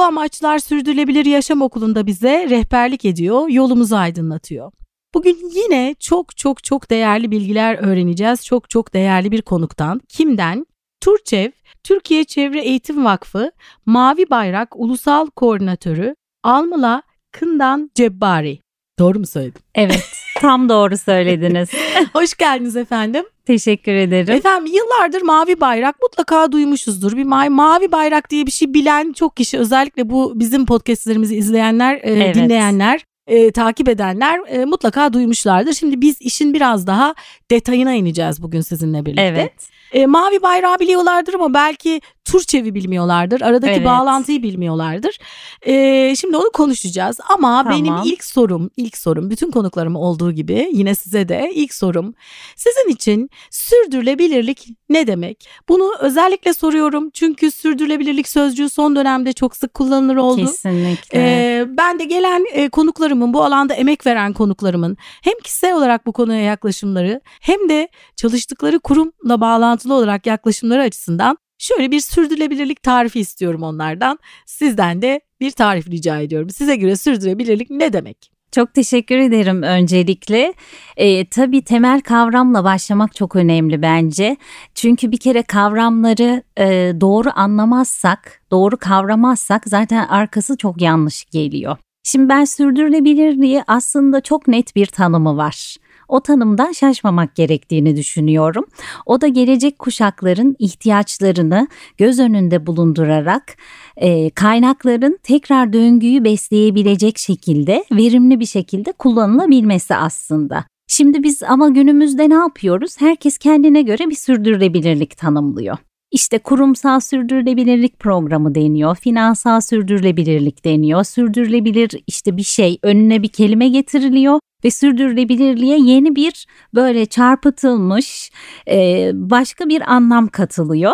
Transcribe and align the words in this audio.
Bu 0.00 0.04
amaçlar 0.04 0.58
Sürdürülebilir 0.58 1.24
Yaşam 1.24 1.62
Okulu'nda 1.62 2.06
bize 2.06 2.50
rehberlik 2.50 3.04
ediyor, 3.04 3.48
yolumuzu 3.48 3.96
aydınlatıyor. 3.96 4.72
Bugün 5.14 5.50
yine 5.54 5.94
çok 5.98 6.36
çok 6.36 6.64
çok 6.64 6.90
değerli 6.90 7.30
bilgiler 7.30 7.74
öğreneceğiz. 7.74 8.44
Çok 8.44 8.70
çok 8.70 8.94
değerli 8.94 9.32
bir 9.32 9.42
konuktan. 9.42 10.00
Kimden? 10.08 10.66
Turçev, 11.00 11.50
Türkiye 11.84 12.24
Çevre 12.24 12.60
Eğitim 12.60 13.04
Vakfı 13.04 13.52
Mavi 13.86 14.30
Bayrak 14.30 14.68
Ulusal 14.76 15.26
Koordinatörü 15.26 16.14
Almila 16.42 17.02
Kından 17.32 17.90
Cebbari. 17.94 18.58
Doğru 19.00 19.18
mu 19.18 19.26
söyledim? 19.26 19.62
Evet, 19.74 20.04
tam 20.40 20.68
doğru 20.68 20.96
söylediniz. 20.96 21.68
Hoş 22.12 22.34
geldiniz 22.34 22.76
efendim. 22.76 23.24
Teşekkür 23.46 23.92
ederim. 23.92 24.34
Efendim 24.34 24.72
yıllardır 24.74 25.22
mavi 25.22 25.60
bayrak 25.60 25.96
mutlaka 26.02 26.52
duymuşuzdur. 26.52 27.16
Bir 27.16 27.24
ma- 27.24 27.50
mavi 27.50 27.92
bayrak 27.92 28.30
diye 28.30 28.46
bir 28.46 28.50
şey 28.50 28.74
bilen 28.74 29.12
çok 29.12 29.36
kişi 29.36 29.58
özellikle 29.58 30.10
bu 30.10 30.32
bizim 30.36 30.66
podcastlerimizi 30.66 31.36
izleyenler, 31.36 31.94
e, 31.94 32.00
Evet. 32.02 32.34
dinleyenler, 32.34 33.04
e, 33.26 33.52
takip 33.52 33.88
edenler 33.88 34.40
e, 34.48 34.64
mutlaka 34.64 35.12
duymuşlardır. 35.12 35.72
Şimdi 35.72 36.00
biz 36.00 36.16
işin 36.20 36.54
biraz 36.54 36.86
daha 36.86 37.14
detayına 37.50 37.92
ineceğiz 37.92 38.42
bugün 38.42 38.60
sizinle 38.60 39.06
birlikte. 39.06 39.22
Evet. 39.22 39.52
E, 39.92 40.06
mavi 40.06 40.42
bayrağı 40.42 40.78
biliyorlardır 40.78 41.34
ama 41.34 41.54
belki 41.54 42.00
Turçevi 42.30 42.74
bilmiyorlardır. 42.74 43.40
Aradaki 43.40 43.72
Evet. 43.72 43.84
bağlantıyı 43.86 44.42
bilmiyorlardır. 44.42 45.18
E, 45.66 46.14
şimdi 46.16 46.36
onu 46.36 46.50
konuşacağız 46.52 47.18
ama 47.28 47.64
Tamam. 47.64 47.78
benim 47.78 47.94
ilk 48.04 48.24
sorum, 48.24 48.70
ilk 48.76 48.98
sorum 48.98 49.30
bütün 49.30 49.50
konuklarım 49.50 49.96
olduğu 49.96 50.32
gibi 50.32 50.68
yine 50.72 50.94
size 50.94 51.28
de 51.28 51.50
ilk 51.54 51.74
sorum. 51.74 52.14
Sizin 52.56 52.88
için 52.88 53.30
sürdürülebilirlik 53.50 54.66
ne 54.88 55.06
demek? 55.06 55.48
Bunu 55.68 55.92
özellikle 56.00 56.52
soruyorum 56.52 57.10
çünkü 57.10 57.50
sürdürülebilirlik 57.50 58.28
sözcüğü 58.28 58.68
son 58.68 58.96
dönemde 58.96 59.32
çok 59.32 59.56
sık 59.56 59.74
kullanılır 59.74 60.16
oldu. 60.16 60.46
Kesinlikle. 60.46 61.18
Ee, 61.18 61.66
ben 61.68 61.98
de 61.98 62.04
gelen 62.04 62.44
e, 62.52 62.68
konuklarımın 62.68 63.34
bu 63.34 63.44
alanda 63.44 63.74
emek 63.74 64.06
veren 64.06 64.32
konuklarımın 64.32 64.96
hem 65.22 65.34
kişisel 65.44 65.76
olarak 65.76 66.06
bu 66.06 66.12
konuya 66.12 66.40
yaklaşımları 66.40 67.20
hem 67.40 67.68
de 67.68 67.88
çalıştıkları 68.16 68.80
kurumla 68.80 69.40
bağlantılı 69.40 69.94
olarak 69.94 70.26
yaklaşımları 70.26 70.82
açısından 70.82 71.38
şöyle 71.60 71.90
bir 71.90 72.00
sürdürülebilirlik 72.00 72.82
tarifi 72.82 73.20
istiyorum 73.20 73.62
onlardan. 73.62 74.18
Sizden 74.46 75.02
de 75.02 75.20
bir 75.40 75.50
tarif 75.50 75.90
rica 75.90 76.20
ediyorum. 76.20 76.50
Size 76.50 76.76
göre 76.76 76.96
sürdürülebilirlik 76.96 77.70
ne 77.70 77.92
demek? 77.92 78.30
Çok 78.52 78.74
teşekkür 78.74 79.18
ederim 79.18 79.62
öncelikle. 79.62 80.54
Ee, 80.96 81.28
tabii 81.28 81.62
temel 81.62 82.00
kavramla 82.00 82.64
başlamak 82.64 83.14
çok 83.14 83.36
önemli 83.36 83.82
bence. 83.82 84.36
Çünkü 84.74 85.12
bir 85.12 85.16
kere 85.16 85.42
kavramları 85.42 86.42
e, 86.58 86.92
doğru 87.00 87.30
anlamazsak, 87.34 88.42
doğru 88.50 88.76
kavramazsak 88.76 89.62
zaten 89.66 90.06
arkası 90.06 90.56
çok 90.56 90.82
yanlış 90.82 91.24
geliyor. 91.24 91.76
Şimdi 92.02 92.28
ben 92.28 92.44
sürdürülebilirliği 92.44 93.62
aslında 93.66 94.20
çok 94.20 94.48
net 94.48 94.76
bir 94.76 94.86
tanımı 94.86 95.36
var. 95.36 95.76
O 96.10 96.20
tanımdan 96.20 96.72
şaşmamak 96.72 97.34
gerektiğini 97.34 97.96
düşünüyorum. 97.96 98.64
O 99.06 99.20
da 99.20 99.28
gelecek 99.28 99.78
kuşakların 99.78 100.56
ihtiyaçlarını 100.58 101.68
göz 101.98 102.18
önünde 102.18 102.66
bulundurarak 102.66 103.56
e, 103.96 104.30
kaynakların 104.30 105.18
tekrar 105.22 105.72
döngüyü 105.72 106.24
besleyebilecek 106.24 107.18
şekilde 107.18 107.84
verimli 107.92 108.40
bir 108.40 108.46
şekilde 108.46 108.92
kullanılabilmesi 108.92 109.94
aslında. 109.94 110.64
Şimdi 110.88 111.22
biz 111.22 111.42
ama 111.42 111.68
günümüzde 111.68 112.30
ne 112.30 112.34
yapıyoruz? 112.34 113.00
Herkes 113.00 113.38
kendine 113.38 113.82
göre 113.82 114.10
bir 114.10 114.16
sürdürülebilirlik 114.16 115.16
tanımlıyor. 115.16 115.76
İşte 116.10 116.38
kurumsal 116.38 117.00
sürdürülebilirlik 117.00 117.98
programı 117.98 118.54
deniyor, 118.54 118.96
finansal 118.96 119.60
sürdürülebilirlik 119.60 120.64
deniyor, 120.64 121.04
sürdürülebilir 121.04 121.90
işte 122.06 122.36
bir 122.36 122.42
şey 122.42 122.78
önüne 122.82 123.22
bir 123.22 123.28
kelime 123.28 123.68
getiriliyor 123.68 124.40
ve 124.64 124.70
sürdürülebilirliğe 124.70 125.78
yeni 125.78 126.16
bir 126.16 126.46
böyle 126.74 127.06
çarpıtılmış 127.06 128.30
e, 128.68 129.10
başka 129.14 129.68
bir 129.68 129.92
anlam 129.92 130.28
katılıyor. 130.28 130.92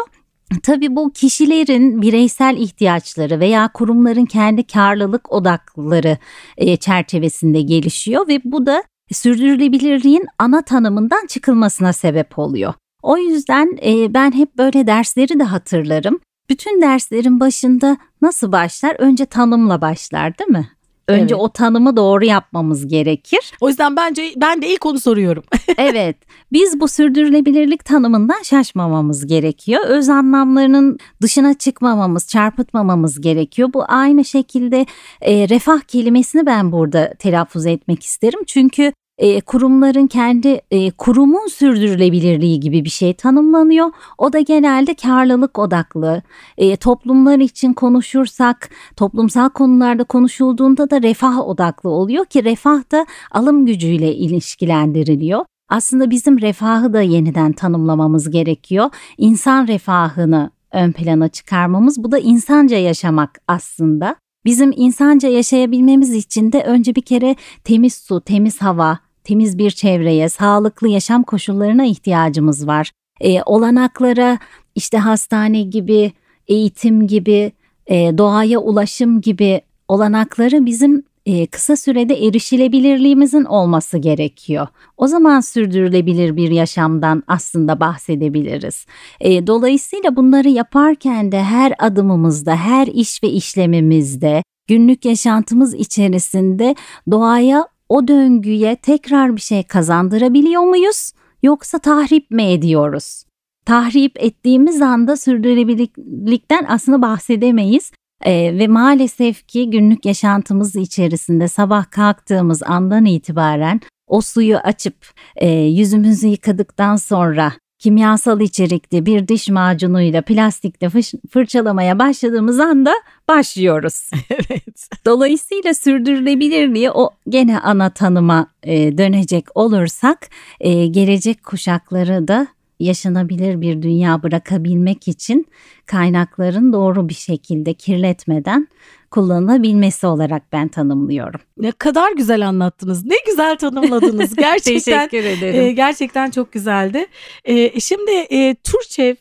Tabii 0.62 0.97
bu 0.97 1.12
kişilerin 1.12 2.03
bireysel 2.03 2.56
ihtiyaçları 2.56 3.41
veya 3.41 3.72
kurumların 3.72 4.25
kendi 4.25 4.66
karlılık 4.66 5.32
odakları 5.32 6.19
e, 6.56 6.76
çerçevesinde 6.76 7.62
gelişiyor 7.62 8.28
ve 8.28 8.41
bu 8.44 8.66
da 8.66 8.82
sürdürülebilirliğin 9.12 10.26
ana 10.38 10.62
tanımından 10.62 11.26
çıkılmasına 11.26 11.93
sebep 11.93 12.38
oluyor. 12.38 12.75
O 13.03 13.19
yüzden 13.19 13.78
e, 13.84 14.15
ben 14.15 14.32
hep 14.32 14.59
böyle 14.59 14.87
dersleri 14.87 15.38
de 15.38 15.44
hatırlarım. 15.44 16.21
Bütün 16.49 16.82
derslerin 16.82 17.41
başında 17.41 17.97
nasıl 18.22 18.53
başlar? 18.53 18.97
Önce 18.99 19.26
tanımla 19.26 19.81
başlar 19.81 20.38
değil 20.38 20.50
mi? 20.50 20.69
Önce 21.09 21.34
Evet. 21.34 21.44
o 21.44 21.49
tanımı 21.49 21.97
doğru 21.97 22.25
yapmamız 22.25 22.89
gerekir. 22.89 23.53
O 23.61 23.69
yüzden 23.69 23.97
bence 23.97 24.33
ben 24.37 24.62
de 24.62 24.69
ilk 24.69 24.87
onu 24.87 25.00
soruyorum. 25.00 25.43
evet, 25.78 26.17
biz 26.53 26.81
bu 26.81 26.89
sürdürülebilirlik 26.89 27.84
tanımından 27.84 28.43
şaşmamamız 28.43 29.27
gerekiyor. 29.27 29.84
Öz 29.87 30.09
anlamlarının 30.09 30.99
dışına 31.22 31.55
çıkmamamız, 31.55 32.27
çarpıtmamamız 32.28 33.21
gerekiyor. 33.21 33.71
Bu 33.75 33.84
aynı 33.89 34.25
şekilde 34.25 34.87
e, 35.21 35.49
refah 35.49 35.81
kelimesini 35.81 36.47
ben 36.47 36.72
burada 36.72 37.15
telaffuz 37.19 37.67
etmek 37.67 38.03
isterim. 38.03 38.41
Çünkü 38.47 38.93
e, 39.19 39.41
kurumların 39.41 40.06
kendi 40.06 40.60
e, 40.71 40.91
kurumun 40.91 41.47
sürdürülebilirliği 41.49 42.60
gibi 42.60 42.84
bir 42.84 42.91
şey 42.91 43.15
tanımlanıyor. 43.15 43.91
O 44.19 44.32
da 44.32 44.41
genelde 44.41 44.94
karlılık 44.94 45.59
odaklı. 45.59 46.22
E, 46.59 46.77
toplumlar 46.77 47.38
için 47.38 47.72
konuşursak, 47.72 48.71
toplumsal 48.97 49.49
konularda 49.49 50.05
konuşulduğunda 50.05 50.91
da 50.91 51.03
refah 51.03 51.38
odaklı 51.38 51.91
oluyor 51.91 52.25
ki 52.25 52.44
refah 52.44 52.93
da 52.93 53.06
alım 53.31 53.66
gücüyle 53.66 54.15
ilişkilendiriliyor. 54.15 55.44
Aslında 55.69 56.10
bizim 56.10 56.41
refahı 56.41 56.93
da 56.93 57.00
yeniden 57.00 57.53
tanımlamamız 57.53 58.31
gerekiyor. 58.31 58.91
İnsan 59.19 59.66
refahını 59.66 60.50
ön 60.72 60.93
plana 60.93 61.28
çıkarmamız 61.28 62.05
bu 62.05 62.12
da 62.12 62.19
insanca 62.19 62.76
yaşamak 62.76 63.41
aslında. 63.49 64.16
Bizim 64.44 64.72
insanca 64.76 65.28
yaşayabilmemiz 65.28 66.15
için 66.15 66.53
de 66.53 66.62
önce 66.62 66.94
bir 66.94 67.03
kere 67.03 67.37
temiz 67.65 67.94
su, 67.94 68.21
temiz 68.21 68.62
hava, 68.62 68.99
temiz 69.26 69.59
bir 69.59 69.70
çevreye, 69.70 70.28
sağlıklı 70.28 70.88
yaşam 70.88 71.22
koşullarına 71.22 71.84
ihtiyacımız 71.84 72.66
var. 72.66 72.91
E, 73.20 73.42
olanaklara 73.42 74.38
işte 74.75 74.98
hastane 74.98 75.62
gibi, 75.62 76.12
eğitim 76.48 77.06
gibi, 77.06 77.53
e, 77.87 78.19
doğaya 78.19 78.59
ulaşım 78.59 79.20
gibi 79.20 79.60
olanakları 79.88 80.66
bizim 80.66 81.04
e, 81.26 81.47
kısa 81.47 81.76
sürede 81.76 82.26
erişilebilirliğimizin 82.26 83.44
olması 83.44 83.98
gerekiyor. 83.98 84.67
O 84.96 85.06
zaman 85.06 85.40
sürdürülebilir 85.40 86.37
bir 86.37 86.50
yaşamdan 86.50 87.22
aslında 87.26 87.81
bahsedebiliriz. 87.81 88.87
E, 89.20 89.46
dolayısıyla 89.46 90.17
bunları 90.17 90.49
yaparken 90.49 91.32
de 91.32 91.43
her 91.43 91.75
adımımızda, 91.79 92.56
her 92.56 92.87
iş 92.87 93.22
ve 93.22 93.29
işlemimizde, 93.29 94.43
günlük 94.67 95.05
yaşantımız 95.05 95.75
içerisinde 95.75 96.75
doğaya 97.11 97.69
o 97.88 98.09
döngüye 98.09 98.77
tekrar 98.77 99.37
bir 99.37 99.41
şey 99.41 99.62
kazandırabiliyor 99.62 100.62
muyuz 100.62 101.12
yoksa 101.43 101.79
tahrip 101.79 102.31
mi 102.31 102.43
ediyoruz? 102.43 103.25
Tahrip 103.67 104.23
ettiğimiz 104.23 104.83
anda 104.83 105.17
sürdürülebilirlikten 105.17 106.67
aslında 106.69 107.03
bahsedemeyiz. 107.03 107.93
Ee, 108.25 108.59
ve 108.59 108.69
maalesef 108.69 109.47
ki 109.49 109.71
günlük 109.71 110.06
yaşantımız 110.06 110.77
içerisinde 110.77 111.49
sabah 111.49 111.91
kalktığımız 111.91 112.62
andan 112.62 113.05
itibaren 113.05 113.81
o 114.06 114.21
suyu 114.21 114.56
açıp 114.56 114.94
e, 115.37 115.50
yüzümüzü 115.50 116.27
yıkadıktan 116.27 116.97
sonra 116.97 117.53
kimyasal 117.78 118.40
içerikli 118.40 119.06
bir 119.06 119.28
diş 119.28 119.49
macunuyla 119.49 120.23
plastikle 120.23 120.90
fırçalamaya 121.31 121.99
başladığımız 121.99 122.61
anda 122.61 122.94
başlıyoruz. 123.28 124.11
evet. 124.31 124.88
Dolayısıyla 125.06 125.75
sürdürülebilirliği 125.75 126.90
o 126.90 127.11
gene 127.28 127.61
ana 127.61 127.90
tanıma 127.90 128.46
e, 128.62 128.99
dönecek 128.99 129.44
olursak 129.55 130.28
e, 130.61 130.87
gelecek 130.87 131.44
kuşakları 131.44 132.28
da 132.28 132.46
yaşanabilir 132.81 133.61
bir 133.61 133.82
dünya 133.82 134.23
bırakabilmek 134.23 135.08
için 135.08 135.46
kaynakların 135.87 136.73
doğru 136.73 137.08
bir 137.08 137.14
şekilde 137.14 137.75
kirletmeden 137.75 138.69
kullanılabilmesi 139.11 140.06
olarak 140.06 140.43
ben 140.52 140.69
tanımlıyorum. 140.69 141.40
Ne 141.58 141.73
kadar 141.73 142.12
güzel 142.12 142.49
anlattınız. 142.49 143.05
Ne 143.05 143.17
güzel 143.26 143.56
tanımladınız. 143.56 144.34
Gerçekten 144.37 145.08
Teşekkür 145.08 145.25
ederim. 145.25 145.61
E, 145.61 145.73
gerçekten 145.73 146.31
çok 146.31 146.52
güzeldi. 146.52 147.06
E, 147.44 147.81
şimdi 147.81 148.11
e, 148.11 148.55
Turçev 148.64 149.14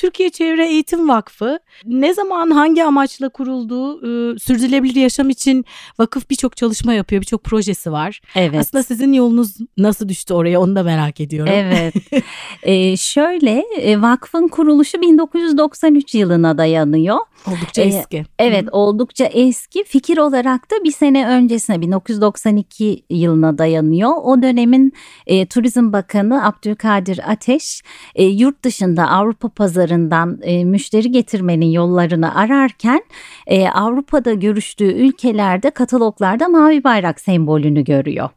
Türkiye 0.00 0.30
Çevre 0.30 0.66
Eğitim 0.68 1.08
Vakfı 1.08 1.58
ne 1.84 2.14
zaman 2.14 2.50
hangi 2.50 2.84
amaçla 2.84 3.28
kurulduğu 3.28 3.98
e, 3.98 4.38
sürdürülebilir 4.38 4.94
yaşam 4.94 5.30
için 5.30 5.64
vakıf 5.98 6.30
birçok 6.30 6.56
çalışma 6.56 6.94
yapıyor, 6.94 7.22
birçok 7.22 7.44
projesi 7.44 7.92
var. 7.92 8.20
Evet. 8.34 8.60
Aslında 8.60 8.82
sizin 8.82 9.12
yolunuz 9.12 9.56
nasıl 9.78 10.08
düştü 10.08 10.34
oraya 10.34 10.60
onu 10.60 10.76
da 10.76 10.82
merak 10.82 11.20
ediyorum. 11.20 11.52
Evet. 11.56 11.94
ee, 12.62 12.96
şöyle 12.96 13.64
e, 13.80 14.02
vakfın 14.02 14.48
kuruluşu 14.48 15.00
1993 15.00 16.14
yılına 16.14 16.58
dayanıyor. 16.58 17.18
Oldukça 17.48 17.82
Ee, 17.82 17.84
eski. 17.84 18.24
Evet 18.38 18.68
oldukça 18.72 19.24
eski 19.24 19.84
fikir 19.84 20.18
olarak 20.18 20.70
da 20.70 20.84
bir 20.84 20.90
sene 20.90 21.28
öncesine 21.28 21.80
1992 21.80 23.04
yılına 23.10 23.58
dayanıyor. 23.58 24.10
O 24.22 24.42
dönemin 24.42 24.92
e, 25.26 25.46
Turizm 25.46 25.92
Bakanı 25.92 26.46
Abdülkadir 26.46 27.30
Ateş 27.30 27.82
e, 28.14 28.24
yurt 28.24 28.64
dışında 28.64 29.08
Avrupa 29.08 29.48
pazarından 29.48 30.38
e, 30.42 30.64
müşteri 30.64 31.10
getirmenin 31.10 31.70
yollarını 31.70 32.34
ararken 32.34 33.00
e, 33.46 33.68
Avrupa'da 33.68 34.32
görüştüğü 34.34 34.92
ülkelerde 34.92 35.70
kataloglarda 35.70 36.48
mavi 36.48 36.84
bayrak 36.84 37.20
sembolünü 37.20 37.84
görüyor. 37.84 38.28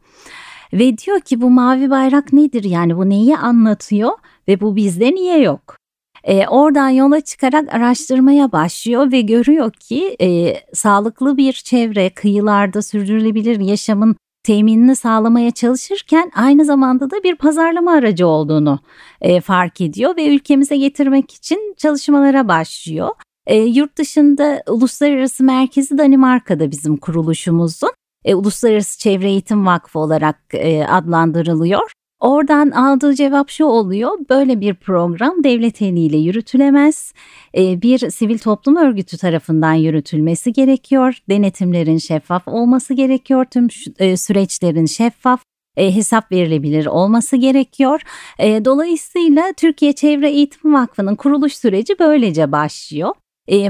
Ve 0.72 0.98
diyor 0.98 1.20
ki 1.20 1.40
bu 1.40 1.50
mavi 1.50 1.90
bayrak 1.90 2.32
nedir 2.32 2.64
yani 2.64 2.96
bu 2.96 3.08
neyi 3.08 3.36
anlatıyor 3.36 4.12
ve 4.48 4.60
bu 4.60 4.76
bizde 4.76 5.10
niye 5.10 5.38
yok? 5.40 5.83
E, 6.24 6.46
oradan 6.46 6.88
yola 6.88 7.20
çıkarak 7.20 7.74
araştırmaya 7.74 8.52
başlıyor 8.52 9.12
ve 9.12 9.20
görüyor 9.20 9.72
ki 9.72 10.16
e, 10.20 10.56
sağlıklı 10.74 11.36
bir 11.36 11.52
çevre 11.52 12.10
kıyılarda 12.10 12.82
sürdürülebilir 12.82 13.60
yaşamın 13.60 14.16
teminini 14.42 14.96
sağlamaya 14.96 15.50
çalışırken 15.50 16.30
aynı 16.34 16.64
zamanda 16.64 17.10
da 17.10 17.22
bir 17.22 17.36
pazarlama 17.36 17.92
aracı 17.92 18.26
olduğunu 18.26 18.78
e, 19.20 19.40
fark 19.40 19.80
ediyor 19.80 20.16
ve 20.16 20.34
ülkemize 20.34 20.76
getirmek 20.76 21.34
için 21.34 21.74
çalışmalara 21.76 22.48
başlıyor. 22.48 23.10
E, 23.46 23.56
yurt 23.56 23.98
dışında 23.98 24.62
uluslararası 24.68 25.44
merkezi 25.44 25.98
Danimarka'da 25.98 26.70
bizim 26.70 26.96
kuruluşumuzun 26.96 27.90
e, 28.24 28.34
Uluslararası 28.34 28.98
Çevre 28.98 29.28
Eğitim 29.28 29.66
Vakfı 29.66 29.98
olarak 29.98 30.40
e, 30.52 30.86
adlandırılıyor. 30.86 31.92
Oradan 32.20 32.70
aldığı 32.70 33.14
cevap 33.14 33.50
şu 33.50 33.64
oluyor. 33.64 34.10
Böyle 34.30 34.60
bir 34.60 34.74
program 34.74 35.44
devlet 35.44 35.82
eliyle 35.82 36.16
yürütülemez. 36.16 37.12
E, 37.56 37.82
bir 37.82 38.10
sivil 38.10 38.38
toplum 38.38 38.76
örgütü 38.76 39.18
tarafından 39.18 39.74
yürütülmesi 39.74 40.52
gerekiyor. 40.52 41.18
Denetimlerin 41.28 41.98
şeffaf 41.98 42.48
olması 42.48 42.94
gerekiyor. 42.94 43.44
Tüm 43.44 43.68
e, 43.98 44.16
süreçlerin 44.16 44.86
şeffaf 44.86 45.40
e, 45.76 45.94
hesap 45.94 46.32
verilebilir 46.32 46.86
olması 46.86 47.36
gerekiyor. 47.36 48.00
E, 48.38 48.64
dolayısıyla 48.64 49.52
Türkiye 49.56 49.92
Çevre 49.92 50.30
Eğitim 50.30 50.74
Vakfı'nın 50.74 51.16
kuruluş 51.16 51.56
süreci 51.56 51.98
böylece 51.98 52.52
başlıyor. 52.52 53.14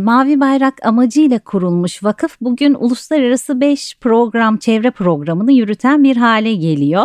Mavi 0.00 0.40
Bayrak 0.40 0.86
amacıyla 0.86 1.38
kurulmuş 1.38 2.04
vakıf 2.04 2.36
bugün 2.40 2.74
uluslararası 2.74 3.60
5 3.60 3.98
program 4.00 4.56
çevre 4.56 4.90
programını 4.90 5.52
yürüten 5.52 6.04
bir 6.04 6.16
hale 6.16 6.54
geliyor. 6.54 7.04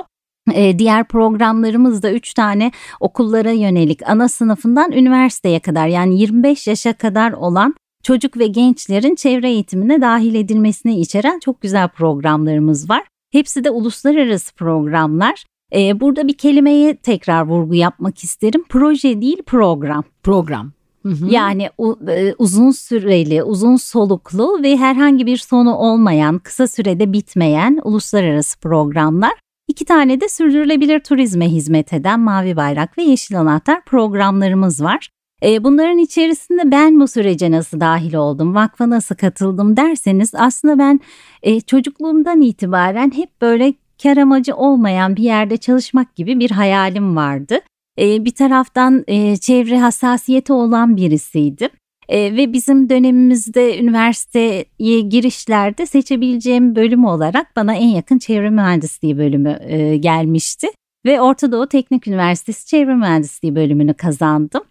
E, 0.56 0.80
diğer 0.80 1.04
programlarımız 1.04 2.04
da 2.04 2.12
3 2.12 2.34
tane 2.34 2.72
okullara 3.00 3.52
yönelik 3.52 4.10
ana 4.10 4.30
sınıfından 4.30 4.92
üniversiteye 4.92 5.60
kadar 5.60 5.88
yani 5.88 6.20
25 6.20 6.68
yaşa 6.68 6.94
kadar 6.94 7.32
olan 7.32 7.76
çocuk 8.04 8.38
ve 8.38 8.48
gençlerin 8.48 9.16
çevre 9.16 9.50
eğitimine 9.50 10.02
dahil 10.02 10.36
edilmesini 10.36 11.00
içeren 11.00 11.40
çok 11.40 11.62
güzel 11.62 11.90
programlarımız 11.90 12.90
var. 12.90 13.04
Hepsi 13.32 13.64
de 13.64 13.70
uluslararası 13.70 14.56
programlar. 14.56 15.46
E, 15.76 16.00
burada 16.00 16.28
bir 16.28 16.38
kelimeye 16.38 16.96
tekrar 16.96 17.46
vurgu 17.46 17.76
yapmak 17.76 18.24
isterim. 18.24 18.64
Proje 18.70 19.22
değil 19.22 19.44
program. 19.44 20.04
Program. 20.24 20.72
Hı 21.04 21.10
hı. 21.10 21.28
Yani 21.30 21.70
e, 22.10 22.34
uzun 22.38 22.72
süreli, 22.72 23.44
uzun 23.44 23.76
soluklu 23.76 24.64
ve 24.64 24.78
herhangi 24.78 25.26
bir 25.26 25.38
sonu 25.38 25.76
olmayan, 25.76 26.40
kısa 26.40 26.68
sürede 26.68 27.14
bitmeyen 27.14 27.80
uluslararası 27.84 28.60
programlar. 28.60 29.34
İki 29.70 29.86
tane 29.86 30.22
de 30.22 30.30
sürdürülebilir 30.30 31.00
turizme 31.00 31.48
hizmet 31.48 31.94
eden 31.94 32.20
Mavi 32.20 32.56
Bayrak 32.56 32.98
ve 32.98 33.04
Yeşil 33.04 33.40
Anahtar 33.40 33.86
programlarımız 33.86 34.84
var. 34.84 35.10
E, 35.44 35.64
bunların 35.64 35.98
içerisinde 35.98 36.72
ben 36.72 37.00
bu 37.00 37.08
sürece 37.08 37.52
nasıl 37.52 37.80
dahil 37.80 38.14
oldum, 38.14 38.56
vakfa 38.56 38.90
nasıl 38.90 39.16
katıldım 39.16 39.78
derseniz 39.78 40.36
aslında 40.36 40.80
ben 40.80 41.00
e, 41.44 41.62
çocukluğumdan 41.62 42.42
itibaren 42.42 43.12
hep 43.16 43.42
böyle 43.42 43.74
kar 44.04 44.18
amacı 44.18 44.56
olmayan 44.56 45.16
bir 45.16 45.24
yerde 45.24 45.58
çalışmak 45.58 46.16
gibi 46.16 46.40
bir 46.40 46.52
hayalim 46.52 47.16
vardı. 47.16 47.60
E, 48.00 48.26
bir 48.26 48.32
taraftan 48.32 49.04
çevre 49.42 49.80
hassasiyeti 49.80 50.54
olan 50.54 50.98
birisiydim. 50.98 51.70
E, 52.10 52.36
ve 52.36 52.54
bizim 52.54 52.90
dönemimizde 52.90 53.80
üniversiteye 53.80 55.02
girişlerde 55.02 55.86
seçebileceğim 55.86 56.76
bölüm 56.76 57.06
olarak 57.06 57.56
bana 57.56 57.76
en 57.76 57.88
yakın 57.88 58.18
çevre 58.18 58.50
mühendisliği 58.50 59.18
bölümü 59.18 59.60
e, 59.62 59.98
gelmişti. 59.98 60.68
Ve 61.06 61.22
Orta 61.22 61.52
Doğu 61.52 61.68
Teknik 61.68 62.08
Üniversitesi 62.08 62.68
Çevre 62.68 62.96
Mühendisliği 62.96 63.56
bölümünü 63.56 63.94
kazandım. 63.94 64.62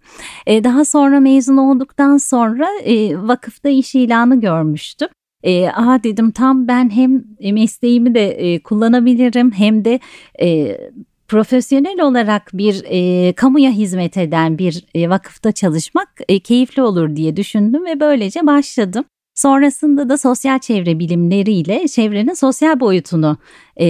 E, 0.46 0.64
daha 0.64 0.85
sonra 0.85 1.20
mezun 1.20 1.56
olduktan 1.56 2.17
sonra 2.17 2.69
e, 2.85 3.17
vakıfta 3.19 3.69
iş 3.69 3.94
ilanı 3.94 4.41
görmüştüm. 4.41 5.08
E, 5.43 5.69
aha 5.69 6.02
dedim 6.02 6.31
tam 6.31 6.69
ben 6.69 6.91
hem 6.91 7.25
mesleğimi 7.52 8.14
de 8.14 8.31
e, 8.31 8.62
kullanabilirim 8.62 9.50
hem 9.50 9.84
de 9.84 10.00
e, 10.43 10.79
profesyonel 11.28 12.00
olarak 12.00 12.50
bir 12.52 12.84
e, 12.84 13.32
kamuya 13.32 13.70
hizmet 13.70 14.16
eden 14.16 14.58
bir 14.58 14.84
e, 14.94 15.10
vakıfta 15.10 15.52
çalışmak 15.52 16.08
e, 16.28 16.38
keyifli 16.38 16.82
olur 16.82 17.16
diye 17.16 17.36
düşündüm 17.36 17.84
ve 17.84 18.00
böylece 18.00 18.46
başladım. 18.46 19.04
Sonrasında 19.34 20.08
da 20.08 20.19
sosyal 20.19 20.58
çevre 20.58 20.98
bilimleriyle 20.98 21.88
çevrenin 21.88 22.34
sosyal 22.34 22.80
boyutunu 22.80 23.38
e, 23.76 23.86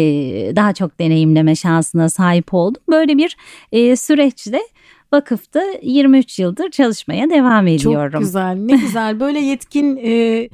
daha 0.56 0.74
çok 0.74 1.00
deneyimleme 1.00 1.54
şansına 1.54 2.08
sahip 2.08 2.54
oldum. 2.54 2.82
Böyle 2.90 3.18
bir 3.18 3.36
e, 3.72 3.96
süreçte 3.96 4.60
vakıfta 5.12 5.62
23 5.82 6.38
yıldır 6.38 6.70
çalışmaya 6.70 7.30
devam 7.30 7.66
ediyorum. 7.66 8.12
Çok 8.12 8.20
güzel 8.20 8.54
ne 8.54 8.76
güzel 8.76 9.20
böyle 9.20 9.38
yetkin 9.38 9.96
e, 10.04 10.48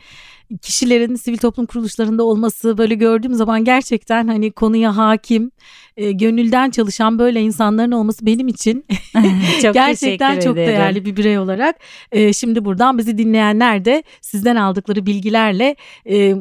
kişilerin 0.63 1.15
sivil 1.15 1.39
toplum 1.39 1.67
kuruluşlarında 1.67 2.25
olması 2.25 2.79
böyle 2.79 2.95
gördüğüm 2.95 3.35
zaman 3.35 3.65
gerçekten 3.65 4.29
hani 4.29 4.53
konuya 4.53 4.97
hakim 4.97 5.51
e, 5.97 6.13
gönülden 6.13 6.71
çalışan 6.71 7.19
böyle 7.19 7.41
insanların 7.41 7.93
olması 7.93 8.27
benim 8.27 8.49
için 8.49 8.85
çok 9.63 9.75
gerçekten 9.75 10.41
çok 10.41 10.57
ederim. 10.57 10.69
değerli 10.69 11.05
bir 11.05 11.17
birey 11.17 11.39
olarak 11.39 11.77
e, 12.13 12.33
şimdi 12.33 12.65
buradan 12.65 12.99
bizi 12.99 13.19
dinleyenler 13.19 13.85
de 13.85 14.03
sizden 14.21 14.57
aldıkları 14.57 15.07
bilgilerle 15.07 15.77
e, 16.07 16.35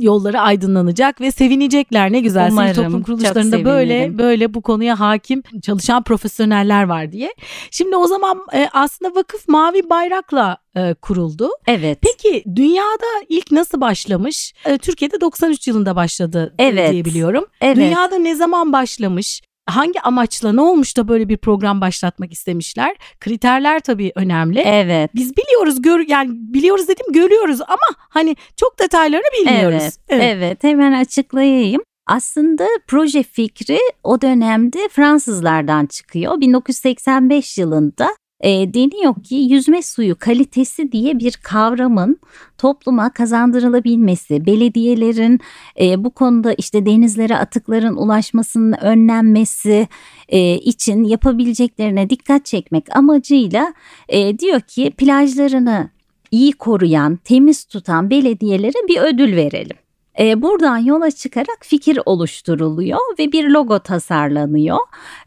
yolları 0.00 0.40
aydınlanacak 0.40 1.20
ve 1.20 1.30
sevinecekler 1.30 2.12
ne 2.12 2.20
güzel 2.20 2.48
Umarım, 2.52 2.74
sivil 2.74 2.84
toplum 2.84 3.02
kuruluşlarında 3.02 3.64
böyle 3.64 4.18
böyle 4.18 4.54
bu 4.54 4.62
konuya 4.62 5.00
hakim 5.00 5.42
çalışan 5.62 6.02
profesyoneller 6.02 6.84
var 6.84 7.12
diye. 7.12 7.34
Şimdi 7.70 7.96
o 7.96 8.06
zaman 8.06 8.40
e, 8.54 8.68
aslında 8.72 9.14
vakıf 9.14 9.48
mavi 9.48 9.90
bayrakla 9.90 10.58
e, 10.76 10.94
kuruldu. 10.94 11.50
Evet. 11.66 11.98
Peki 12.02 12.44
dünyada 12.56 13.06
ilk 13.36 13.52
nasıl 13.52 13.80
başlamış? 13.80 14.52
E, 14.64 14.78
Türkiye'de 14.78 15.20
93 15.20 15.68
yılında 15.68 15.96
başladı 15.96 16.54
e, 16.58 16.64
Evet. 16.64 16.92
diye 16.92 17.04
biliyorum. 17.04 17.44
Evet. 17.60 17.76
Dünyada 17.76 18.18
ne 18.18 18.34
zaman 18.34 18.72
başlamış? 18.72 19.42
Hangi 19.66 20.00
amaçla 20.00 20.52
ne 20.52 20.60
olmuş 20.60 20.96
da 20.96 21.08
böyle 21.08 21.28
bir 21.28 21.36
program 21.36 21.80
başlatmak 21.80 22.32
istemişler? 22.32 22.96
Kriterler 23.20 23.80
tabii 23.80 24.12
önemli. 24.14 24.60
Evet. 24.60 25.10
Biz 25.14 25.32
biliyoruz 25.36 25.82
gör 25.82 26.08
yani 26.08 26.30
biliyoruz 26.32 26.88
dedim 26.88 27.06
görüyoruz 27.12 27.60
ama 27.60 27.96
hani 27.96 28.36
çok 28.56 28.78
detaylarını 28.78 29.26
bilmiyoruz. 29.40 29.98
Evet, 30.08 30.22
evet. 30.36 30.64
hemen 30.64 30.92
açıklayayım. 30.92 31.82
Aslında 32.06 32.66
proje 32.86 33.22
fikri 33.22 33.78
o 34.02 34.20
dönemde 34.20 34.88
Fransızlardan 34.88 35.86
çıkıyor. 35.86 36.40
1985 36.40 37.58
yılında 37.58 38.08
e, 38.44 38.74
deniyor 38.74 39.14
ki 39.22 39.34
yüzme 39.34 39.82
suyu 39.82 40.16
kalitesi 40.18 40.92
diye 40.92 41.18
bir 41.18 41.32
kavramın 41.32 42.20
topluma 42.58 43.12
kazandırılabilmesi, 43.12 44.46
belediyelerin 44.46 45.40
e, 45.80 46.04
bu 46.04 46.10
konuda 46.10 46.52
işte 46.52 46.86
denizlere 46.86 47.36
atıkların 47.36 47.96
ulaşmasının 47.96 48.72
önlenmesi 48.72 49.88
e, 50.28 50.54
için 50.54 51.04
yapabileceklerine 51.04 52.10
dikkat 52.10 52.46
çekmek 52.46 52.96
amacıyla 52.96 53.74
e, 54.08 54.38
diyor 54.38 54.60
ki 54.60 54.92
plajlarını 54.98 55.90
iyi 56.30 56.52
koruyan, 56.52 57.16
temiz 57.16 57.64
tutan 57.64 58.10
belediyelere 58.10 58.88
bir 58.88 59.00
ödül 59.00 59.36
verelim. 59.36 59.83
E, 60.18 60.42
buradan 60.42 60.78
yola 60.78 61.10
çıkarak 61.10 61.58
fikir 61.60 61.98
oluşturuluyor 62.06 62.98
ve 63.18 63.32
bir 63.32 63.48
logo 63.48 63.78
tasarlanıyor. 63.78 64.78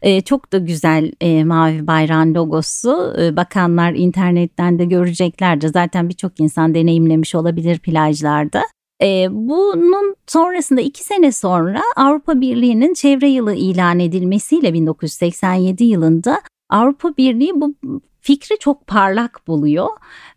E, 0.02 0.20
çok 0.20 0.52
da 0.52 0.58
güzel 0.58 1.12
e, 1.20 1.44
Mavi 1.44 1.86
Bayrağın 1.86 2.34
logosu. 2.34 3.14
E, 3.20 3.36
bakanlar 3.36 3.92
internetten 3.92 4.78
de 4.78 4.84
göreceklerdir. 4.84 5.68
Zaten 5.68 6.08
birçok 6.08 6.40
insan 6.40 6.74
deneyimlemiş 6.74 7.34
olabilir 7.34 7.78
plajlarda. 7.78 8.62
E, 9.02 9.26
bunun 9.30 10.16
sonrasında 10.26 10.80
iki 10.80 11.04
sene 11.04 11.32
sonra 11.32 11.82
Avrupa 11.96 12.40
Birliği'nin 12.40 12.94
çevre 12.94 13.28
yılı 13.28 13.54
ilan 13.54 14.00
edilmesiyle 14.00 14.72
1987 14.72 15.84
yılında 15.84 16.40
Avrupa 16.70 17.16
Birliği 17.16 17.60
bu 17.60 17.74
fikri 18.20 18.58
çok 18.58 18.86
parlak 18.86 19.46
buluyor 19.46 19.88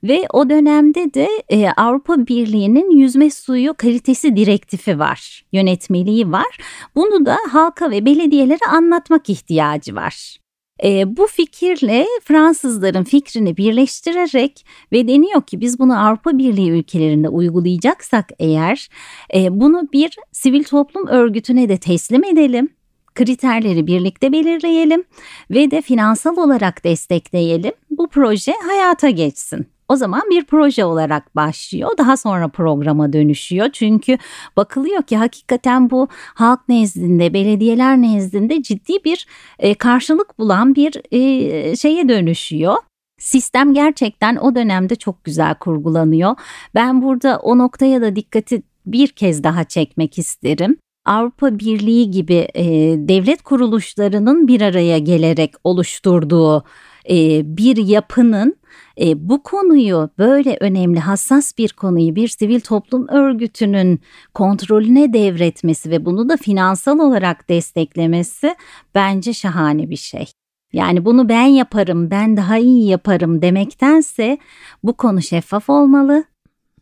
ve 0.03 0.25
o 0.33 0.49
dönemde 0.49 1.13
de 1.13 1.27
e, 1.49 1.69
Avrupa 1.69 2.27
Birliği'nin 2.27 2.91
yüzme 2.91 3.29
suyu 3.29 3.73
kalitesi 3.73 4.35
direktifi 4.35 4.99
var, 4.99 5.45
yönetmeliği 5.51 6.31
var. 6.31 6.57
Bunu 6.95 7.25
da 7.25 7.37
halka 7.51 7.91
ve 7.91 8.05
belediyelere 8.05 8.65
anlatmak 8.71 9.29
ihtiyacı 9.29 9.95
var. 9.95 10.41
E, 10.83 11.17
bu 11.17 11.27
fikirle 11.27 12.05
Fransızların 12.23 13.03
fikrini 13.03 13.57
birleştirerek 13.57 14.65
ve 14.91 15.07
deniyor 15.07 15.41
ki 15.41 15.61
biz 15.61 15.79
bunu 15.79 16.07
Avrupa 16.07 16.37
Birliği 16.37 16.71
ülkelerinde 16.71 17.29
uygulayacaksak 17.29 18.29
eğer 18.39 18.89
e, 19.35 19.59
bunu 19.59 19.87
bir 19.93 20.15
sivil 20.31 20.63
toplum 20.63 21.07
örgütüne 21.07 21.69
de 21.69 21.77
teslim 21.77 22.23
edelim 22.23 22.69
kriterleri 23.15 23.87
birlikte 23.87 24.31
belirleyelim 24.31 25.03
ve 25.51 25.71
de 25.71 25.81
finansal 25.81 26.37
olarak 26.37 26.83
destekleyelim. 26.83 27.73
Bu 27.89 28.07
proje 28.07 28.53
hayata 28.67 29.09
geçsin. 29.09 29.67
O 29.91 29.95
zaman 29.95 30.21
bir 30.29 30.45
proje 30.45 30.85
olarak 30.85 31.35
başlıyor. 31.35 31.97
Daha 31.97 32.17
sonra 32.17 32.47
programa 32.47 33.13
dönüşüyor. 33.13 33.69
Çünkü 33.73 34.17
bakılıyor 34.57 35.03
ki 35.03 35.17
hakikaten 35.17 35.89
bu 35.89 36.07
halk 36.13 36.59
nezdinde, 36.69 37.33
belediyeler 37.33 37.97
nezdinde 38.01 38.63
ciddi 38.63 38.93
bir 39.05 39.27
e, 39.59 39.73
karşılık 39.73 40.39
bulan 40.39 40.75
bir 40.75 41.01
e, 41.11 41.75
şeye 41.75 42.09
dönüşüyor. 42.09 42.75
Sistem 43.19 43.73
gerçekten 43.73 44.35
o 44.35 44.55
dönemde 44.55 44.95
çok 44.95 45.23
güzel 45.23 45.55
kurgulanıyor. 45.55 46.35
Ben 46.75 47.01
burada 47.01 47.39
o 47.39 47.57
noktaya 47.57 48.01
da 48.01 48.15
dikkati 48.15 48.63
bir 48.85 49.07
kez 49.07 49.43
daha 49.43 49.63
çekmek 49.63 50.17
isterim. 50.17 50.77
Avrupa 51.05 51.59
Birliği 51.59 52.11
gibi 52.11 52.47
e, 52.53 52.63
devlet 52.97 53.41
kuruluşlarının 53.41 54.47
bir 54.47 54.61
araya 54.61 54.97
gelerek 54.97 55.53
oluşturduğu 55.63 56.63
e, 57.09 57.41
bir 57.57 57.77
yapının 57.77 58.55
e, 59.01 59.29
bu 59.29 59.43
konuyu 59.43 60.09
böyle 60.17 60.57
önemli 60.59 60.99
hassas 60.99 61.57
bir 61.57 61.69
konuyu 61.69 62.15
bir 62.15 62.27
sivil 62.27 62.59
toplum 62.59 63.07
örgütünün 63.07 63.99
kontrolüne 64.33 65.13
devretmesi 65.13 65.89
ve 65.89 66.05
bunu 66.05 66.29
da 66.29 66.37
finansal 66.37 66.99
olarak 66.99 67.49
desteklemesi 67.49 68.55
bence 68.95 69.33
şahane 69.33 69.89
bir 69.89 69.95
şey. 69.95 70.25
Yani 70.73 71.05
bunu 71.05 71.29
ben 71.29 71.45
yaparım, 71.45 72.11
ben 72.11 72.37
daha 72.37 72.57
iyi 72.57 72.87
yaparım 72.87 73.41
demektense 73.41 74.37
bu 74.83 74.93
konu 74.93 75.21
şeffaf 75.21 75.69
olmalı. 75.69 76.23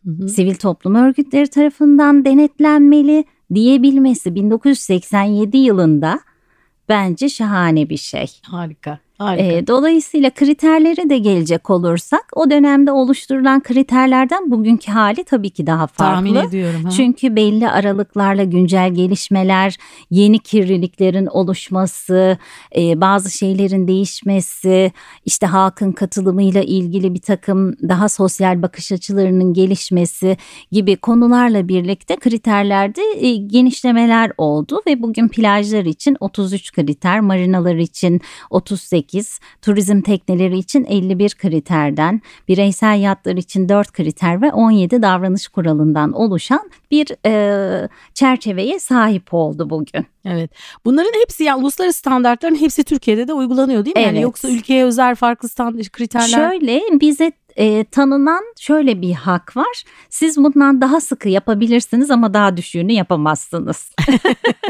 Hı 0.04 0.10
hı. 0.10 0.28
Sivil 0.28 0.54
toplum 0.54 0.94
örgütleri 0.94 1.46
tarafından 1.46 2.24
denetlenmeli 2.24 3.24
diyebilmesi 3.54 4.34
1987 4.34 5.56
yılında 5.56 6.20
bence 6.88 7.28
şahane 7.28 7.88
bir 7.88 7.96
şey. 7.96 8.26
Harika. 8.42 8.98
Harika. 9.20 9.44
E, 9.44 9.66
dolayısıyla 9.66 10.30
kriterlere 10.30 11.10
de 11.10 11.18
gelecek 11.18 11.70
olursak 11.70 12.24
o 12.32 12.50
dönemde 12.50 12.92
oluşturulan 12.92 13.62
kriterlerden 13.62 14.50
bugünkü 14.50 14.92
hali 14.92 15.24
tabii 15.24 15.50
ki 15.50 15.66
daha 15.66 15.86
farklı. 15.86 16.14
Tahmin 16.14 16.34
ediyorum. 16.34 16.84
Ha? 16.84 16.90
Çünkü 16.90 17.36
belli 17.36 17.70
aralıklarla 17.70 18.44
güncel 18.44 18.94
gelişmeler, 18.94 19.76
yeni 20.10 20.38
kirliliklerin 20.38 21.26
oluşması, 21.26 22.38
e, 22.76 23.00
bazı 23.00 23.30
şeylerin 23.30 23.88
değişmesi, 23.88 24.92
işte 25.26 25.46
halkın 25.46 25.92
katılımıyla 25.92 26.62
ilgili 26.62 27.14
bir 27.14 27.20
takım 27.20 27.72
daha 27.72 28.08
sosyal 28.08 28.62
bakış 28.62 28.92
açılarının 28.92 29.54
gelişmesi 29.54 30.36
gibi 30.72 30.96
konularla 30.96 31.68
birlikte 31.68 32.16
kriterlerde 32.16 33.02
e, 33.16 33.36
genişlemeler 33.36 34.32
oldu 34.38 34.82
ve 34.86 35.02
bugün 35.02 35.28
plajlar 35.28 35.84
için 35.84 36.16
33 36.20 36.72
kriter, 36.72 37.20
marinalar 37.20 37.76
için 37.76 38.20
38 38.50 39.09
18, 39.10 39.40
turizm 39.62 40.00
tekneleri 40.00 40.58
için 40.58 40.84
51 40.84 41.34
kriterden, 41.34 42.20
bireysel 42.48 43.00
yatlar 43.00 43.36
için 43.36 43.68
4 43.68 43.92
kriter 43.92 44.42
ve 44.42 44.52
17 44.52 45.02
davranış 45.02 45.48
kuralından 45.48 46.12
oluşan 46.12 46.70
bir 46.90 47.26
e, 47.26 47.88
çerçeveye 48.14 48.78
sahip 48.78 49.34
oldu 49.34 49.70
bugün. 49.70 50.06
Evet. 50.24 50.50
Bunların 50.84 51.20
hepsi 51.20 51.44
yani 51.44 51.62
uluslararası 51.62 51.98
standartların 51.98 52.60
hepsi 52.60 52.84
Türkiye'de 52.84 53.28
de 53.28 53.32
uygulanıyor 53.32 53.84
değil 53.84 53.96
mi? 53.96 54.02
Evet. 54.02 54.06
Yani 54.06 54.22
yoksa 54.22 54.48
ülkeye 54.48 54.84
özel 54.84 55.14
farklı 55.14 55.48
standart 55.48 55.92
kriterler. 55.92 56.26
Şöyle 56.26 56.82
bize 57.00 57.32
e, 57.60 57.84
tanınan 57.84 58.44
şöyle 58.60 59.02
bir 59.02 59.12
hak 59.12 59.56
var. 59.56 59.82
Siz 60.08 60.36
bundan 60.36 60.80
daha 60.80 61.00
sıkı 61.00 61.28
yapabilirsiniz 61.28 62.10
ama 62.10 62.34
daha 62.34 62.56
düşüğünü 62.56 62.92
yapamazsınız. 62.92 63.90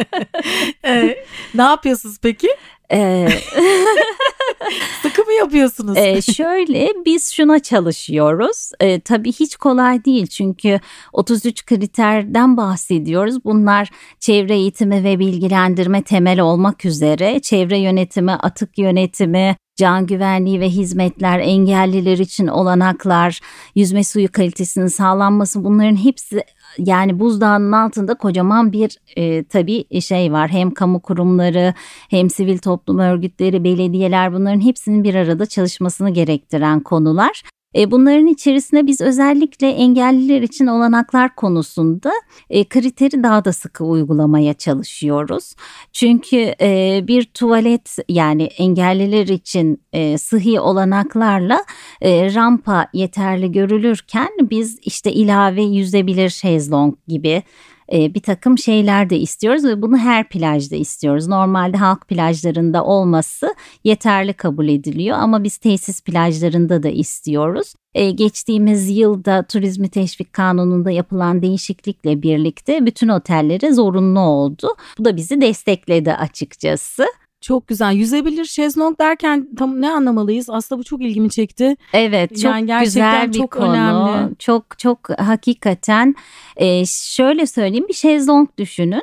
e, 0.84 1.24
ne 1.54 1.62
yapıyorsunuz 1.62 2.16
peki? 2.22 2.48
Ee, 2.92 3.28
Sıkı 5.02 5.22
mı 5.22 5.32
yapıyorsunuz? 5.32 5.96
E, 5.96 6.22
şöyle 6.22 6.92
biz 7.06 7.32
şuna 7.32 7.58
çalışıyoruz. 7.58 8.70
E, 8.80 9.00
tabii 9.00 9.32
hiç 9.32 9.56
kolay 9.56 10.04
değil 10.04 10.26
çünkü 10.26 10.80
33 11.12 11.66
kriterden 11.66 12.56
bahsediyoruz. 12.56 13.44
Bunlar 13.44 13.90
çevre 14.20 14.54
eğitimi 14.54 15.04
ve 15.04 15.18
bilgilendirme 15.18 16.02
temel 16.02 16.40
olmak 16.40 16.84
üzere 16.84 17.40
çevre 17.40 17.78
yönetimi, 17.78 18.32
atık 18.32 18.78
yönetimi, 18.78 19.56
can 19.80 20.06
güvenliği 20.06 20.60
ve 20.60 20.68
hizmetler, 20.68 21.38
engelliler 21.38 22.18
için 22.18 22.46
olanaklar, 22.46 23.40
yüzme 23.74 24.04
suyu 24.04 24.32
kalitesinin 24.32 24.86
sağlanması 24.86 25.64
bunların 25.64 25.96
hepsi 25.96 26.44
yani 26.78 27.18
buzdağının 27.18 27.72
altında 27.72 28.14
kocaman 28.14 28.72
bir 28.72 28.96
e, 29.16 29.44
tabii 29.44 30.00
şey 30.00 30.32
var. 30.32 30.50
Hem 30.50 30.70
kamu 30.70 31.00
kurumları 31.00 31.74
hem 32.10 32.30
sivil 32.30 32.58
toplum 32.58 32.98
örgütleri, 32.98 33.64
belediyeler 33.64 34.32
bunların 34.32 34.60
hepsinin 34.60 35.04
bir 35.04 35.14
arada 35.14 35.46
çalışmasını 35.46 36.10
gerektiren 36.10 36.80
konular. 36.80 37.42
E, 37.76 37.90
bunların 37.90 38.26
içerisinde 38.26 38.86
biz 38.86 39.00
özellikle 39.00 39.70
engelliler 39.70 40.42
için 40.42 40.66
olanaklar 40.66 41.34
konusunda 41.34 42.12
e, 42.50 42.64
kriteri 42.64 43.22
daha 43.22 43.44
da 43.44 43.52
sıkı 43.52 43.84
uygulamaya 43.84 44.54
çalışıyoruz. 44.54 45.54
Çünkü 45.92 46.54
e, 46.60 47.00
bir 47.06 47.24
tuvalet 47.24 47.96
yani 48.08 48.42
engelliler 48.42 49.26
için 49.26 49.82
sıhhi 50.18 50.60
olanaklarla 50.60 51.64
rampa 52.02 52.86
yeterli 52.92 53.52
görülürken 53.52 54.28
biz 54.40 54.78
işte 54.82 55.12
ilave 55.12 55.62
yüzebilir 55.62 56.28
şezlong 56.28 56.94
gibi 57.08 57.42
e, 57.92 58.14
bir 58.14 58.20
takım 58.22 58.58
şeyler 58.58 59.10
de 59.10 59.18
istiyoruz 59.18 59.64
ve 59.64 59.82
bunu 59.82 59.98
her 59.98 60.28
plajda 60.28 60.76
istiyoruz. 60.76 61.26
Normalde 61.26 61.76
halk 61.76 62.08
plajlarında 62.08 62.84
olması 62.84 63.54
yeterli 63.84 64.32
kabul 64.32 64.68
ediliyor 64.68 65.18
ama 65.18 65.44
biz 65.44 65.56
tesis 65.56 66.02
plajlarında 66.04 66.82
da 66.82 66.88
istiyoruz. 66.88 67.74
E, 67.94 68.10
geçtiğimiz 68.10 68.98
yılda 68.98 69.42
turizmi 69.42 69.88
teşvik 69.88 70.32
kanununda 70.32 70.90
yapılan 70.90 71.42
değişiklikle 71.42 72.22
birlikte 72.22 72.86
bütün 72.86 73.08
otellere 73.08 73.72
zorunlu 73.72 74.20
oldu. 74.20 74.76
Bu 74.98 75.04
da 75.04 75.16
bizi 75.16 75.40
destekledi 75.40 76.12
açıkçası. 76.12 77.06
Çok 77.40 77.68
güzel. 77.68 77.92
Yüzebilir 77.92 78.44
şezlong 78.44 78.98
derken 78.98 79.48
tam 79.58 79.80
ne 79.80 79.90
anlamalıyız? 79.90 80.50
Aslında 80.50 80.78
bu 80.78 80.84
çok 80.84 81.02
ilgimi 81.02 81.30
çekti. 81.30 81.76
Evet, 81.92 82.30
çok 82.36 82.44
yani 82.44 82.66
gerçekten 82.66 82.84
güzel 82.84 83.32
bir 83.32 83.38
çok 83.38 83.50
konu. 83.50 83.70
Önemli. 83.70 84.36
Çok 84.38 84.78
çok 84.78 85.20
hakikaten 85.20 86.14
e, 86.56 86.86
şöyle 86.86 87.46
söyleyeyim 87.46 87.88
bir 87.88 87.94
şezlong 87.94 88.48
düşünün. 88.58 89.02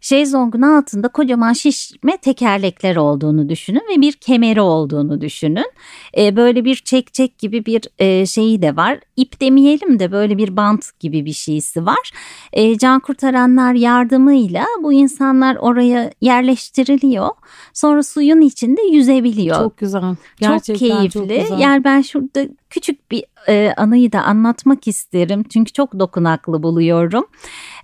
Şezlongun 0.00 0.62
altında 0.62 1.08
kocaman 1.08 1.52
şişme 1.52 2.16
tekerlekler 2.16 2.96
olduğunu 2.96 3.48
düşünün 3.48 3.82
ve 3.90 4.00
bir 4.00 4.12
kemeri 4.12 4.60
olduğunu 4.60 5.20
düşünün. 5.20 5.72
E, 6.18 6.36
böyle 6.36 6.64
bir 6.64 6.76
çek 6.76 7.14
çek 7.14 7.38
gibi 7.38 7.66
bir 7.66 7.82
e, 7.98 8.26
şeyi 8.26 8.62
de 8.62 8.76
var. 8.76 8.98
İp 9.16 9.40
demeyelim 9.40 9.98
de 9.98 10.12
böyle 10.12 10.38
bir 10.38 10.56
bant 10.56 11.00
gibi 11.00 11.24
bir 11.24 11.32
şeysi 11.32 11.86
var. 11.86 12.10
E, 12.52 12.78
can 12.78 13.00
kurtaranlar 13.00 13.74
yardımıyla 13.74 14.64
bu 14.82 14.92
insanlar 14.92 15.56
oraya 15.56 16.10
yerleştiriliyor. 16.20 17.28
Sonra 17.72 18.02
suyun 18.02 18.40
içinde 18.40 18.82
yüzebiliyor. 18.82 19.56
Çok 19.56 19.76
güzel. 19.76 20.02
Gerçekten 20.40 20.74
çok 20.74 20.78
keyifli. 20.78 21.10
Çok 21.10 21.28
güzel. 21.28 21.58
Yani 21.58 21.84
ben 21.84 22.00
şurada 22.00 22.46
küçük 22.72 23.10
bir 23.10 23.24
e, 23.48 23.74
anıyı 23.76 24.12
da 24.12 24.22
anlatmak 24.22 24.88
isterim. 24.88 25.44
Çünkü 25.52 25.72
çok 25.72 25.98
dokunaklı 25.98 26.62
buluyorum. 26.62 27.24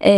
E, 0.05 0.13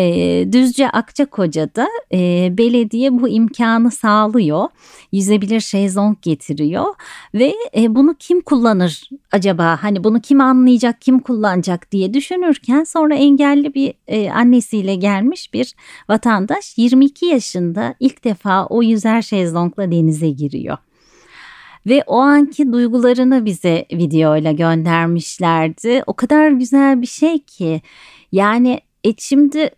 Düzce 0.52 0.90
Akçakoca'da 0.90 1.80
da 1.80 1.88
e, 2.12 2.48
belediye 2.58 3.20
bu 3.20 3.28
imkanı 3.28 3.90
sağlıyor. 3.90 4.68
Yüzebilir 5.12 5.60
şezlong 5.60 6.16
getiriyor 6.22 6.94
ve 7.34 7.54
e, 7.76 7.94
bunu 7.94 8.14
kim 8.18 8.40
kullanır 8.40 9.08
acaba? 9.32 9.78
Hani 9.82 10.04
bunu 10.04 10.20
kim 10.20 10.40
anlayacak, 10.40 11.00
kim 11.00 11.18
kullanacak 11.18 11.92
diye 11.92 12.14
düşünürken 12.14 12.84
sonra 12.84 13.14
engelli 13.14 13.74
bir 13.74 13.94
e, 14.06 14.30
annesiyle 14.30 14.94
gelmiş 14.94 15.54
bir 15.54 15.74
vatandaş 16.08 16.78
22 16.78 17.26
yaşında 17.26 17.94
ilk 18.00 18.24
defa 18.24 18.66
o 18.66 18.82
yüzer 18.82 19.22
şezlongla 19.22 19.90
denize 19.90 20.30
giriyor. 20.30 20.78
Ve 21.87 22.04
o 22.06 22.16
anki 22.18 22.72
duygularını 22.72 23.44
bize 23.44 23.87
videoyla 23.92 24.52
göndermişlerdi. 24.52 26.02
O 26.06 26.14
kadar 26.14 26.50
güzel 26.50 27.00
bir 27.02 27.06
şey 27.06 27.38
ki. 27.38 27.82
Yani 28.32 28.80
e 29.04 29.08
şimdi 29.18 29.70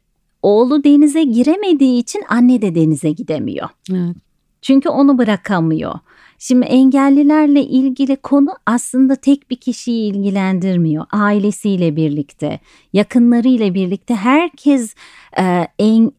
oğlu 0.42 0.84
denize 0.84 1.22
giremediği 1.22 2.00
için 2.00 2.22
anne 2.28 2.62
de 2.62 2.74
denize 2.74 3.10
gidemiyor. 3.10 3.68
Evet. 3.90 4.16
Çünkü 4.62 4.88
onu 4.88 5.18
bırakamıyor. 5.18 5.94
Şimdi 6.38 6.66
engellilerle 6.66 7.64
ilgili 7.64 8.16
konu 8.16 8.50
aslında 8.66 9.16
tek 9.16 9.50
bir 9.50 9.56
kişiyi 9.56 10.12
ilgilendirmiyor. 10.12 11.06
Ailesiyle 11.12 11.96
birlikte, 11.96 12.60
yakınlarıyla 12.92 13.74
birlikte 13.74 14.14
herkes 14.14 14.94
e, 15.38 15.66
en, 15.78 16.12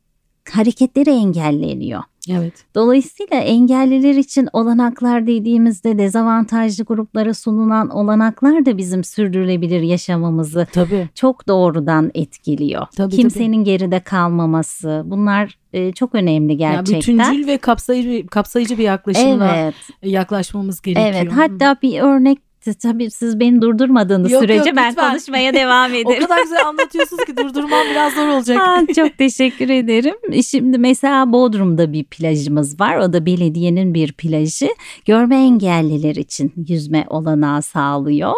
hareketleri 0.52 1.10
engelleniyor. 1.10 2.04
Evet. 2.30 2.53
Dolayısıyla 2.75 3.38
engelliler 3.38 4.15
için 4.15 4.50
olanaklar 4.53 5.27
dediğimizde 5.27 5.98
dezavantajlı 5.98 6.84
gruplara 6.84 7.34
sunulan 7.34 7.89
olanaklar 7.89 8.65
da 8.65 8.77
bizim 8.77 9.03
sürdürülebilir 9.03 9.82
yaşamamızı 9.82 10.68
tabii. 10.74 11.10
çok 11.15 11.48
doğrudan 11.48 12.12
etkiliyor. 12.13 12.88
Tabii, 12.96 13.15
Kimsenin 13.15 13.53
tabii. 13.53 13.63
geride 13.63 14.00
kalmaması 14.00 15.01
bunlar 15.06 15.58
e, 15.74 15.92
çok 15.92 16.15
önemli 16.15 16.58
gerçekten. 16.58 16.94
Ya 16.94 17.27
bütüncül 17.27 17.48
ve 17.48 17.58
kapsayıcı 17.58 18.27
kapsayıcı 18.27 18.77
bir 18.77 18.84
yaklaşımla 18.84 19.56
evet. 19.56 19.75
yaklaşmamız 20.03 20.82
gerekiyor. 20.82 21.13
Evet. 21.15 21.32
Hatta 21.32 21.77
bir 21.82 22.00
örnek 22.01 22.53
tabii 22.82 23.12
siz 23.12 23.39
beni 23.39 23.62
durdurmadığınız 23.62 24.32
yok, 24.32 24.41
sürece 24.41 24.70
yok, 24.70 24.77
ben 24.77 24.96
konuşmaya 24.96 25.53
devam 25.53 25.93
ederim. 25.96 26.24
o 26.24 26.27
kadar 26.27 26.43
güzel 26.43 26.67
anlatıyorsunuz 26.67 27.25
ki 27.25 27.38
durdurmam 27.38 27.86
biraz 27.91 28.13
zor 28.13 28.27
olacak. 28.27 28.58
Ha, 28.60 28.82
çok 28.96 29.17
teşekkür 29.17 29.70
ederim. 29.70 30.43
Şimdi 30.43 30.77
mesela 30.77 31.32
Bodrum'da 31.34 31.93
bir 31.93 32.03
plajımız 32.03 32.79
var. 32.79 32.98
O 32.98 33.13
da 33.13 33.25
belediyenin 33.25 33.93
bir 33.93 34.13
plajı. 34.13 34.70
Görme 35.05 35.36
engelliler 35.36 36.15
için 36.15 36.53
yüzme 36.67 37.05
olanağı 37.10 37.62
sağlıyor. 37.62 38.34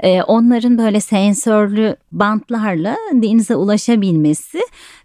Ee, 0.00 0.22
onların 0.22 0.78
böyle 0.78 1.00
sensörlü 1.00 1.96
bantlarla 2.12 2.96
denize 3.12 3.56
ulaşabilmesi 3.56 4.60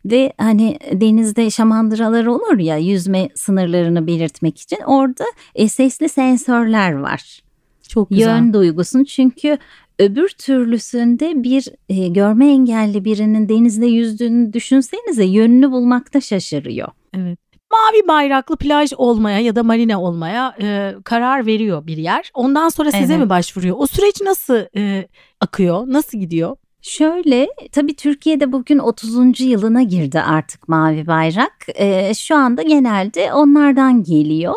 ve 0.05 0.33
hani 0.37 0.79
denizde 0.91 1.49
şamandıralar 1.49 2.25
olur 2.25 2.57
ya 2.59 2.77
yüzme 2.77 3.29
sınırlarını 3.35 4.07
belirtmek 4.07 4.59
için 4.59 4.79
orada 4.85 5.25
e, 5.55 5.69
sesli 5.69 6.09
sensörler 6.09 6.91
var. 6.91 7.46
Çok 7.87 8.09
güzel. 8.09 8.37
Yön 8.37 8.53
duygusunu 8.53 9.05
çünkü 9.05 9.57
öbür 9.99 10.29
türlüsünde 10.29 11.43
bir 11.43 11.67
e, 11.89 12.07
görme 12.07 12.47
engelli 12.47 13.05
birinin 13.05 13.49
denizde 13.49 13.85
yüzdüğünü 13.85 14.53
düşünsenize 14.53 15.25
yönünü 15.25 15.71
bulmakta 15.71 16.21
şaşırıyor. 16.21 16.87
Evet. 17.13 17.39
Mavi 17.71 18.07
bayraklı 18.07 18.57
plaj 18.57 18.93
olmaya 18.97 19.39
ya 19.39 19.55
da 19.55 19.63
marine 19.63 19.97
olmaya 19.97 20.55
e, 20.61 20.95
karar 21.03 21.45
veriyor 21.45 21.87
bir 21.87 21.97
yer. 21.97 22.31
Ondan 22.33 22.69
sonra 22.69 22.91
size 22.91 23.13
evet. 23.13 23.23
mi 23.23 23.29
başvuruyor? 23.29 23.75
O 23.79 23.87
süreç 23.87 24.21
nasıl 24.21 24.57
e, 24.75 25.07
akıyor? 25.41 25.83
Nasıl 25.87 26.17
gidiyor? 26.17 26.55
Şöyle 26.81 27.47
tabii 27.71 27.95
Türkiye'de 27.95 28.51
bugün 28.51 28.79
30. 28.79 29.39
yılına 29.41 29.83
girdi 29.83 30.21
artık 30.21 30.67
Mavi 30.67 31.07
Bayrak. 31.07 31.53
E, 31.75 32.13
şu 32.13 32.35
anda 32.35 32.61
genelde 32.61 33.33
onlardan 33.33 34.03
geliyor. 34.03 34.53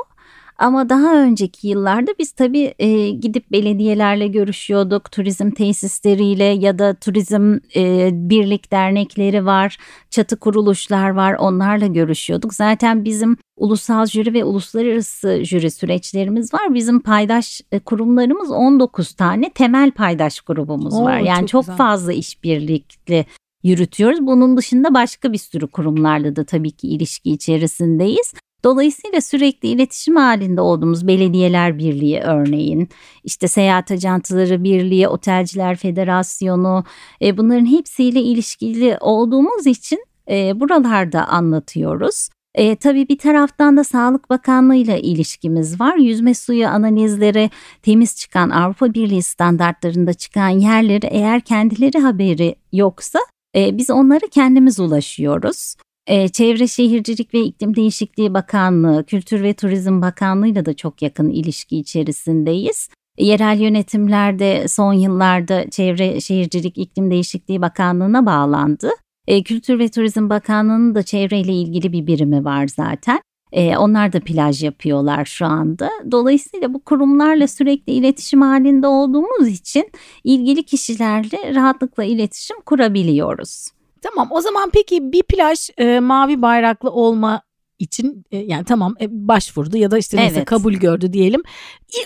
Ama 0.60 0.88
daha 0.88 1.22
önceki 1.22 1.68
yıllarda 1.68 2.10
biz 2.18 2.32
tabii 2.32 2.74
e, 2.78 3.10
gidip 3.10 3.52
belediyelerle 3.52 4.26
görüşüyorduk, 4.26 5.12
turizm 5.12 5.50
tesisleriyle 5.50 6.44
ya 6.44 6.78
da 6.78 6.94
turizm 6.94 7.58
e, 7.76 8.10
birlik 8.12 8.72
dernekleri 8.72 9.46
var, 9.46 9.78
çatı 10.10 10.36
kuruluşlar 10.36 11.10
var, 11.10 11.34
onlarla 11.34 11.86
görüşüyorduk. 11.86 12.54
Zaten 12.54 13.04
bizim 13.04 13.36
ulusal 13.56 14.06
jüri 14.06 14.34
ve 14.34 14.44
uluslararası 14.44 15.44
jüri 15.44 15.70
süreçlerimiz 15.70 16.54
var. 16.54 16.74
Bizim 16.74 17.00
paydaş 17.00 17.60
e, 17.72 17.78
kurumlarımız 17.78 18.50
19 18.50 19.12
tane 19.12 19.50
temel 19.50 19.90
paydaş 19.90 20.40
grubumuz 20.40 20.94
Oo, 20.94 21.04
var. 21.04 21.18
Yani 21.18 21.46
çok, 21.46 21.64
çok 21.66 21.76
fazla 21.76 22.12
işbirlikli 22.12 23.26
yürütüyoruz. 23.62 24.26
Bunun 24.26 24.56
dışında 24.56 24.94
başka 24.94 25.32
bir 25.32 25.38
sürü 25.38 25.66
kurumlarla 25.66 26.36
da 26.36 26.44
tabii 26.44 26.70
ki 26.70 26.88
ilişki 26.88 27.30
içerisindeyiz. 27.30 28.34
Dolayısıyla 28.64 29.20
sürekli 29.20 29.68
iletişim 29.68 30.16
halinde 30.16 30.60
olduğumuz 30.60 31.06
belediyeler 31.06 31.78
birliği 31.78 32.20
örneğin, 32.20 32.88
işte 33.24 33.48
seyahat 33.48 33.90
ajantıları 33.90 34.64
birliği, 34.64 35.08
otelciler 35.08 35.76
federasyonu 35.76 36.84
e, 37.22 37.38
bunların 37.38 37.66
hepsiyle 37.66 38.22
ilişkili 38.22 38.96
olduğumuz 39.00 39.66
için 39.66 40.04
e, 40.30 40.60
buralarda 40.60 41.28
anlatıyoruz. 41.28 42.28
E, 42.54 42.76
tabii 42.76 43.08
bir 43.08 43.18
taraftan 43.18 43.76
da 43.76 43.84
Sağlık 43.84 44.30
Bakanlığı 44.30 44.74
ile 44.74 45.00
ilişkimiz 45.00 45.80
var. 45.80 45.96
Yüzme 45.96 46.34
suyu 46.34 46.68
analizleri 46.68 47.50
temiz 47.82 48.16
çıkan 48.16 48.50
Avrupa 48.50 48.94
Birliği 48.94 49.22
standartlarında 49.22 50.14
çıkan 50.14 50.48
yerleri 50.48 51.06
eğer 51.06 51.40
kendileri 51.40 51.98
haberi 51.98 52.54
yoksa 52.72 53.18
e, 53.56 53.78
biz 53.78 53.90
onlara 53.90 54.28
kendimiz 54.30 54.80
ulaşıyoruz. 54.80 55.74
Ee, 56.10 56.28
Çevre 56.28 56.66
Şehircilik 56.66 57.34
ve 57.34 57.40
İklim 57.40 57.76
Değişikliği 57.76 58.34
Bakanlığı, 58.34 59.04
Kültür 59.04 59.42
ve 59.42 59.54
Turizm 59.54 60.02
Bakanlığı'yla 60.02 60.66
da 60.66 60.74
çok 60.74 61.02
yakın 61.02 61.28
ilişki 61.28 61.78
içerisindeyiz. 61.78 62.88
Yerel 63.18 63.60
yönetimlerde 63.60 64.68
son 64.68 64.92
yıllarda 64.92 65.70
Çevre 65.70 66.20
Şehircilik 66.20 66.78
İklim 66.78 67.10
Değişikliği 67.10 67.62
Bakanlığı'na 67.62 68.26
bağlandı. 68.26 68.90
Ee, 69.26 69.42
Kültür 69.42 69.78
ve 69.78 69.88
Turizm 69.88 70.30
Bakanlığı'nın 70.30 70.94
da 70.94 71.02
çevreyle 71.02 71.52
ilgili 71.52 71.92
bir 71.92 72.06
birimi 72.06 72.44
var 72.44 72.68
zaten. 72.68 73.20
Ee, 73.52 73.76
onlar 73.76 74.12
da 74.12 74.20
plaj 74.20 74.64
yapıyorlar 74.64 75.24
şu 75.24 75.46
anda. 75.46 75.90
Dolayısıyla 76.10 76.74
bu 76.74 76.84
kurumlarla 76.84 77.48
sürekli 77.48 77.92
iletişim 77.92 78.42
halinde 78.42 78.86
olduğumuz 78.86 79.48
için 79.48 79.90
ilgili 80.24 80.62
kişilerle 80.62 81.54
rahatlıkla 81.54 82.04
iletişim 82.04 82.56
kurabiliyoruz. 82.66 83.79
Tamam 84.02 84.28
o 84.30 84.40
zaman 84.40 84.70
peki 84.72 85.12
bir 85.12 85.22
plaj 85.22 85.70
e, 85.78 86.00
mavi 86.00 86.42
bayraklı 86.42 86.90
olma 86.90 87.42
için 87.80 88.24
e, 88.30 88.38
yani 88.38 88.64
tamam 88.64 88.94
e, 89.00 89.06
başvurdu 89.28 89.76
ya 89.76 89.90
da 89.90 89.98
işte 89.98 90.16
neyse 90.16 90.36
evet. 90.36 90.44
kabul 90.44 90.72
gördü 90.72 91.12
diyelim. 91.12 91.42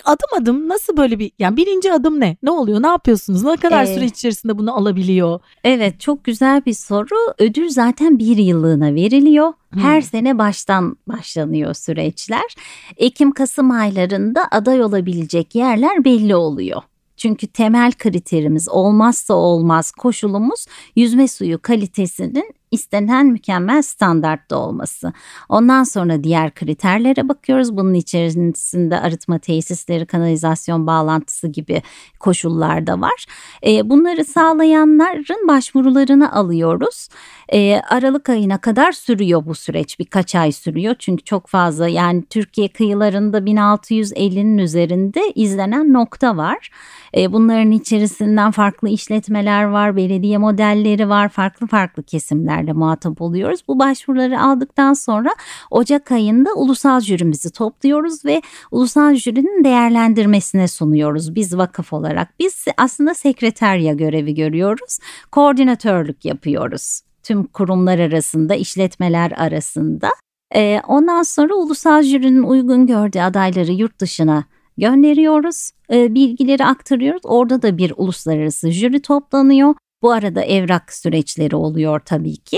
Adım 0.05 0.41
adım 0.41 0.69
nasıl 0.69 0.97
böyle 0.97 1.19
bir 1.19 1.31
yani 1.39 1.57
birinci 1.57 1.93
adım 1.93 2.19
ne? 2.19 2.37
Ne 2.43 2.51
oluyor? 2.51 2.81
Ne 2.81 2.87
yapıyorsunuz? 2.87 3.43
Ne 3.43 3.57
kadar 3.57 3.83
ee, 3.83 3.87
süre 3.87 4.05
içerisinde 4.05 4.57
bunu 4.57 4.77
alabiliyor? 4.77 5.39
Evet 5.63 5.99
çok 5.99 6.23
güzel 6.23 6.65
bir 6.65 6.73
soru. 6.73 7.33
Ödül 7.39 7.69
zaten 7.69 8.19
bir 8.19 8.37
yıllığına 8.37 8.95
veriliyor. 8.95 9.53
Her 9.73 10.01
hmm. 10.01 10.07
sene 10.07 10.37
baştan 10.37 10.97
başlanıyor 11.07 11.73
süreçler. 11.73 12.55
Ekim-Kasım 12.97 13.71
aylarında 13.71 14.47
aday 14.51 14.81
olabilecek 14.81 15.55
yerler 15.55 16.05
belli 16.05 16.35
oluyor. 16.35 16.81
Çünkü 17.17 17.47
temel 17.47 17.91
kriterimiz 17.91 18.69
olmazsa 18.69 19.33
olmaz 19.33 19.91
koşulumuz 19.91 20.65
yüzme 20.95 21.27
suyu 21.27 21.61
kalitesinin 21.61 22.53
istenen 22.75 23.25
mükemmel 23.25 23.81
standartta 23.81 24.57
olması. 24.57 25.13
Ondan 25.49 25.83
sonra 25.83 26.23
diğer 26.23 26.53
kriterlere 26.53 27.29
bakıyoruz. 27.29 27.77
Bunun 27.77 27.93
içerisinde 27.93 28.99
arıtma 28.99 29.39
tesisleri, 29.39 30.05
kanalizasyon 30.05 30.87
bağlantısı 30.87 31.47
gibi 31.47 31.81
koşullar 32.19 32.87
da 32.87 33.01
var. 33.01 33.25
E, 33.67 33.89
bunları 33.89 34.25
sağlayanların 34.25 35.47
başvurularını 35.47 36.31
alıyoruz. 36.33 37.07
E, 37.53 37.81
Aralık 37.89 38.29
ayına 38.29 38.57
kadar 38.57 38.91
sürüyor 38.91 39.45
bu 39.45 39.55
süreç. 39.55 39.99
Birkaç 39.99 40.35
ay 40.35 40.51
sürüyor. 40.51 40.95
Çünkü 40.99 41.23
çok 41.23 41.47
fazla 41.47 41.87
yani 41.87 42.23
Türkiye 42.29 42.67
kıyılarında 42.67 43.37
1650'nin 43.37 44.57
üzerinde 44.57 45.21
izlenen 45.35 45.93
nokta 45.93 46.37
var. 46.37 46.69
E, 47.17 47.33
bunların 47.33 47.71
içerisinden 47.71 48.51
farklı 48.51 48.89
işletmeler 48.89 49.63
var, 49.63 49.95
belediye 49.95 50.37
modelleri 50.37 51.09
var, 51.09 51.29
farklı 51.29 51.67
farklı 51.67 52.03
kesimler 52.03 52.64
kişilerle 52.65 52.73
muhatap 52.73 53.21
oluyoruz. 53.21 53.59
Bu 53.67 53.79
başvuruları 53.79 54.41
aldıktan 54.41 54.93
sonra 54.93 55.35
Ocak 55.71 56.11
ayında 56.11 56.53
ulusal 56.55 57.01
jürimizi 57.01 57.51
topluyoruz 57.51 58.25
ve 58.25 58.41
ulusal 58.71 59.15
jürinin 59.15 59.63
değerlendirmesine 59.63 60.67
sunuyoruz 60.67 61.35
biz 61.35 61.53
vakıf 61.57 61.93
olarak. 61.93 62.39
Biz 62.39 62.65
aslında 62.77 63.13
sekreterya 63.13 63.93
görevi 63.93 64.35
görüyoruz. 64.35 64.99
Koordinatörlük 65.31 66.25
yapıyoruz 66.25 67.01
tüm 67.23 67.47
kurumlar 67.47 67.99
arasında, 67.99 68.55
işletmeler 68.55 69.31
arasında. 69.31 70.09
Ee, 70.55 70.81
ondan 70.87 71.23
sonra 71.23 71.55
ulusal 71.55 72.03
jürinin 72.03 72.43
uygun 72.43 72.87
gördüğü 72.87 73.19
adayları 73.19 73.71
yurt 73.71 73.99
dışına 73.99 74.43
gönderiyoruz. 74.77 75.71
Ee, 75.89 76.13
bilgileri 76.13 76.65
aktarıyoruz. 76.65 77.21
Orada 77.23 77.61
da 77.61 77.77
bir 77.77 77.93
uluslararası 77.97 78.71
jüri 78.71 79.01
toplanıyor. 79.01 79.75
Bu 80.05 80.11
arada 80.11 80.41
evrak 80.41 80.93
süreçleri 80.93 81.55
oluyor 81.55 81.99
tabii 81.99 82.37
ki. 82.37 82.57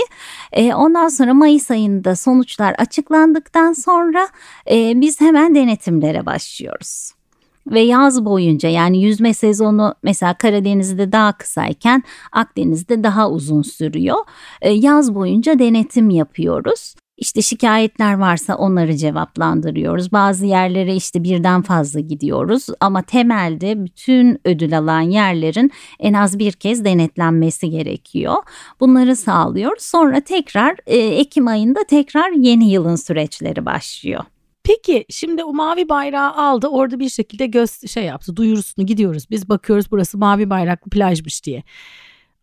E, 0.52 0.74
ondan 0.74 1.08
sonra 1.08 1.34
Mayıs 1.34 1.70
ayında 1.70 2.16
sonuçlar 2.16 2.74
açıklandıktan 2.78 3.72
sonra 3.72 4.28
e, 4.70 5.00
biz 5.00 5.20
hemen 5.20 5.54
denetimlere 5.54 6.26
başlıyoruz 6.26 7.12
ve 7.66 7.80
yaz 7.80 8.24
boyunca 8.24 8.68
yani 8.68 9.02
yüzme 9.02 9.34
sezonu 9.34 9.94
mesela 10.02 10.34
Karadeniz'de 10.34 11.12
daha 11.12 11.38
kısayken 11.38 12.02
Akdeniz'de 12.32 13.02
daha 13.02 13.30
uzun 13.30 13.62
sürüyor. 13.62 14.18
E, 14.62 14.70
yaz 14.70 15.14
boyunca 15.14 15.58
denetim 15.58 16.10
yapıyoruz. 16.10 16.94
İşte 17.18 17.42
şikayetler 17.42 18.14
varsa 18.14 18.54
onları 18.56 18.96
cevaplandırıyoruz. 18.96 20.12
Bazı 20.12 20.46
yerlere 20.46 20.94
işte 20.94 21.22
birden 21.22 21.62
fazla 21.62 22.00
gidiyoruz 22.00 22.66
ama 22.80 23.02
temelde 23.02 23.84
bütün 23.84 24.40
ödül 24.44 24.78
alan 24.78 25.00
yerlerin 25.00 25.70
en 25.98 26.12
az 26.12 26.38
bir 26.38 26.52
kez 26.52 26.84
denetlenmesi 26.84 27.70
gerekiyor. 27.70 28.36
Bunları 28.80 29.16
sağlıyoruz. 29.16 29.82
Sonra 29.82 30.20
tekrar 30.20 30.76
e, 30.86 30.96
Ekim 30.96 31.48
ayında 31.48 31.80
tekrar 31.84 32.30
yeni 32.30 32.70
yılın 32.70 32.96
süreçleri 32.96 33.66
başlıyor. 33.66 34.24
Peki 34.62 35.04
şimdi 35.10 35.44
o 35.44 35.52
mavi 35.52 35.88
bayrağı 35.88 36.32
aldı 36.34 36.66
orada 36.66 37.00
bir 37.00 37.08
şekilde 37.08 37.46
göz 37.46 37.90
şey 37.90 38.04
yaptı 38.04 38.36
duyurusunu 38.36 38.86
gidiyoruz 38.86 39.30
biz 39.30 39.48
bakıyoruz 39.48 39.90
burası 39.90 40.18
mavi 40.18 40.50
bayraklı 40.50 40.90
plajmış 40.90 41.44
diye. 41.44 41.62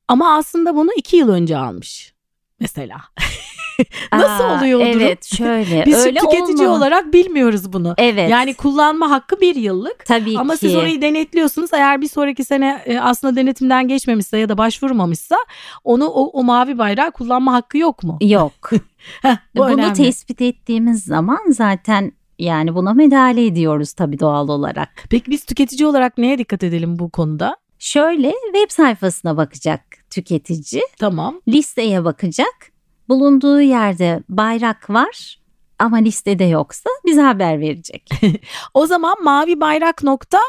Ama 0.07 0.35
aslında 0.35 0.75
bunu 0.75 0.89
iki 0.97 1.17
yıl 1.17 1.29
önce 1.29 1.57
almış 1.57 2.13
mesela. 2.59 3.01
Nasıl 4.13 4.43
Aa, 4.43 4.57
oluyor 4.57 4.79
o 4.79 4.83
durum? 4.85 5.01
Evet 5.01 5.25
şöyle. 5.37 5.85
Biz 5.85 6.05
öyle 6.05 6.19
tüketici 6.19 6.53
olmamalı. 6.57 6.77
olarak 6.77 7.13
bilmiyoruz 7.13 7.73
bunu. 7.73 7.93
Evet. 7.97 8.29
Yani 8.31 8.53
kullanma 8.53 9.09
hakkı 9.09 9.41
bir 9.41 9.55
yıllık. 9.55 10.05
tabii 10.05 10.37
Ama 10.39 10.53
ki. 10.53 10.59
siz 10.59 10.75
orayı 10.75 11.01
denetliyorsunuz. 11.01 11.73
Eğer 11.73 12.01
bir 12.01 12.07
sonraki 12.07 12.43
sene 12.43 12.81
e, 12.85 12.99
aslında 12.99 13.35
denetimden 13.35 13.87
geçmemişse 13.87 14.37
ya 14.37 14.49
da 14.49 14.57
başvurmamışsa 14.57 15.35
onu 15.83 16.05
o, 16.07 16.39
o 16.39 16.43
mavi 16.43 16.77
bayrağı 16.77 17.11
kullanma 17.11 17.53
hakkı 17.53 17.77
yok 17.77 18.03
mu? 18.03 18.17
Yok. 18.21 18.71
Heh, 19.21 19.37
bu 19.55 19.59
Bunu 19.59 19.73
önemli. 19.73 19.93
tespit 19.93 20.41
ettiğimiz 20.41 21.03
zaman 21.03 21.39
zaten 21.49 22.11
yani 22.39 22.75
buna 22.75 22.93
müdahale 22.93 23.45
ediyoruz 23.45 23.93
tabii 23.93 24.19
doğal 24.19 24.49
olarak. 24.49 24.89
Peki 25.09 25.31
biz 25.31 25.45
tüketici 25.45 25.87
olarak 25.87 26.17
neye 26.17 26.37
dikkat 26.37 26.63
edelim 26.63 26.99
bu 26.99 27.09
konuda? 27.09 27.57
Şöyle 27.79 28.31
web 28.53 28.69
sayfasına 28.71 29.37
bakacak 29.37 29.81
tüketici, 30.09 30.81
Tamam. 30.99 31.41
listeye 31.47 32.05
bakacak. 32.05 32.74
Bulunduğu 33.09 33.61
yerde 33.61 34.23
bayrak 34.29 34.89
var 34.89 35.39
ama 35.79 35.97
listede 35.97 36.43
yoksa 36.43 36.89
bize 37.05 37.21
haber 37.21 37.59
verecek. 37.59 38.09
O 38.73 38.85
zaman 38.85 39.23
mavi 39.23 39.59
bayrak 39.59 40.03
nokta 40.03 40.39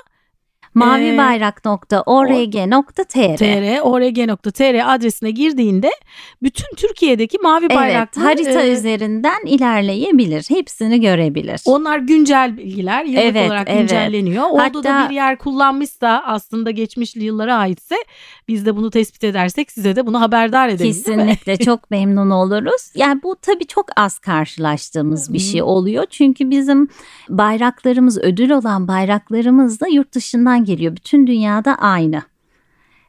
mavibayrak.org.tr 0.77 3.37
tr 3.37 3.81
org.tr 3.83 4.95
adresine 4.95 5.31
girdiğinde 5.31 5.91
bütün 6.43 6.77
Türkiye'deki 6.77 7.39
mavi 7.43 7.67
Evet, 7.67 7.77
bayraklı 7.77 8.23
harita 8.23 8.63
e, 8.63 8.73
üzerinden 8.73 9.47
ilerleyebilir. 9.47 10.45
Hepsini 10.49 11.01
görebilir. 11.01 11.61
Onlar 11.65 11.99
güncel 11.99 12.57
bilgiler 12.57 13.05
yıllık 13.05 13.21
Evet, 13.23 13.51
olarak 13.51 13.69
evet. 13.71 13.81
güncelleniyor. 13.81 14.45
Orada 14.51 14.85
da 14.85 14.95
Hatta- 14.95 15.11
bir 15.11 15.15
yer 15.15 15.39
kullanmışsa 15.39 16.23
aslında 16.27 16.71
geçmiş 16.71 17.17
yıllara 17.17 17.57
aitse 17.57 17.97
biz 18.49 18.67
de 18.67 18.77
bunu 18.77 18.91
tespit 18.91 19.25
edersek 19.25 19.73
size 19.73 19.97
de 19.97 20.07
bunu 20.07 20.21
haberdar 20.21 20.69
mi? 20.69 20.77
Kesinlikle 20.79 21.57
çok 21.67 21.91
memnun 21.91 22.31
oluruz. 22.31 22.93
Yani 22.95 23.23
bu 23.23 23.37
tabii 23.43 23.67
çok 23.67 23.87
az 23.97 24.19
karşılaştığımız 24.19 25.33
bir 25.33 25.39
şey 25.39 25.63
oluyor. 25.63 26.05
Çünkü 26.11 26.51
bizim 26.51 26.89
bayraklarımız 27.29 28.19
ödül 28.19 28.51
olan 28.51 28.89
bayraklarımız 28.89 29.81
da 29.81 29.89
yurt 29.89 30.15
dışından 30.15 30.65
geliyor. 30.67 30.97
Bütün 30.97 31.27
dünyada 31.27 31.75
aynı. 31.75 32.23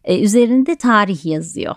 Ee, 0.03 0.19
üzerinde 0.19 0.75
tarih 0.75 1.25
yazıyor. 1.25 1.75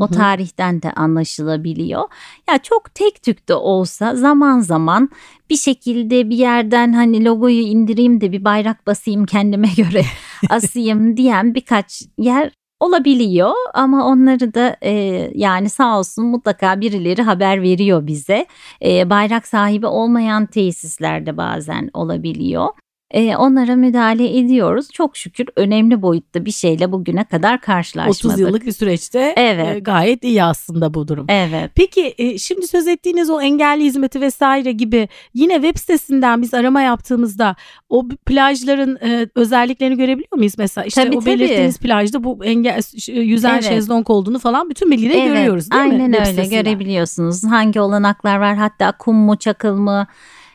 O 0.00 0.08
tarihten 0.08 0.82
de 0.82 0.92
anlaşılabiliyor. 0.92 2.02
Ya 2.48 2.58
çok 2.58 2.94
tek 2.94 3.22
tük 3.22 3.48
de 3.48 3.54
olsa 3.54 4.16
zaman 4.16 4.60
zaman 4.60 5.10
bir 5.50 5.56
şekilde 5.56 6.30
bir 6.30 6.36
yerden 6.36 6.92
hani 6.92 7.24
logoyu 7.24 7.60
indireyim 7.60 8.20
de 8.20 8.32
bir 8.32 8.44
bayrak 8.44 8.86
basayım 8.86 9.26
kendime 9.26 9.68
göre 9.76 10.02
asayım 10.50 11.16
diyen 11.16 11.54
birkaç 11.54 12.02
yer 12.18 12.50
olabiliyor 12.80 13.52
ama 13.74 14.06
onları 14.06 14.54
da 14.54 14.76
e, 14.82 14.92
yani 15.34 15.70
sağ 15.70 15.98
olsun 15.98 16.26
mutlaka 16.26 16.80
birileri 16.80 17.22
haber 17.22 17.62
veriyor 17.62 18.06
bize. 18.06 18.46
E, 18.84 19.10
bayrak 19.10 19.46
sahibi 19.46 19.86
olmayan 19.86 20.46
tesislerde 20.46 21.36
bazen 21.36 21.90
olabiliyor. 21.94 22.68
E, 23.10 23.36
onlara 23.36 23.76
müdahale 23.76 24.38
ediyoruz. 24.38 24.88
Çok 24.92 25.16
şükür 25.16 25.46
önemli 25.56 26.02
boyutta 26.02 26.44
bir 26.44 26.50
şeyle 26.50 26.92
bugüne 26.92 27.24
kadar 27.24 27.60
karşılaşmadık. 27.60 28.24
30 28.24 28.40
yıllık 28.40 28.66
bir 28.66 28.72
süreçte 28.72 29.34
Evet. 29.36 29.76
e, 29.76 29.78
gayet 29.78 30.24
iyi 30.24 30.42
aslında 30.44 30.94
bu 30.94 31.08
durum. 31.08 31.26
Evet. 31.28 31.70
Peki 31.74 32.14
e, 32.18 32.38
şimdi 32.38 32.66
söz 32.66 32.86
ettiğiniz 32.88 33.30
o 33.30 33.40
engelli 33.40 33.84
hizmeti 33.84 34.20
vesaire 34.20 34.72
gibi 34.72 35.08
yine 35.34 35.54
web 35.54 35.76
sitesinden 35.78 36.42
biz 36.42 36.54
arama 36.54 36.80
yaptığımızda 36.80 37.56
o 37.88 38.08
plajların 38.08 38.96
e, 39.02 39.28
özelliklerini 39.34 39.96
görebiliyor 39.96 40.36
muyuz? 40.36 40.54
Mesela 40.58 40.84
işte 40.84 41.04
Tabii, 41.04 41.16
o 41.16 41.20
tabii. 41.20 41.30
belirttiğiniz 41.30 41.78
plajda 41.78 42.24
bu 42.24 42.44
engel 42.44 42.82
ş- 42.82 43.12
yüzen 43.12 43.52
Evet. 43.54 43.64
şezlong 43.64 44.10
olduğunu 44.10 44.38
falan 44.38 44.70
bütün 44.70 44.90
bilgileri 44.90 45.18
Evet, 45.18 45.28
görüyoruz 45.36 45.70
değil 45.70 45.84
mi? 45.84 45.90
aynen 46.02 46.26
öyle 46.28 46.46
görebiliyorsunuz. 46.46 47.44
Hangi 47.44 47.80
olanaklar 47.80 48.36
var 48.38 48.56
hatta 48.56 48.92
kum 48.92 49.16
mu 49.16 49.36
çakıl 49.36 49.74
mı 49.74 50.06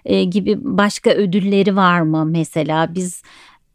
e, 0.06 0.24
gibi 0.24 0.58
başka 0.62 1.10
ödülleri 1.10 1.76
var 1.76 2.02
mı 2.02 2.26
mesela 2.26 2.96
biz 2.96 3.22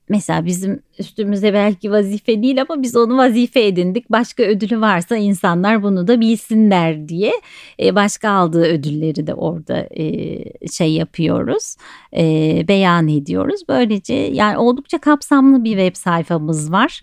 mesela 0.08 0.46
bizim 0.46 0.82
üstümüze 0.98 1.54
belki 1.54 1.90
vazife 1.90 2.42
değil 2.42 2.62
ama 2.68 2.82
biz 2.82 2.96
onu 2.96 3.18
vazife 3.18 3.66
edindik. 3.66 4.10
Başka 4.10 4.42
ödülü 4.42 4.80
varsa 4.80 5.16
insanlar 5.16 5.82
bunu 5.82 6.06
da 6.06 6.20
bilsinler 6.20 7.08
diye 7.08 7.32
e, 7.82 7.94
başka 7.94 8.30
aldığı 8.30 8.64
ödülleri 8.64 9.26
de 9.26 9.34
orada 9.34 9.88
e, 9.90 10.68
şey 10.68 10.92
yapıyoruz, 10.92 11.76
e, 12.16 12.64
beyan 12.68 13.08
ediyoruz. 13.08 13.60
Böylece 13.68 14.14
yani 14.14 14.58
oldukça 14.58 14.98
kapsamlı 14.98 15.64
bir 15.64 15.70
web 15.70 15.96
sayfamız 15.96 16.72
var. 16.72 17.02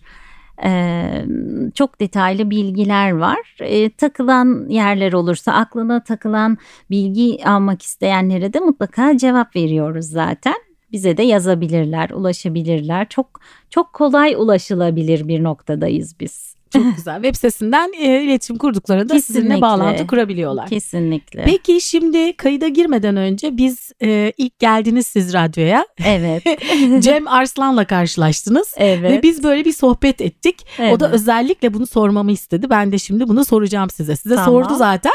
Çok 1.76 2.00
detaylı 2.02 2.50
bilgiler 2.50 3.12
var. 3.12 3.58
Takılan 3.98 4.70
yerler 4.70 5.14
olursa 5.14 5.54
aklına 5.54 6.04
takılan 6.04 6.58
bilgi 6.90 7.46
almak 7.46 7.82
isteyenlere 7.82 8.54
de 8.54 8.60
mutlaka 8.60 9.18
cevap 9.18 9.56
veriyoruz 9.56 10.06
zaten. 10.06 10.56
Bize 10.92 11.18
de 11.18 11.24
yazabilirler, 11.24 12.10
ulaşabilirler. 12.10 13.10
Çok 13.10 13.42
çok 13.70 13.94
kolay 13.94 14.36
ulaşılabilir 14.36 15.28
bir 15.28 15.44
noktadayız 15.44 16.20
biz. 16.20 16.55
Çok 16.76 16.96
güzel. 16.96 17.16
Web 17.16 17.36
sitesinden 17.36 17.92
e, 18.00 18.22
iletişim 18.24 18.58
kurduklarında 18.58 19.20
sizinle 19.20 19.42
Kesinlikle. 19.44 19.62
bağlantı 19.62 20.08
kurabiliyorlar. 20.08 20.70
Kesinlikle. 20.70 21.44
Peki 21.46 21.82
şimdi 21.82 22.34
kayıda 22.38 22.68
girmeden 22.68 23.16
önce 23.18 23.58
biz 23.58 23.92
e, 24.04 24.34
ilk 24.38 24.60
geldiniz 24.60 25.08
siz 25.08 25.34
radyoya. 25.34 25.86
Evet. 26.06 26.44
Cem 27.00 27.28
Arslan'la 27.28 27.86
karşılaştınız. 27.86 28.74
evet. 28.78 29.12
Ve 29.12 29.24
biz 29.24 29.44
böyle 29.44 29.66
bir 29.66 29.74
sohbet 29.74 30.22
ettik. 30.22 30.66
O 30.80 31.00
da 31.00 31.06
Evet. 31.06 31.16
özellikle 31.16 31.74
bunu 31.74 31.88
sormamı 31.88 32.32
istedi. 32.32 32.70
Ben 32.70 32.92
de 32.92 32.98
şimdi 32.98 33.28
bunu 33.28 33.46
soracağım 33.46 33.90
size. 33.90 34.16
Size 34.16 34.36
Tamam. 34.36 34.50
sordu 34.50 34.76
zaten. 34.78 35.14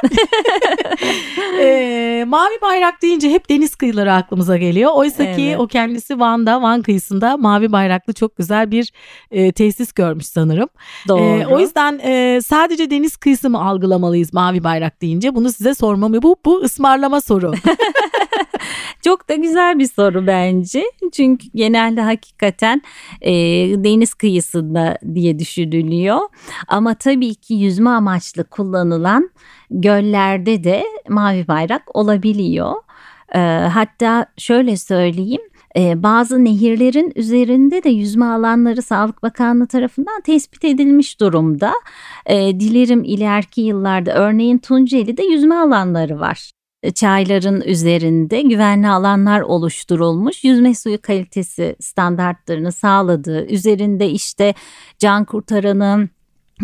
Ee, 1.60 2.24
mavi 2.28 2.60
bayrak 2.62 3.02
deyince 3.02 3.30
hep 3.30 3.50
deniz 3.50 3.74
kıyıları 3.74 4.12
aklımıza 4.12 4.56
geliyor. 4.56 4.90
Oysa 4.94 5.24
ki 5.32 5.42
Evet. 5.42 5.60
o 5.60 5.66
kendisi 5.66 6.20
Van'da, 6.20 6.62
Van 6.62 6.82
kıyısında 6.82 7.36
mavi 7.36 7.72
bayraklı 7.72 8.12
çok 8.12 8.36
güzel 8.36 8.70
bir 8.70 8.92
e, 9.30 9.52
tesis 9.52 9.92
görmüş 9.92 10.26
sanırım. 10.26 10.68
Doğru. 11.08 11.49
O 11.54 11.60
yüzden 11.60 11.98
e, 11.98 12.40
sadece 12.42 12.90
deniz 12.90 13.16
kıyısı 13.16 13.50
mı 13.50 13.64
algılamalıyız 13.64 14.32
mavi 14.32 14.64
bayrak 14.64 15.02
deyince? 15.02 15.34
Bunu 15.34 15.52
size 15.52 15.74
sormam. 15.74 16.12
Bu, 16.12 16.36
bu 16.44 16.60
ısmarlama 16.60 17.20
soru. 17.20 17.52
Çok 19.04 19.28
da 19.28 19.34
güzel 19.34 19.78
bir 19.78 19.86
soru 19.86 20.26
bence. 20.26 20.84
Çünkü 21.12 21.46
genelde 21.54 22.00
hakikaten 22.00 22.82
e, 23.20 23.32
deniz 23.84 24.14
kıyısında 24.14 24.98
diye 25.14 25.38
düşünülüyor. 25.38 26.18
Ama 26.68 26.94
tabii 26.94 27.34
ki 27.34 27.54
yüzme 27.54 27.90
amaçlı 27.90 28.44
kullanılan 28.44 29.30
göllerde 29.70 30.64
de 30.64 30.84
mavi 31.08 31.48
bayrak 31.48 31.96
olabiliyor. 31.96 32.74
E, 33.34 33.38
hatta 33.72 34.26
şöyle 34.36 34.76
söyleyeyim. 34.76 35.42
E, 35.76 36.02
bazı 36.02 36.44
nehirlerin 36.44 37.12
üzerinde 37.16 37.82
de 37.82 37.88
yüzme 37.88 38.24
alanları 38.24 38.82
Sağlık 38.82 39.22
Bakanlığı 39.22 39.66
tarafından 39.66 40.20
tespit 40.20 40.64
edilmiş 40.64 41.20
durumda. 41.20 41.72
E, 42.26 42.60
dilerim 42.60 43.04
ileriki 43.04 43.60
yıllarda 43.60 44.14
örneğin 44.14 44.58
Tunceli'de 44.58 45.22
yüzme 45.22 45.54
alanları 45.54 46.20
var 46.20 46.50
çayların 46.94 47.60
üzerinde 47.60 48.42
güvenli 48.42 48.88
alanlar 48.88 49.40
oluşturulmuş. 49.40 50.44
Yüzme 50.44 50.74
suyu 50.74 51.02
kalitesi 51.02 51.76
standartlarını 51.80 52.72
sağladığı, 52.72 53.46
üzerinde 53.46 54.10
işte 54.10 54.54
can 54.98 55.24
kurtaranın 55.24 56.10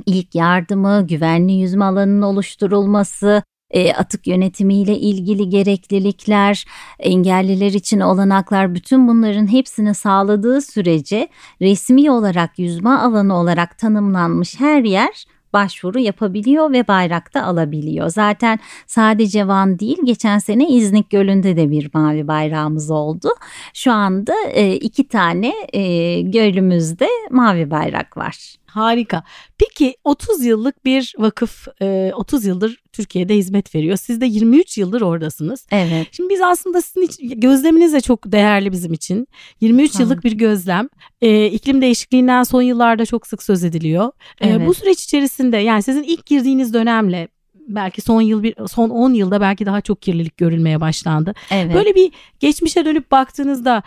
ilk 0.07 0.35
yardımı, 0.35 1.07
güvenli 1.07 1.53
yüzme 1.53 1.85
alanının 1.85 2.23
oluşturulması, 2.23 3.43
e, 3.71 3.93
atık 3.93 4.27
yönetimiyle 4.27 4.99
ilgili 4.99 5.49
gereklilikler, 5.49 6.65
engelliler 6.99 7.73
için 7.73 8.01
olanaklar 8.01 8.75
bütün 8.75 9.09
bunların 9.09 9.53
hepsini 9.53 9.95
sağladığı 9.95 10.61
sürece 10.61 11.29
resmi 11.61 12.11
olarak 12.11 12.59
yüzme 12.59 12.91
alanı 12.91 13.39
olarak 13.39 13.79
tanımlanmış 13.79 14.61
her 14.61 14.83
yer 14.83 15.27
başvuru 15.53 15.99
yapabiliyor 15.99 16.73
ve 16.73 16.89
bayrakta 16.89 17.43
alabiliyor. 17.43 18.09
Zaten 18.09 18.59
sadece 18.87 19.49
Van 19.49 19.79
değil 19.79 19.99
geçen 20.05 20.39
sene 20.39 20.69
İznik 20.69 21.11
Gölü'nde 21.11 21.57
de 21.57 21.71
bir 21.71 21.91
mavi 21.95 22.29
bayrağımız 22.29 22.91
oldu. 22.91 23.29
Şu 23.75 23.93
anda 23.93 24.35
e, 24.53 24.75
iki 24.75 25.09
tane 25.09 25.53
e, 25.73 26.21
gölümüzde 26.21 27.09
mavi 27.31 27.71
bayrak 27.71 28.17
var. 28.17 28.57
Harika. 28.77 29.23
Peki 29.59 29.97
30 30.05 30.45
yıllık 30.45 30.85
bir 30.85 31.15
vakıf 31.19 31.69
30 32.15 32.45
yıldır 32.45 32.83
Türkiye'de 32.93 33.37
hizmet 33.37 33.75
veriyor. 33.75 33.97
Siz 33.97 34.21
de 34.21 34.27
23 34.27 34.79
yıldır 34.79 35.01
oradasınız. 35.01 35.67
Evet. 35.71 36.09
Şimdi 36.13 36.31
biz 36.31 36.41
aslında 36.41 36.83
sizin 36.83 37.07
için, 37.07 37.41
gözleminiz 37.41 37.93
de 37.93 38.01
çok 38.01 38.33
değerli 38.33 38.73
bizim 38.73 38.93
için. 38.93 39.29
23 39.61 39.95
ha. 39.95 40.03
yıllık 40.03 40.25
bir 40.25 40.33
gözlem. 40.33 40.89
E, 41.21 41.47
iklim 41.47 41.81
değişikliğinden 41.81 42.43
son 42.43 42.63
yıllarda 42.63 43.07
çok 43.07 43.27
sık 43.27 43.43
söz 43.43 43.65
ediliyor. 43.65 44.13
Evet. 44.41 44.67
bu 44.67 44.75
süreç 44.75 45.05
içerisinde 45.05 45.57
yani 45.57 45.83
sizin 45.83 46.03
ilk 46.03 46.27
girdiğiniz 46.27 46.75
dönemle 46.75 47.29
belki 47.69 48.01
son 48.03 48.21
yıl 48.21 48.43
bir 48.43 48.55
son 48.67 48.91
10 48.91 49.13
yılda 49.13 49.41
belki 49.41 49.67
daha 49.67 49.81
çok 49.81 50.03
kirlilik 50.03 50.37
görülmeye 50.37 50.81
başlandı. 50.81 51.35
Evet. 51.51 51.75
Böyle 51.75 51.95
bir 51.95 52.13
geçmişe 52.41 52.85
dönüp 52.85 53.11
baktığınızda 53.11 53.83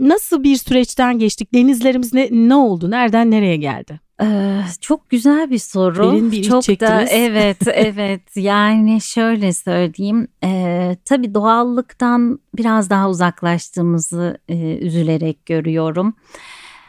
nasıl 0.00 0.42
bir 0.42 0.56
süreçten 0.56 1.18
geçtik? 1.18 1.54
Denizlerimiz 1.54 2.14
ne, 2.14 2.28
ne 2.32 2.54
oldu? 2.54 2.90
Nereden 2.90 3.30
nereye 3.30 3.56
geldi? 3.56 4.05
Ee, 4.22 4.62
çok 4.80 5.10
güzel 5.10 5.50
bir 5.50 5.58
soru. 5.58 6.12
Derin 6.12 6.32
bir 6.32 6.42
çok 6.42 6.62
çektiniz. 6.62 6.90
da 6.90 7.02
evet 7.10 7.58
evet 7.66 8.36
yani 8.36 9.00
şöyle 9.00 9.52
söyleyeyim 9.52 10.28
e, 10.44 10.96
tabii 11.04 11.34
doğallıktan 11.34 12.38
biraz 12.56 12.90
daha 12.90 13.10
uzaklaştığımızı 13.10 14.38
e, 14.48 14.78
üzülerek 14.78 15.46
görüyorum. 15.46 16.14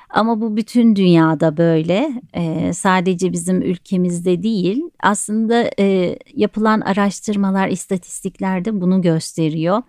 Ama 0.09 0.41
bu 0.41 0.57
bütün 0.57 0.95
dünyada 0.95 1.57
böyle 1.57 2.21
e, 2.33 2.73
sadece 2.73 3.31
bizim 3.31 3.61
ülkemizde 3.61 4.43
değil 4.43 4.81
aslında 4.99 5.71
e, 5.79 6.19
yapılan 6.33 6.81
araştırmalar 6.81 7.67
istatistiklerde 7.67 8.81
bunu 8.81 9.01
gösteriyor. 9.01 9.81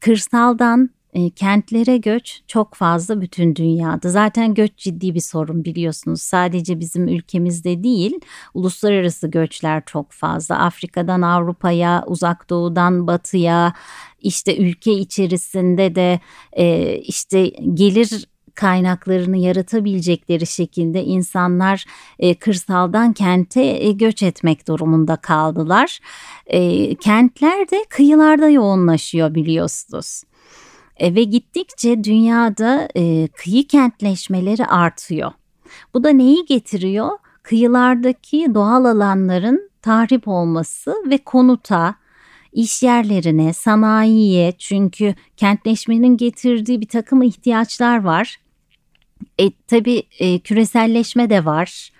Kırsaldan 0.00 0.90
e, 1.12 1.30
kentlere 1.30 1.96
göç 1.96 2.40
çok 2.46 2.74
fazla 2.74 3.20
bütün 3.20 3.56
dünyada. 3.56 4.08
Zaten 4.08 4.54
göç 4.54 4.76
ciddi 4.76 5.14
bir 5.14 5.20
sorun 5.20 5.64
biliyorsunuz. 5.64 6.22
Sadece 6.22 6.80
bizim 6.80 7.08
ülkemizde 7.08 7.82
değil, 7.84 8.20
uluslararası 8.54 9.28
göçler 9.28 9.82
çok 9.86 10.12
fazla. 10.12 10.58
Afrika'dan 10.58 11.22
Avrupa'ya, 11.22 12.04
Uzak 12.06 12.50
Doğu'dan 12.50 13.06
Batı'ya, 13.06 13.74
işte 14.20 14.56
ülke 14.56 14.92
içerisinde 14.92 15.94
de 15.94 16.20
e, 16.52 16.96
işte 16.98 17.46
gelir 17.74 18.26
kaynaklarını 18.54 19.36
yaratabilecekleri 19.36 20.46
şekilde 20.46 21.04
insanlar 21.04 21.84
e, 22.18 22.34
kırsaldan 22.34 23.12
kente 23.12 23.62
e, 23.62 23.92
göç 23.92 24.22
etmek 24.22 24.68
durumunda 24.68 25.16
kaldılar. 25.16 25.98
E, 26.46 26.94
kentler 26.94 27.70
de 27.70 27.84
kıyılarda 27.88 28.48
yoğunlaşıyor 28.48 29.34
biliyorsunuz. 29.34 30.22
Ve 31.00 31.22
gittikçe 31.22 32.04
dünyada 32.04 32.88
e, 32.96 33.28
kıyı 33.28 33.66
kentleşmeleri 33.66 34.66
artıyor. 34.66 35.32
Bu 35.94 36.04
da 36.04 36.10
neyi 36.10 36.44
getiriyor? 36.44 37.10
Kıyılardaki 37.42 38.54
doğal 38.54 38.84
alanların 38.84 39.70
tahrip 39.82 40.28
olması 40.28 40.94
ve 41.06 41.18
konuta, 41.18 41.94
iş 42.52 42.82
yerlerine, 42.82 43.52
sanayiye 43.52 44.52
çünkü 44.58 45.14
kentleşmenin 45.36 46.16
getirdiği 46.16 46.80
bir 46.80 46.88
takım 46.88 47.22
ihtiyaçlar 47.22 48.04
var. 48.04 48.36
E, 49.38 49.50
tabii 49.66 50.02
e, 50.18 50.38
küreselleşme 50.38 51.30
de 51.30 51.44
var. 51.44 51.90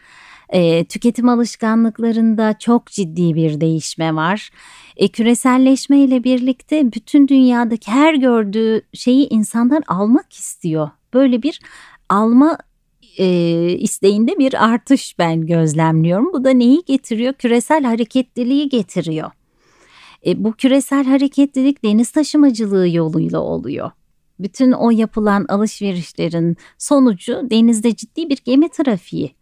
E, 0.52 0.84
tüketim 0.84 1.28
alışkanlıklarında 1.28 2.58
çok 2.58 2.86
ciddi 2.86 3.34
bir 3.34 3.60
değişme 3.60 4.14
var. 4.14 4.50
E, 4.96 5.08
küreselleşme 5.08 5.98
ile 5.98 6.24
birlikte 6.24 6.92
bütün 6.92 7.28
dünyadaki 7.28 7.90
her 7.90 8.14
gördüğü 8.14 8.82
şeyi 8.94 9.28
insanlar 9.28 9.82
almak 9.86 10.32
istiyor. 10.32 10.90
Böyle 11.14 11.42
bir 11.42 11.60
alma 12.08 12.58
e, 13.18 13.26
isteğinde 13.78 14.38
bir 14.38 14.64
artış 14.64 15.18
ben 15.18 15.46
gözlemliyorum. 15.46 16.32
Bu 16.32 16.44
da 16.44 16.50
neyi 16.50 16.82
getiriyor? 16.86 17.32
Küresel 17.32 17.84
hareketliliği 17.84 18.68
getiriyor. 18.68 19.30
E, 20.26 20.44
bu 20.44 20.52
küresel 20.52 21.04
hareketlilik 21.04 21.84
deniz 21.84 22.10
taşımacılığı 22.10 22.88
yoluyla 22.88 23.40
oluyor. 23.40 23.90
Bütün 24.38 24.72
o 24.72 24.90
yapılan 24.90 25.46
alışverişlerin 25.48 26.56
sonucu 26.78 27.50
denizde 27.50 27.96
ciddi 27.96 28.30
bir 28.30 28.38
gemi 28.44 28.68
trafiği. 28.68 29.39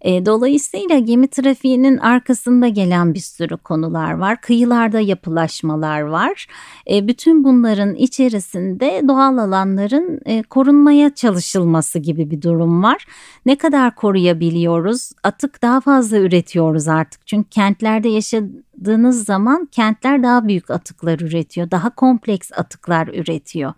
E, 0.00 0.26
dolayısıyla 0.26 0.98
gemi 0.98 1.28
trafiğinin 1.28 1.96
arkasında 1.98 2.68
gelen 2.68 3.14
bir 3.14 3.20
sürü 3.20 3.56
konular 3.56 4.12
var. 4.12 4.40
Kıyılarda 4.40 5.00
yapılaşmalar 5.00 6.00
var. 6.00 6.46
E, 6.90 7.08
bütün 7.08 7.44
bunların 7.44 7.94
içerisinde 7.94 9.02
doğal 9.08 9.38
alanların 9.38 10.20
e, 10.26 10.42
korunmaya 10.42 11.14
çalışılması 11.14 11.98
gibi 11.98 12.30
bir 12.30 12.42
durum 12.42 12.82
var. 12.82 13.06
Ne 13.46 13.58
kadar 13.58 13.94
koruyabiliyoruz? 13.94 15.10
Atık 15.22 15.62
daha 15.62 15.80
fazla 15.80 16.18
üretiyoruz 16.18 16.88
artık. 16.88 17.26
Çünkü 17.26 17.48
kentlerde 17.48 18.08
yaşadığınız 18.08 19.24
zaman 19.24 19.68
kentler 19.72 20.22
daha 20.22 20.48
büyük 20.48 20.70
atıklar 20.70 21.20
üretiyor. 21.20 21.70
Daha 21.70 21.90
kompleks 21.90 22.52
atıklar 22.52 23.08
üretiyor. 23.08 23.72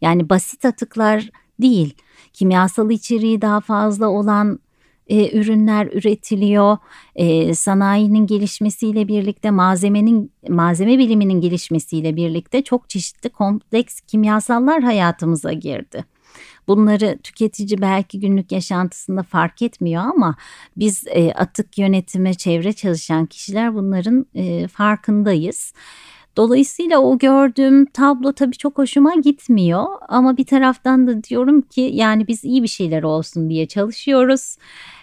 Yani 0.00 0.28
basit 0.28 0.64
atıklar 0.64 1.30
değil 1.60 1.94
kimyasal 2.34 2.90
içeriği 2.90 3.42
daha 3.42 3.60
fazla 3.60 4.08
olan 4.08 4.58
e, 5.08 5.38
ürünler 5.38 5.86
üretiliyor. 5.86 6.78
E, 7.16 7.54
sanayinin 7.54 8.26
gelişmesiyle 8.26 9.08
birlikte 9.08 9.50
malzemenin 9.50 10.32
malzeme 10.48 10.98
biliminin 10.98 11.40
gelişmesiyle 11.40 12.16
birlikte 12.16 12.62
çok 12.62 12.90
çeşitli 12.90 13.30
kompleks 13.30 14.00
kimyasallar 14.00 14.82
hayatımıza 14.82 15.52
girdi. 15.52 16.04
Bunları 16.68 17.18
tüketici 17.22 17.80
belki 17.80 18.20
günlük 18.20 18.52
yaşantısında 18.52 19.22
fark 19.22 19.62
etmiyor 19.62 20.02
ama 20.02 20.36
biz 20.76 21.04
e, 21.06 21.32
atık 21.32 21.78
yönetime, 21.78 22.34
çevre 22.34 22.72
çalışan 22.72 23.26
kişiler 23.26 23.74
bunların 23.74 24.26
e, 24.34 24.68
farkındayız. 24.68 25.72
Dolayısıyla 26.36 26.98
o 26.98 27.18
gördüğüm 27.18 27.86
tablo 27.86 28.32
tabii 28.32 28.56
çok 28.56 28.78
hoşuma 28.78 29.14
gitmiyor 29.14 29.84
ama 30.08 30.36
bir 30.36 30.46
taraftan 30.46 31.06
da 31.06 31.24
diyorum 31.24 31.62
ki 31.62 31.90
yani 31.94 32.28
biz 32.28 32.44
iyi 32.44 32.62
bir 32.62 32.68
şeyler 32.68 33.02
olsun 33.02 33.50
diye 33.50 33.68
çalışıyoruz 33.68 34.56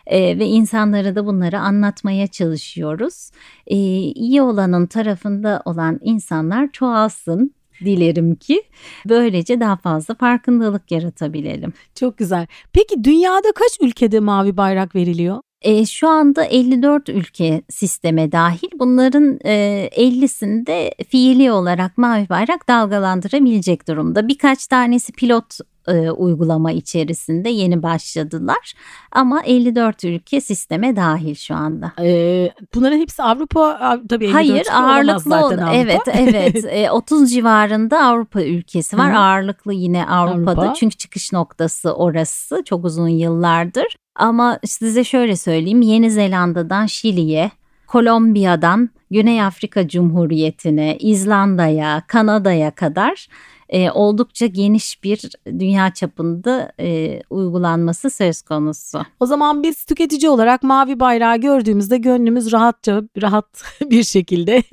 e, 0.07 0.39
ve 0.39 0.45
insanlara 0.45 1.15
da 1.15 1.25
bunları 1.25 1.59
anlatmaya 1.59 2.27
çalışıyoruz. 2.27 3.31
E, 3.67 3.75
iyi 3.99 4.41
olanın 4.41 4.85
tarafında 4.85 5.61
olan 5.65 5.99
insanlar 6.03 6.71
çoğalsın 6.71 7.53
dilerim 7.85 8.35
ki 8.35 8.63
böylece 9.09 9.59
daha 9.59 9.77
fazla 9.77 10.15
farkındalık 10.15 10.91
yaratabilelim. 10.91 11.73
Çok 11.95 12.17
güzel. 12.17 12.47
Peki 12.73 13.03
dünyada 13.03 13.51
kaç 13.55 13.77
ülkede 13.81 14.19
mavi 14.19 14.57
bayrak 14.57 14.95
veriliyor? 14.95 15.37
E, 15.61 15.85
şu 15.85 16.07
anda 16.07 16.43
54 16.43 17.09
ülke 17.09 17.61
sisteme 17.69 18.31
dahil. 18.31 18.69
Bunların 18.79 19.39
e, 19.45 19.89
50'sinde 19.97 21.03
fiili 21.03 21.51
olarak 21.51 21.97
mavi 21.97 22.29
bayrak 22.29 22.67
dalgalandırabilecek 22.67 23.87
durumda. 23.87 24.27
Birkaç 24.27 24.67
tanesi 24.67 25.13
pilot 25.13 25.57
e, 25.87 26.09
uygulama 26.11 26.71
içerisinde 26.71 27.49
yeni 27.49 27.83
başladılar. 27.83 28.73
Ama 29.11 29.41
54 29.43 30.03
ülke 30.03 30.41
sisteme 30.41 30.95
dahil 30.95 31.35
şu 31.35 31.55
anda. 31.55 31.91
E, 31.99 32.49
bunların 32.75 32.97
hepsi 32.97 33.23
Avrupa 33.23 33.99
tabii 34.09 34.25
54 34.25 34.35
Hayır 34.35 34.67
ağırlıklı 34.73 35.31
zaten 35.31 35.57
Avrupa. 35.57 35.73
evet 35.73 36.01
evet 36.07 36.65
e, 36.69 36.91
30 36.91 37.33
civarında 37.33 38.05
Avrupa 38.05 38.41
ülkesi 38.41 38.97
var. 38.97 39.13
Hı. 39.13 39.17
Ağırlıklı 39.17 39.73
yine 39.73 40.05
Avrupa'da 40.05 40.61
Avrupa. 40.61 40.73
çünkü 40.73 40.97
çıkış 40.97 41.33
noktası 41.33 41.93
orası 41.93 42.61
çok 42.65 42.85
uzun 42.85 43.07
yıllardır. 43.07 43.95
Ama 44.15 44.59
size 44.65 45.03
şöyle 45.03 45.35
söyleyeyim 45.35 45.81
Yeni 45.81 46.11
Zelanda'dan 46.11 46.85
Şili'ye, 46.85 47.51
Kolombiya'dan 47.87 48.89
Güney 49.11 49.43
Afrika 49.43 49.87
Cumhuriyeti'ne, 49.87 50.97
İzlanda'ya, 50.97 52.03
Kanada'ya 52.07 52.71
kadar 52.71 53.27
e, 53.71 53.91
oldukça 53.91 54.45
geniş 54.45 55.03
bir 55.03 55.21
dünya 55.47 55.93
çapında 55.93 56.71
e, 56.79 57.21
uygulanması 57.29 58.09
söz 58.09 58.41
konusu. 58.41 59.01
O 59.19 59.25
zaman 59.25 59.63
biz 59.63 59.85
tüketici 59.85 60.29
olarak 60.29 60.63
mavi 60.63 60.99
bayrağı 60.99 61.37
gördüğümüzde 61.37 61.97
gönlümüz 61.97 62.51
rahatça 62.51 63.01
rahat 63.21 63.63
bir 63.91 64.03
şekilde. 64.03 64.63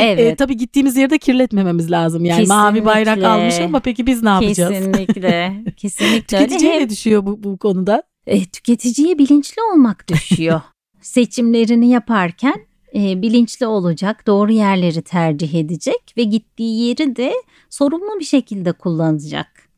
Evet. 0.00 0.32
e, 0.32 0.36
tabii 0.36 0.56
gittiğimiz 0.56 0.96
yerde 0.96 1.18
kirletmememiz 1.18 1.90
lazım. 1.90 2.24
Yani 2.24 2.40
Kesinlikle. 2.40 2.62
mavi 2.62 2.84
bayrak 2.84 3.24
almış 3.24 3.60
ama 3.60 3.80
peki 3.80 4.06
biz 4.06 4.22
ne 4.22 4.28
yapacağız? 4.28 4.72
Kesinlikle. 4.72 5.64
Kesinlikle. 5.76 6.38
Tüketiciye 6.38 6.80
ne 6.80 6.90
düşüyor 6.90 7.26
bu, 7.26 7.42
bu 7.42 7.58
konuda? 7.58 8.02
E, 8.26 8.44
tüketiciye 8.44 9.18
bilinçli 9.18 9.62
olmak 9.72 10.08
düşüyor. 10.08 10.60
Seçimlerini 11.00 11.88
yaparken 11.88 12.67
e, 12.94 13.22
bilinçli 13.22 13.66
olacak, 13.66 14.26
doğru 14.26 14.52
yerleri 14.52 15.02
tercih 15.02 15.54
edecek 15.54 16.14
ve 16.16 16.22
gittiği 16.22 16.86
yeri 16.86 17.16
de 17.16 17.32
sorumlu 17.70 18.20
bir 18.20 18.24
şekilde 18.24 18.72
kullanacak. 18.72 19.68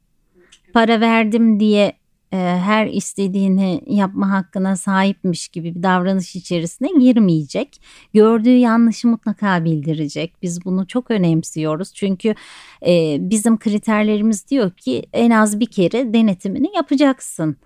Para 0.73 1.01
verdim 1.01 1.61
diye 1.61 2.01
e, 2.33 2.37
her 2.37 2.87
istediğini 2.87 3.81
yapma 3.87 4.31
hakkına 4.31 4.77
sahipmiş 4.77 5.49
gibi 5.49 5.75
bir 5.75 5.83
davranış 5.83 6.37
içerisine 6.37 6.89
girmeyecek. 7.01 7.81
Gördüğü 8.15 8.57
yanlışı 8.57 9.09
mutlaka 9.09 9.65
bildirecek. 9.65 10.35
Biz 10.43 10.65
bunu 10.65 10.87
çok 10.87 11.11
önemsiyoruz. 11.11 11.95
Çünkü 11.95 12.35
e, 12.87 13.17
bizim 13.21 13.59
kriterlerimiz 13.59 14.49
diyor 14.49 14.71
ki 14.71 15.07
en 15.13 15.31
az 15.31 15.61
bir 15.61 15.67
kere 15.67 16.13
denetimini 16.15 16.71
yapacaksın. 16.77 17.57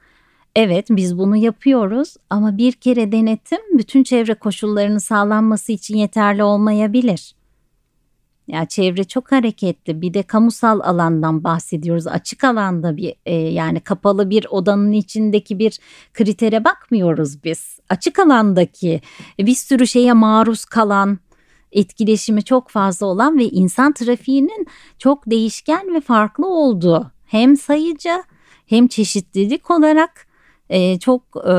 Evet 0.57 0.87
biz 0.90 1.19
bunu 1.19 1.37
yapıyoruz 1.37 2.17
ama 2.31 2.59
bir 2.59 2.73
kere 2.73 3.12
denetim 3.12 3.79
bütün 3.79 4.03
çevre 4.03 4.35
koşullarının 4.35 4.99
sağlanması 4.99 5.73
için 5.73 5.97
yeterli 5.97 6.43
olmayabilir. 6.43 7.35
Ya 8.49 8.67
çevre 8.67 9.05
çok 9.05 9.33
hareketli. 9.33 10.01
Bir 10.01 10.14
de 10.14 10.23
kamusal 10.23 10.81
alandan 10.81 11.45
bahsediyoruz. 11.45 12.07
Açık 12.07 12.45
alanda 12.45 12.97
bir 12.97 13.14
e, 13.27 13.35
yani 13.35 13.81
kapalı 13.81 14.31
bir 14.31 14.47
odanın 14.51 14.93
içindeki 14.93 15.59
bir 15.59 15.79
kritere 16.14 16.64
bakmıyoruz 16.64 17.45
biz. 17.45 17.79
Açık 17.88 18.19
alandaki 18.19 19.01
bir 19.38 19.55
sürü 19.55 19.87
şeye 19.87 20.12
maruz 20.12 20.64
kalan, 20.64 21.19
etkileşimi 21.73 22.45
çok 22.45 22.69
fazla 22.69 23.07
olan 23.07 23.38
ve 23.38 23.45
insan 23.45 23.93
trafiğinin 23.93 24.67
çok 24.99 25.31
değişken 25.31 25.95
ve 25.95 26.01
farklı 26.01 26.47
olduğu 26.47 27.11
hem 27.27 27.57
sayıca 27.57 28.25
hem 28.67 28.88
çeşitlilik 28.88 29.71
olarak 29.71 30.27
e, 30.70 30.98
çok 30.98 31.22
e, 31.48 31.55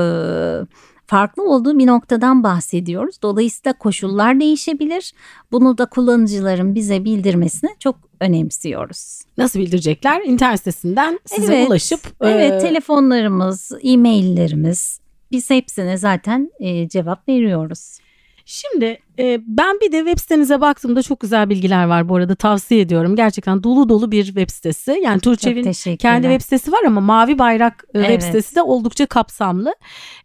farklı 1.08 1.44
olduğu 1.44 1.80
bir 1.80 1.88
noktadan 1.88 2.44
bahsediyoruz. 2.44 3.22
Dolayısıyla 3.22 3.78
koşullar 3.78 4.40
değişebilir. 4.40 5.14
Bunu 5.52 5.78
da 5.78 5.86
kullanıcıların 5.86 6.76
bize 6.76 7.06
bildirmesini 7.06 7.70
çok 7.80 7.96
önemsiyoruz. 8.20 9.22
Nasıl 9.38 9.60
bildirecekler? 9.60 10.22
İnternet 10.26 10.60
sitesinden 10.60 11.20
size 11.26 11.56
evet, 11.56 11.68
ulaşıp. 11.68 12.00
Evet, 12.22 12.54
e... 12.54 12.60
telefonlarımız, 12.60 13.72
e-maillerimiz 13.84 15.00
biz 15.32 15.50
hepsine 15.50 15.98
zaten 15.98 16.52
e, 16.60 16.90
cevap 16.90 17.30
veriyoruz. 17.30 17.98
Şimdi 18.46 19.00
e, 19.20 19.40
ben 19.48 19.80
bir 19.82 19.92
de 19.92 19.98
web 19.98 20.20
sitenize 20.20 20.62
baktığımda 20.62 21.02
çok 21.04 21.20
güzel 21.20 21.50
bilgiler 21.50 21.86
var 21.86 22.10
bu 22.10 22.16
arada 22.16 22.36
tavsiye 22.36 22.82
ediyorum. 22.82 23.16
Gerçekten 23.16 23.64
dolu 23.64 23.90
dolu 23.90 24.12
bir 24.12 24.26
web 24.26 24.50
sitesi. 24.50 25.00
Yani 25.04 25.20
Tuğçe'nin 25.20 25.98
kendi 25.98 26.28
web 26.28 26.42
sitesi 26.42 26.72
var 26.72 26.84
ama 26.88 27.02
Mavi 27.02 27.40
Bayrak 27.40 27.84
e, 27.94 28.00
evet. 28.00 28.10
web 28.10 28.22
sitesi 28.22 28.56
de 28.56 28.62
oldukça 28.62 29.06
kapsamlı. 29.06 29.76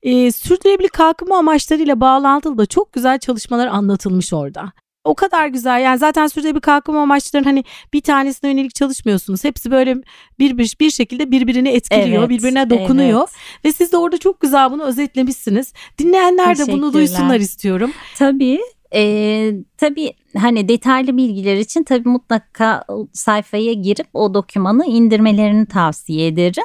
E, 0.02 0.32
sürdürülebilir 0.32 0.88
kalkınma 0.88 1.38
amaçlarıyla 1.38 2.00
bağlantılı 2.00 2.58
da 2.58 2.66
çok 2.66 2.92
güzel 2.92 3.18
çalışmalar 3.18 3.66
anlatılmış 3.66 4.32
orada. 4.32 4.72
O 5.04 5.14
kadar 5.14 5.46
güzel 5.46 5.80
yani 5.80 5.98
zaten 5.98 6.26
sürede 6.26 6.54
bir 6.54 6.60
kalkınma 6.60 7.02
amaçlarının 7.02 7.48
hani 7.48 7.64
bir 7.92 8.00
tanesine 8.00 8.50
yönelik 8.50 8.74
çalışmıyorsunuz. 8.74 9.44
Hepsi 9.44 9.70
böyle 9.70 9.96
bir 10.38 10.58
bir, 10.58 10.76
bir 10.80 10.90
şekilde 10.90 11.30
birbirini 11.30 11.68
etkiliyor, 11.68 12.22
evet, 12.22 12.30
birbirine 12.30 12.70
dokunuyor 12.70 13.20
evet. 13.20 13.64
ve 13.64 13.72
siz 13.72 13.92
de 13.92 13.96
orada 13.96 14.18
çok 14.18 14.40
güzel 14.40 14.70
bunu 14.70 14.82
özetlemişsiniz. 14.82 15.72
Dinleyenler 15.98 16.58
de 16.58 16.72
bunu 16.72 16.92
duysunlar 16.92 17.40
istiyorum. 17.40 17.92
Tabii 18.16 18.60
e, 18.94 19.52
tabii 19.76 20.12
hani 20.38 20.68
detaylı 20.68 21.16
bilgiler 21.16 21.56
için 21.56 21.82
tabii 21.82 22.08
mutlaka 22.08 22.84
sayfaya 23.12 23.72
girip 23.72 24.06
o 24.14 24.34
dokümanı 24.34 24.86
indirmelerini 24.86 25.66
tavsiye 25.66 26.26
ederim. 26.26 26.64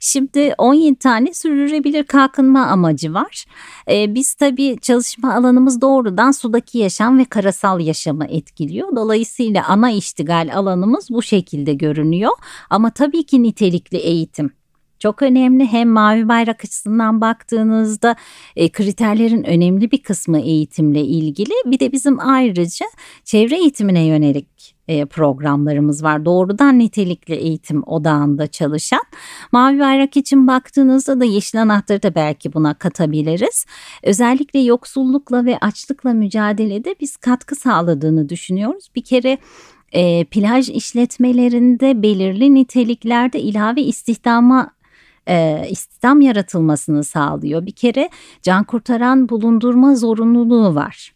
Şimdi 0.00 0.54
17 0.58 0.98
tane 0.98 1.34
sürdürülebilir 1.34 2.04
kalkınma 2.04 2.66
amacı 2.66 3.14
var. 3.14 3.44
Ee, 3.90 4.14
biz 4.14 4.34
tabii 4.34 4.76
çalışma 4.82 5.34
alanımız 5.34 5.80
doğrudan 5.80 6.30
sudaki 6.30 6.78
yaşam 6.78 7.18
ve 7.18 7.24
karasal 7.24 7.80
yaşamı 7.80 8.26
etkiliyor. 8.26 8.96
Dolayısıyla 8.96 9.64
ana 9.68 9.90
iştigal 9.90 10.50
alanımız 10.54 11.10
bu 11.10 11.22
şekilde 11.22 11.74
görünüyor. 11.74 12.32
Ama 12.70 12.90
tabii 12.90 13.26
ki 13.26 13.42
nitelikli 13.42 13.98
eğitim 13.98 14.50
çok 14.98 15.22
önemli. 15.22 15.66
Hem 15.66 15.88
mavi 15.88 16.28
bayrak 16.28 16.64
açısından 16.64 17.20
baktığınızda 17.20 18.16
e, 18.56 18.68
kriterlerin 18.68 19.44
önemli 19.44 19.90
bir 19.90 20.02
kısmı 20.02 20.40
eğitimle 20.40 21.00
ilgili. 21.00 21.52
Bir 21.66 21.80
de 21.80 21.92
bizim 21.92 22.20
ayrıca 22.20 22.86
çevre 23.24 23.56
eğitimine 23.56 24.04
yönelik 24.04 24.78
e, 24.88 25.04
programlarımız 25.04 26.02
var. 26.02 26.24
Doğrudan 26.24 26.78
nitelikli 26.78 27.34
eğitim 27.34 27.82
odağında 27.86 28.46
çalışan. 28.46 29.02
Mavi 29.52 29.80
Bayrak 29.80 30.16
için 30.16 30.46
baktığınızda 30.46 31.20
da 31.20 31.24
Yeşil 31.24 31.62
Anahtarı 31.62 32.02
da 32.02 32.14
belki 32.14 32.52
buna 32.52 32.74
katabiliriz. 32.74 33.66
Özellikle 34.02 34.60
yoksullukla 34.60 35.44
ve 35.44 35.58
açlıkla 35.58 36.12
mücadelede 36.12 36.94
biz 37.00 37.16
katkı 37.16 37.56
sağladığını 37.56 38.28
düşünüyoruz. 38.28 38.88
Bir 38.96 39.04
kere 39.04 39.38
e, 39.92 40.24
plaj 40.24 40.68
işletmelerinde 40.68 42.02
belirli 42.02 42.54
niteliklerde 42.54 43.40
ilave 43.40 43.82
istihdama 43.82 44.70
e, 45.28 45.66
istihdam 45.70 46.20
yaratılmasını 46.20 47.04
sağlıyor. 47.04 47.66
Bir 47.66 47.72
kere 47.72 48.10
can 48.42 48.64
kurtaran 48.64 49.28
bulundurma 49.28 49.94
zorunluluğu 49.94 50.74
var. 50.74 51.12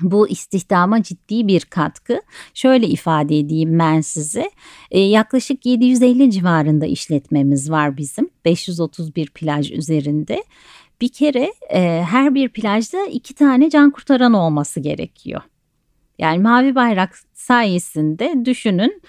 Bu 0.00 0.28
istihdama 0.28 1.02
ciddi 1.02 1.46
bir 1.46 1.60
katkı. 1.60 2.20
Şöyle 2.54 2.86
ifade 2.86 3.38
edeyim 3.38 3.78
ben 3.78 4.00
size. 4.00 4.50
E, 4.90 5.00
yaklaşık 5.00 5.66
750 5.66 6.30
civarında 6.30 6.86
işletmemiz 6.86 7.70
var 7.70 7.96
bizim. 7.96 8.30
531 8.44 9.30
plaj 9.30 9.70
üzerinde. 9.70 10.44
Bir 11.00 11.08
kere 11.08 11.52
e, 11.70 12.02
her 12.10 12.34
bir 12.34 12.48
plajda 12.48 13.06
iki 13.06 13.34
tane 13.34 13.70
can 13.70 13.90
kurtaran 13.90 14.32
olması 14.32 14.80
gerekiyor. 14.80 15.40
Yani 16.18 16.38
mavi 16.38 16.74
bayrak 16.74 17.18
sayesinde 17.34 18.44
düşünün 18.44 19.02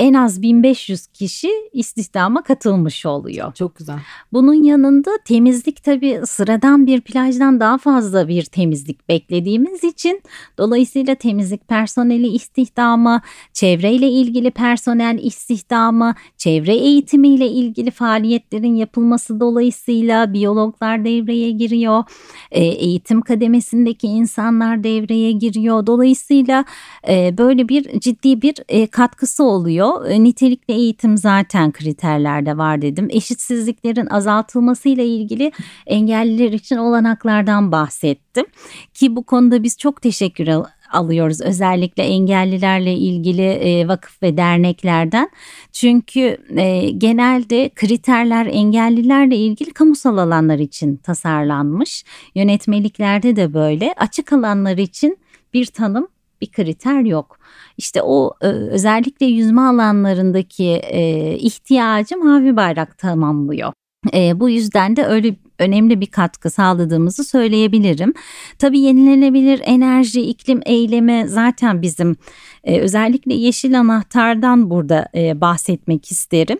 en 0.00 0.14
az 0.14 0.42
1500 0.42 1.06
kişi 1.06 1.50
istihdama 1.72 2.42
katılmış 2.42 3.06
oluyor. 3.06 3.54
Çok 3.54 3.76
güzel. 3.76 3.98
Bunun 4.32 4.54
yanında 4.54 5.10
temizlik 5.24 5.84
tabii 5.84 6.20
sıradan 6.26 6.86
bir 6.86 7.00
plajdan 7.00 7.60
daha 7.60 7.78
fazla 7.78 8.28
bir 8.28 8.44
temizlik 8.44 9.08
beklediğimiz 9.08 9.84
için 9.84 10.22
dolayısıyla 10.58 11.14
temizlik 11.14 11.68
personeli 11.68 12.28
istihdamı, 12.28 13.20
çevreyle 13.52 14.08
ilgili 14.08 14.50
personel 14.50 15.18
istihdamı, 15.22 16.14
çevre 16.36 16.74
eğitimiyle 16.74 17.48
ilgili 17.48 17.90
faaliyetlerin 17.90 18.74
yapılması 18.74 19.40
dolayısıyla 19.40 20.32
biyologlar 20.32 21.04
devreye 21.04 21.50
giriyor. 21.50 22.04
E, 22.50 22.64
eğitim 22.64 23.22
kademesindeki 23.22 24.06
insanlar 24.06 24.84
devreye 24.84 25.32
giriyor. 25.32 25.86
Dolayısıyla 25.86 26.64
e, 27.08 27.38
böyle 27.38 27.68
bir 27.68 28.00
ciddi 28.00 28.42
bir 28.42 28.54
e, 28.68 28.86
katkısı 28.86 29.44
oluyor 29.44 29.89
E, 30.08 30.24
nitelikli 30.24 30.74
eğitim 30.74 31.16
zaten 31.16 31.72
kriterlerde 31.72 32.58
var 32.58 32.82
dedim. 32.82 33.08
Eşitsizliklerin 33.10 34.06
azaltılmasıyla 34.06 35.04
ilgili 35.04 35.52
engelliler 35.86 36.52
için 36.52 36.76
olanaklardan 36.76 37.72
bahsettim. 37.72 38.46
Ki 38.94 39.16
bu 39.16 39.22
konuda 39.22 39.62
biz 39.62 39.78
çok 39.78 40.02
teşekkür 40.02 40.48
alıyoruz 40.92 41.40
özellikle 41.40 42.02
engellilerle 42.02 42.94
ilgili 42.94 43.42
e, 43.42 43.88
vakıf 43.88 44.22
ve 44.22 44.36
derneklerden. 44.36 45.30
Çünkü 45.72 46.36
e, 46.56 46.90
genelde 46.90 47.68
kriterler 47.68 48.46
engellilerle 48.46 49.36
ilgili 49.36 49.72
kamusal 49.72 50.18
alanlar 50.18 50.58
için 50.58 50.96
tasarlanmış. 50.96 52.04
Yönetmeliklerde 52.34 53.36
de 53.36 53.54
böyle 53.54 53.94
açık 53.96 54.32
alanlar 54.32 54.78
için 54.78 55.18
bir 55.54 55.66
tanım 55.66 56.08
bir 56.40 56.52
kriter 56.52 57.00
yok. 57.00 57.39
İşte 57.78 58.02
o 58.02 58.32
e, 58.40 58.46
özellikle 58.46 59.26
yüzme 59.26 59.60
alanlarındaki 59.60 60.66
e, 60.68 61.34
ihtiyacı 61.36 62.16
mavi 62.16 62.56
bayrak 62.56 62.98
tamamlıyor. 62.98 63.72
E, 64.14 64.40
bu 64.40 64.50
yüzden 64.50 64.96
de 64.96 65.06
öyle 65.06 65.36
önemli 65.58 66.00
bir 66.00 66.06
katkı 66.06 66.50
sağladığımızı 66.50 67.24
söyleyebilirim. 67.24 68.14
Tabii 68.58 68.80
yenilenebilir 68.80 69.60
enerji, 69.64 70.20
iklim 70.20 70.60
eylemi 70.66 71.24
zaten 71.28 71.82
bizim 71.82 72.16
e, 72.64 72.80
özellikle 72.80 73.34
yeşil 73.34 73.80
anahtardan 73.80 74.70
burada 74.70 75.08
bahsetmek 75.34 76.10
isterim 76.10 76.58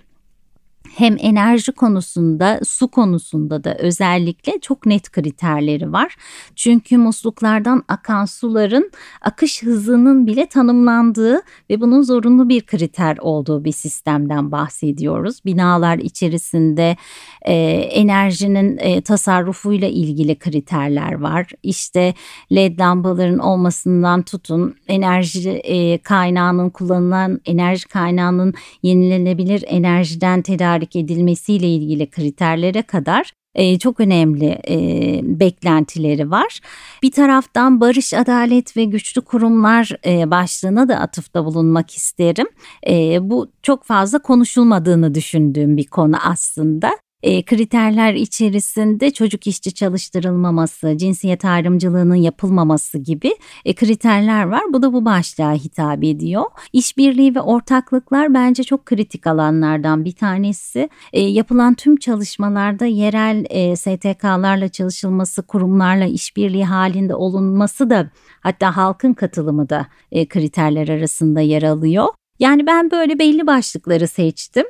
hem 0.96 1.16
enerji 1.18 1.72
konusunda 1.72 2.60
su 2.64 2.88
konusunda 2.88 3.64
da 3.64 3.74
özellikle 3.74 4.60
çok 4.60 4.86
net 4.86 5.10
kriterleri 5.10 5.92
var. 5.92 6.16
Çünkü 6.56 6.98
musluklardan 6.98 7.84
akan 7.88 8.24
suların 8.24 8.90
akış 9.20 9.62
hızının 9.62 10.26
bile 10.26 10.46
tanımlandığı 10.46 11.40
ve 11.70 11.80
bunun 11.80 12.02
zorunlu 12.02 12.48
bir 12.48 12.60
kriter 12.60 13.16
olduğu 13.20 13.64
bir 13.64 13.72
sistemden 13.72 14.52
bahsediyoruz. 14.52 15.44
Binalar 15.44 15.98
içerisinde 15.98 16.96
e, 17.42 17.54
enerjinin 17.90 18.78
e, 18.78 19.00
tasarrufuyla 19.00 19.88
ilgili 19.88 20.38
kriterler 20.38 21.12
var. 21.12 21.50
İşte 21.62 22.14
led 22.52 22.78
lambaların 22.78 23.38
olmasından 23.38 24.22
tutun 24.22 24.74
enerji 24.88 25.50
e, 25.50 25.98
kaynağının 25.98 26.70
kullanılan 26.70 27.40
enerji 27.46 27.88
kaynağının 27.88 28.54
yenilenebilir 28.82 29.64
enerjiden 29.66 30.42
tedarik 30.42 30.79
tedarik 30.80 30.96
edilmesiyle 30.96 31.68
ilgili 31.68 32.10
kriterlere 32.10 32.82
kadar 32.82 33.32
e, 33.54 33.78
çok 33.78 34.00
önemli 34.00 34.58
e, 34.68 35.20
beklentileri 35.22 36.30
var. 36.30 36.60
Bir 37.02 37.10
taraftan 37.10 37.80
barış, 37.80 38.14
adalet 38.14 38.76
ve 38.76 38.84
güçlü 38.84 39.20
kurumlar 39.20 39.90
e, 40.06 40.30
başlığına 40.30 40.88
da 40.88 40.96
atıfta 40.96 41.44
bulunmak 41.44 41.90
isterim. 41.90 42.46
E, 42.88 43.18
bu 43.30 43.52
çok 43.62 43.84
fazla 43.84 44.18
konuşulmadığını 44.18 45.14
düşündüğüm 45.14 45.76
bir 45.76 45.86
konu 45.86 46.16
aslında. 46.24 46.90
E, 47.22 47.42
kriterler 47.42 48.14
içerisinde 48.14 49.10
çocuk 49.10 49.46
işçi 49.46 49.74
çalıştırılmaması, 49.74 50.96
cinsiyet 50.96 51.44
ayrımcılığının 51.44 52.14
yapılmaması 52.14 52.98
gibi 52.98 53.36
e, 53.64 53.74
kriterler 53.74 54.44
var. 54.44 54.62
Bu 54.72 54.82
da 54.82 54.92
bu 54.92 55.04
başlığa 55.04 55.52
hitap 55.52 56.04
ediyor. 56.04 56.44
İşbirliği 56.72 57.34
ve 57.34 57.40
ortaklıklar 57.40 58.34
bence 58.34 58.62
çok 58.62 58.86
kritik 58.86 59.26
alanlardan 59.26 60.04
bir 60.04 60.12
tanesi. 60.12 60.88
E, 61.12 61.20
yapılan 61.20 61.74
tüm 61.74 61.96
çalışmalarda 61.96 62.86
yerel 62.86 63.44
e, 63.50 63.76
STK'larla 63.76 64.68
çalışılması, 64.68 65.42
kurumlarla 65.42 66.04
işbirliği 66.04 66.64
halinde 66.64 67.14
olunması 67.14 67.90
da 67.90 68.10
hatta 68.40 68.76
halkın 68.76 69.12
katılımı 69.12 69.68
da 69.68 69.86
e, 70.12 70.28
kriterler 70.28 70.88
arasında 70.88 71.40
yer 71.40 71.62
alıyor. 71.62 72.06
Yani 72.38 72.66
ben 72.66 72.90
böyle 72.90 73.18
belli 73.18 73.46
başlıkları 73.46 74.08
seçtim. 74.08 74.66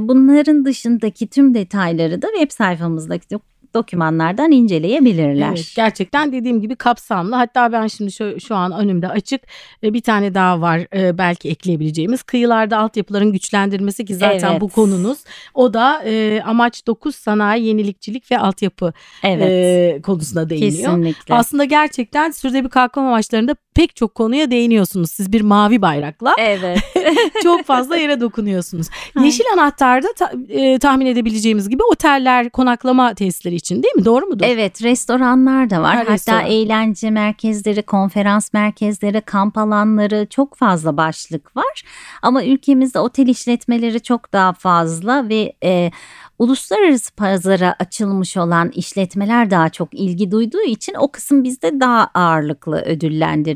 Bunların 0.00 0.64
dışındaki 0.64 1.26
tüm 1.26 1.54
detayları 1.54 2.22
da 2.22 2.26
web 2.26 2.50
sayfamızdaki 2.50 3.26
dokümanlardan 3.74 4.52
inceleyebilirler. 4.52 5.48
Evet, 5.48 5.72
gerçekten 5.76 6.32
dediğim 6.32 6.60
gibi 6.60 6.76
kapsamlı. 6.76 7.34
Hatta 7.34 7.72
ben 7.72 7.86
şimdi 7.86 8.12
şu, 8.12 8.40
şu 8.40 8.54
an 8.54 8.72
önümde 8.72 9.08
açık 9.08 9.42
e, 9.84 9.94
bir 9.94 10.00
tane 10.00 10.34
daha 10.34 10.60
var 10.60 10.86
e, 10.96 11.18
belki 11.18 11.48
ekleyebileceğimiz. 11.48 12.22
Kıyılarda 12.22 12.78
altyapıların 12.78 13.32
güçlendirilmesi 13.32 14.04
ki 14.04 14.14
zaten 14.14 14.50
evet. 14.50 14.60
bu 14.60 14.68
konunuz. 14.68 15.18
O 15.54 15.74
da 15.74 16.02
e, 16.04 16.42
amaç 16.46 16.86
9 16.86 17.16
sanayi, 17.16 17.66
yenilikçilik 17.66 18.30
ve 18.30 18.38
altyapı 18.38 18.92
evet. 19.22 19.46
e, 19.48 20.02
konusuna 20.02 20.50
değiniyor. 20.50 20.72
Kesinlikle. 20.72 21.34
Aslında 21.34 21.64
gerçekten 21.64 22.30
sürdürülebilir 22.30 22.70
kalkınma 22.70 23.08
amaçlarında 23.08 23.54
pek 23.74 23.96
çok 23.96 24.14
konuya 24.14 24.50
değiniyorsunuz. 24.50 25.10
Siz 25.10 25.32
bir 25.32 25.40
mavi 25.40 25.82
bayrakla. 25.82 26.34
Evet. 26.38 26.78
çok 27.42 27.64
fazla 27.64 27.96
yere 27.96 28.20
dokunuyorsunuz. 28.20 28.86
Yeşil 29.22 29.44
anahtarda 29.54 30.08
ta, 30.18 30.32
e, 30.48 30.78
tahmin 30.78 31.06
edebileceğimiz 31.06 31.68
gibi 31.68 31.82
oteller, 31.92 32.50
konaklama 32.50 33.14
tesisleri 33.14 33.54
için 33.54 33.82
değil 33.82 33.94
mi? 33.94 34.04
Doğru 34.04 34.26
mudur? 34.26 34.44
Evet, 34.48 34.82
restoranlar 34.82 35.70
da 35.70 35.82
var. 35.82 35.94
Ha, 35.94 36.00
Hatta 36.00 36.12
restoran. 36.12 36.46
eğlence 36.46 37.10
merkezleri, 37.10 37.82
konferans 37.82 38.52
merkezleri, 38.52 39.20
kamp 39.20 39.58
alanları 39.58 40.26
çok 40.30 40.56
fazla 40.56 40.96
başlık 40.96 41.56
var. 41.56 41.82
Ama 42.22 42.44
ülkemizde 42.44 42.98
otel 42.98 43.26
işletmeleri 43.28 44.00
çok 44.00 44.32
daha 44.32 44.52
fazla 44.52 45.28
ve 45.28 45.52
e, 45.64 45.90
uluslararası 46.38 47.14
pazara 47.14 47.76
açılmış 47.78 48.36
olan 48.36 48.70
işletmeler 48.70 49.50
daha 49.50 49.68
çok 49.68 49.94
ilgi 49.94 50.30
duyduğu 50.30 50.62
için 50.62 50.94
o 50.94 51.12
kısım 51.12 51.44
bizde 51.44 51.80
daha 51.80 52.10
ağırlıklı 52.14 52.84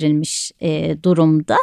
ödüllendirilmiş 0.05 0.53
e, 0.61 1.03
durumda. 1.03 1.57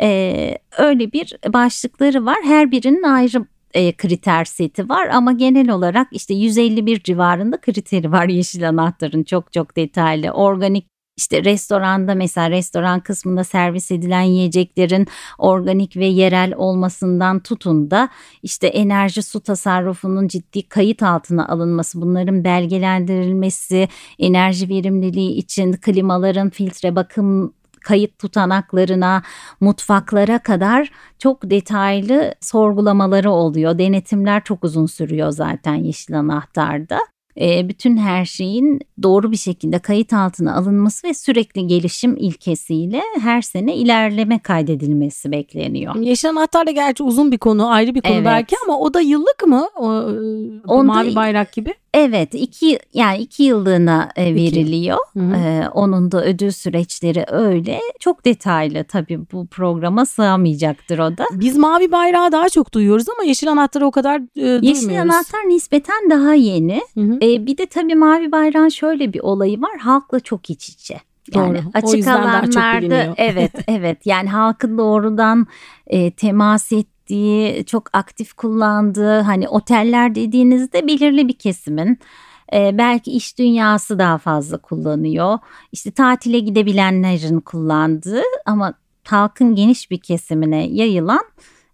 E, 0.00 0.58
öyle 0.78 1.12
bir 1.12 1.36
başlıkları 1.52 2.26
var. 2.26 2.38
Her 2.44 2.70
birinin 2.70 3.02
ayrı 3.02 3.46
e, 3.74 3.92
kriter 3.92 4.44
seti 4.44 4.88
var 4.88 5.08
ama 5.08 5.32
genel 5.32 5.70
olarak 5.70 6.08
işte 6.10 6.34
151 6.34 7.02
civarında 7.02 7.60
kriteri 7.60 8.12
var 8.12 8.28
yeşil 8.28 8.68
anahtarın 8.68 9.24
çok 9.24 9.52
çok 9.52 9.76
detaylı. 9.76 10.30
Organik 10.30 10.86
işte 11.16 11.44
restoranda 11.44 12.14
mesela 12.14 12.50
restoran 12.50 13.00
kısmında 13.00 13.44
servis 13.44 13.90
edilen 13.90 14.20
yiyeceklerin 14.22 15.06
organik 15.38 15.96
ve 15.96 16.06
yerel 16.06 16.54
olmasından 16.56 17.40
tutun 17.40 17.90
da 17.90 18.08
işte 18.42 18.66
enerji 18.66 19.22
su 19.22 19.40
tasarrufunun 19.40 20.28
ciddi 20.28 20.68
kayıt 20.68 21.02
altına 21.02 21.48
alınması, 21.48 22.00
bunların 22.00 22.44
belgelendirilmesi, 22.44 23.88
enerji 24.18 24.68
verimliliği 24.68 25.30
için 25.30 25.72
klimaların 25.72 26.50
filtre 26.50 26.96
bakım 26.96 27.52
kayıt 27.86 28.18
tutanaklarına, 28.18 29.22
mutfaklara 29.60 30.38
kadar 30.38 30.90
çok 31.18 31.50
detaylı 31.50 32.34
sorgulamaları 32.40 33.30
oluyor. 33.30 33.78
Denetimler 33.78 34.44
çok 34.44 34.64
uzun 34.64 34.86
sürüyor 34.86 35.30
zaten 35.30 35.74
Yeşil 35.74 36.18
Anahtar'da 36.18 36.98
e, 37.40 37.68
bütün 37.68 37.96
her 37.96 38.24
şeyin 38.24 38.80
doğru 39.02 39.32
bir 39.32 39.36
şekilde 39.36 39.78
kayıt 39.78 40.12
altına 40.12 40.56
alınması 40.56 41.08
ve 41.08 41.14
sürekli 41.14 41.66
gelişim 41.66 42.16
ilkesiyle 42.16 43.02
her 43.20 43.42
sene 43.42 43.76
ilerleme 43.76 44.38
kaydedilmesi 44.38 45.32
bekleniyor. 45.32 45.94
Yeşil 45.96 46.30
anahtar 46.30 46.66
da 46.66 46.70
gerçi 46.70 47.02
uzun 47.02 47.32
bir 47.32 47.38
konu 47.38 47.70
ayrı 47.70 47.94
bir 47.94 48.00
konu 48.00 48.14
evet. 48.14 48.26
belki 48.26 48.56
ama 48.64 48.78
o 48.78 48.94
da 48.94 49.00
yıllık 49.00 49.46
mı? 49.46 49.68
O, 49.76 49.86
Onda, 50.66 50.82
mavi 50.82 51.14
bayrak 51.14 51.52
gibi. 51.52 51.74
Evet 51.96 52.34
iki 52.34 52.78
yani 52.94 53.18
iki 53.18 53.42
yıllığına 53.42 54.08
e, 54.16 54.34
veriliyor. 54.34 54.98
Ee, 55.16 55.68
onun 55.74 56.12
da 56.12 56.24
ödül 56.24 56.50
süreçleri 56.50 57.24
öyle. 57.28 57.80
Çok 58.00 58.24
detaylı 58.24 58.84
tabii 58.84 59.20
bu 59.32 59.46
programa 59.46 60.06
sığamayacaktır 60.06 60.98
o 60.98 61.18
da. 61.18 61.24
Biz 61.32 61.56
mavi 61.56 61.92
bayrağı 61.92 62.32
daha 62.32 62.48
çok 62.48 62.74
duyuyoruz 62.74 63.06
ama 63.08 63.24
yeşil 63.28 63.50
anahtarı 63.50 63.86
o 63.86 63.90
kadar 63.90 64.16
e, 64.16 64.34
duymuyoruz. 64.34 64.82
Yeşil 64.82 65.02
anahtar 65.02 65.48
nispeten 65.48 66.10
daha 66.10 66.34
yeni. 66.34 66.80
Ee, 66.96 67.46
bir 67.46 67.58
de 67.58 67.66
tabii 67.66 67.94
mavi 67.94 68.32
bayrağın 68.32 68.68
şöyle 68.68 69.12
bir 69.12 69.20
olayı 69.20 69.62
var. 69.62 69.78
Halkla 69.78 70.20
çok 70.20 70.50
iç 70.50 70.68
içe. 70.68 71.00
Yani 71.34 71.58
Doğru. 71.58 71.70
açık 71.74 72.08
alanlarda 72.08 73.14
evet 73.16 73.52
evet 73.68 74.06
yani 74.06 74.28
halkın 74.28 74.78
doğrudan 74.78 75.46
e, 75.86 76.10
temas 76.10 76.72
et 76.72 76.86
ettiği, 77.06 77.64
çok 77.64 77.90
aktif 77.92 78.32
kullandığı 78.32 79.20
hani 79.20 79.48
oteller 79.48 80.14
dediğinizde 80.14 80.86
belirli 80.86 81.28
bir 81.28 81.38
kesimin 81.38 81.98
e, 82.52 82.78
belki 82.78 83.12
iş 83.12 83.38
dünyası 83.38 83.98
daha 83.98 84.18
fazla 84.18 84.58
kullanıyor. 84.58 85.38
İşte 85.72 85.90
tatile 85.90 86.38
gidebilenlerin 86.38 87.40
kullandığı 87.40 88.22
ama 88.46 88.74
halkın 89.04 89.54
geniş 89.54 89.90
bir 89.90 90.00
kesimine 90.00 90.66
yayılan 90.66 91.24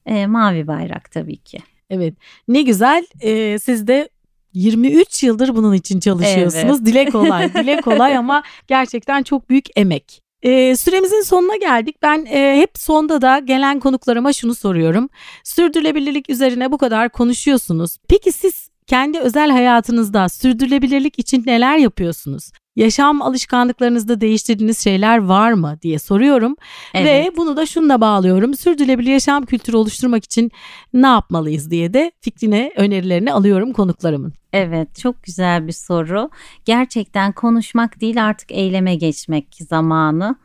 e, 0.06 0.26
mavi 0.26 0.66
bayrak 0.66 1.10
tabii 1.10 1.36
ki. 1.36 1.58
Evet 1.90 2.14
ne 2.48 2.62
güzel 2.62 3.06
ee, 3.20 3.58
siz 3.58 3.86
de 3.86 4.08
23 4.52 5.22
yıldır 5.22 5.56
bunun 5.56 5.74
için 5.74 6.00
çalışıyorsunuz. 6.00 6.76
Evet. 6.76 6.86
Dile 6.86 7.10
kolay, 7.10 7.54
dile 7.54 7.80
kolay 7.80 8.16
ama 8.18 8.42
gerçekten 8.66 9.22
çok 9.22 9.50
büyük 9.50 9.66
emek. 9.76 10.21
E, 10.42 10.76
süremizin 10.76 11.22
sonuna 11.22 11.56
geldik. 11.56 11.96
Ben 12.02 12.26
e, 12.26 12.60
hep 12.60 12.78
sonda 12.78 13.22
da 13.22 13.38
gelen 13.38 13.80
konuklarıma 13.80 14.32
şunu 14.32 14.54
soruyorum. 14.54 15.08
Sürdürülebilirlik 15.44 16.30
üzerine 16.30 16.72
bu 16.72 16.78
kadar 16.78 17.08
konuşuyorsunuz. 17.08 17.96
Peki 18.08 18.32
siz 18.32 18.68
kendi 18.86 19.18
özel 19.18 19.50
hayatınızda 19.50 20.28
sürdürülebilirlik 20.28 21.18
için 21.18 21.42
neler 21.46 21.76
yapıyorsunuz? 21.76 22.50
Yaşam 22.76 23.22
alışkanlıklarınızda 23.22 24.20
değiştirdiğiniz 24.20 24.78
şeyler 24.78 25.18
var 25.18 25.52
mı 25.52 25.78
diye 25.82 25.98
soruyorum 25.98 26.56
evet. 26.94 27.06
ve 27.06 27.36
bunu 27.36 27.56
da 27.56 27.66
şununla 27.66 28.00
bağlıyorum. 28.00 28.54
Sürdürülebilir 28.54 29.12
yaşam 29.12 29.46
kültürü 29.46 29.76
oluşturmak 29.76 30.24
için 30.24 30.50
ne 30.94 31.06
yapmalıyız 31.06 31.70
diye 31.70 31.94
de 31.94 32.12
fikrine, 32.20 32.72
önerilerini 32.76 33.32
alıyorum 33.32 33.72
konuklarımın. 33.72 34.32
Evet 34.52 34.98
çok 34.98 35.22
güzel 35.22 35.66
bir 35.66 35.72
soru. 35.72 36.30
Gerçekten 36.64 37.32
konuşmak 37.32 38.00
değil 38.00 38.24
artık 38.24 38.52
eyleme 38.52 38.94
geçmek 38.94 39.46
zamanı. 39.68 40.36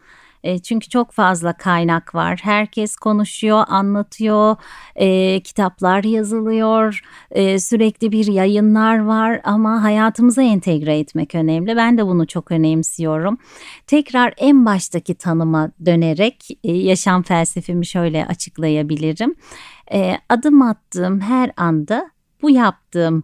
E, 0.43 0.59
çünkü 0.59 0.89
çok 0.89 1.11
fazla 1.11 1.53
kaynak 1.53 2.15
var. 2.15 2.39
Herkes 2.43 2.95
konuşuyor, 2.95 3.63
anlatıyor, 3.67 4.55
e, 4.95 5.39
kitaplar 5.39 6.03
yazılıyor, 6.03 7.01
e, 7.31 7.59
sürekli 7.59 8.11
bir 8.11 8.25
yayınlar 8.27 8.99
var 9.05 9.41
ama 9.43 9.83
hayatımıza 9.83 10.41
entegre 10.41 10.99
etmek 10.99 11.35
önemli. 11.35 11.75
Ben 11.75 11.97
de 11.97 12.05
bunu 12.05 12.27
çok 12.27 12.51
önemsiyorum. 12.51 13.37
Tekrar 13.87 14.33
en 14.37 14.65
baştaki 14.65 15.15
tanıma 15.15 15.71
dönerek 15.85 16.47
e, 16.63 16.73
yaşam 16.73 17.23
felsefemi 17.23 17.85
şöyle 17.85 18.25
açıklayabilirim. 18.25 19.35
E, 19.93 20.17
adım 20.29 20.61
attığım 20.61 21.19
her 21.19 21.51
anda 21.57 22.11
bu 22.41 22.49
yaptığım 22.49 23.23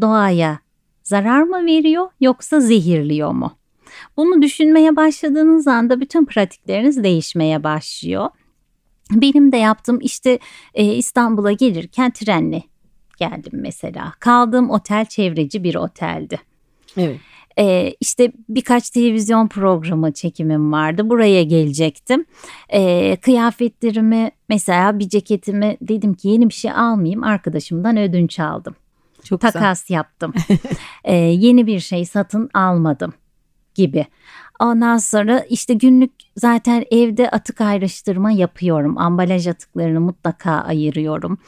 doğaya 0.00 0.58
zarar 1.02 1.42
mı 1.42 1.66
veriyor 1.66 2.08
yoksa 2.20 2.60
zehirliyor 2.60 3.32
mu? 3.32 3.56
Bunu 4.16 4.42
düşünmeye 4.42 4.96
başladığınız 4.96 5.68
anda 5.68 6.00
bütün 6.00 6.24
pratikleriniz 6.24 7.04
değişmeye 7.04 7.64
başlıyor. 7.64 8.28
Benim 9.10 9.52
de 9.52 9.56
yaptığım 9.56 9.98
işte 10.00 10.38
e, 10.74 10.84
İstanbul'a 10.84 11.52
gelirken 11.52 12.10
trenle 12.10 12.62
geldim 13.18 13.52
mesela. 13.52 14.12
Kaldığım 14.20 14.70
otel 14.70 15.04
çevreci 15.04 15.64
bir 15.64 15.74
oteldi. 15.74 16.40
Evet. 16.96 17.20
Ee, 17.58 17.94
işte 18.00 18.32
birkaç 18.48 18.90
televizyon 18.90 19.48
programı 19.48 20.12
çekimim 20.12 20.72
vardı. 20.72 21.10
Buraya 21.10 21.42
gelecektim. 21.42 22.24
Ee, 22.68 23.16
kıyafetlerimi 23.16 24.30
mesela 24.48 24.98
bir 24.98 25.08
ceketimi 25.08 25.76
dedim 25.80 26.14
ki 26.14 26.28
yeni 26.28 26.48
bir 26.48 26.54
şey 26.54 26.70
almayayım. 26.70 27.24
Arkadaşımdan 27.24 27.96
ödünç 27.96 28.40
aldım. 28.40 28.74
Çok 29.24 29.40
Takas 29.40 29.82
güzel. 29.82 29.96
yaptım. 29.96 30.34
ee, 31.04 31.14
yeni 31.16 31.66
bir 31.66 31.80
şey 31.80 32.04
satın 32.04 32.50
almadım 32.54 33.14
gibi. 33.74 34.06
Ondan 34.60 34.96
sonra 34.98 35.40
işte 35.40 35.74
günlük 35.74 36.10
zaten 36.36 36.84
evde 36.90 37.30
atık 37.30 37.60
ayrıştırma 37.60 38.30
yapıyorum. 38.30 38.98
Ambalaj 38.98 39.46
atıklarını 39.46 40.00
mutlaka 40.00 40.50
ayırıyorum. 40.50 41.38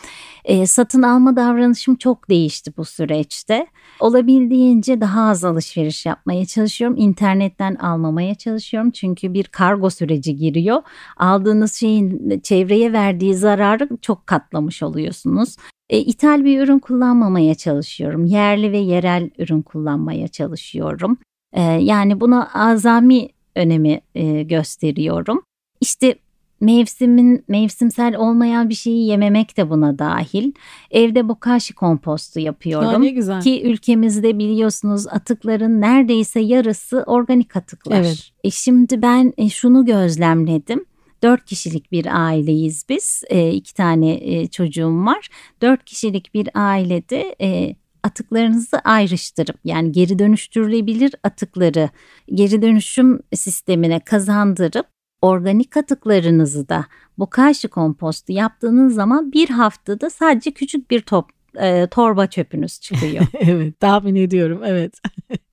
E, 0.44 0.66
satın 0.66 1.02
alma 1.02 1.36
davranışım 1.36 1.96
çok 1.96 2.30
değişti 2.30 2.72
bu 2.76 2.84
süreçte. 2.84 3.66
Olabildiğince 4.00 5.00
daha 5.00 5.28
az 5.28 5.44
alışveriş 5.44 6.06
yapmaya 6.06 6.46
çalışıyorum. 6.46 6.96
İnternetten 6.98 7.74
almamaya 7.74 8.34
çalışıyorum. 8.34 8.90
Çünkü 8.90 9.34
bir 9.34 9.44
kargo 9.44 9.90
süreci 9.90 10.36
giriyor. 10.36 10.82
Aldığınız 11.16 11.74
şeyin 11.74 12.40
çevreye 12.40 12.92
verdiği 12.92 13.34
zararı 13.34 13.88
çok 14.02 14.26
katlamış 14.26 14.82
oluyorsunuz. 14.82 15.56
E, 15.90 15.98
ithal 15.98 16.44
bir 16.44 16.60
ürün 16.60 16.78
kullanmamaya 16.78 17.54
çalışıyorum. 17.54 18.24
Yerli 18.24 18.72
ve 18.72 18.78
yerel 18.78 19.30
ürün 19.38 19.62
kullanmaya 19.62 20.28
çalışıyorum. 20.28 21.18
E, 21.56 21.62
yani 21.62 22.20
buna 22.20 22.50
azami 22.54 23.28
önemi 23.54 24.00
e, 24.14 24.42
gösteriyorum. 24.42 25.42
İşte 25.80 26.14
mevsimin 26.60 27.44
mevsimsel 27.48 28.16
olmayan 28.16 28.68
bir 28.68 28.74
şeyi 28.74 29.06
yememek 29.06 29.56
de 29.56 29.70
buna 29.70 29.98
dahil. 29.98 30.52
Evde 30.90 31.28
bokashi 31.28 31.74
kompostu 31.74 32.40
yapıyorum. 32.40 32.92
Ya 32.92 32.98
ne 32.98 33.08
güzel. 33.08 33.40
Ki 33.40 33.62
ülkemizde 33.64 34.38
biliyorsunuz 34.38 35.06
atıkların 35.06 35.80
neredeyse 35.80 36.40
yarısı 36.40 37.04
organik 37.06 37.56
atıklar. 37.56 38.00
Evet. 38.00 38.30
E 38.44 38.50
şimdi 38.50 39.02
ben 39.02 39.32
e, 39.36 39.48
şunu 39.48 39.84
gözlemledim. 39.84 40.84
Dört 41.22 41.44
kişilik 41.44 41.92
bir 41.92 42.26
aileyiz 42.26 42.84
biz. 42.88 43.24
E, 43.28 43.50
iki 43.50 43.74
tane 43.74 44.12
e, 44.12 44.46
çocuğum 44.46 45.06
var. 45.06 45.28
Dört 45.62 45.84
kişilik 45.84 46.34
bir 46.34 46.48
ailede 46.54 47.36
e, 47.40 47.76
atıklarınızı 48.06 48.78
ayrıştırıp 48.78 49.56
yani 49.64 49.92
geri 49.92 50.18
dönüştürülebilir 50.18 51.14
atıkları 51.24 51.90
geri 52.34 52.62
dönüşüm 52.62 53.20
sistemine 53.34 54.00
kazandırıp 54.00 54.86
organik 55.22 55.76
atıklarınızı 55.76 56.68
da 56.68 56.86
bokashi 57.18 57.68
kompostu 57.68 58.32
yaptığınız 58.32 58.94
zaman 58.94 59.32
bir 59.32 59.48
haftada 59.48 60.10
sadece 60.10 60.50
küçük 60.50 60.90
bir 60.90 61.00
top 61.00 61.30
e, 61.60 61.86
torba 61.86 62.26
çöpünüz 62.26 62.80
çıkıyor. 62.80 63.24
evet 63.34 63.80
tahmin 63.80 64.14
ediyorum 64.14 64.60
evet. 64.64 65.00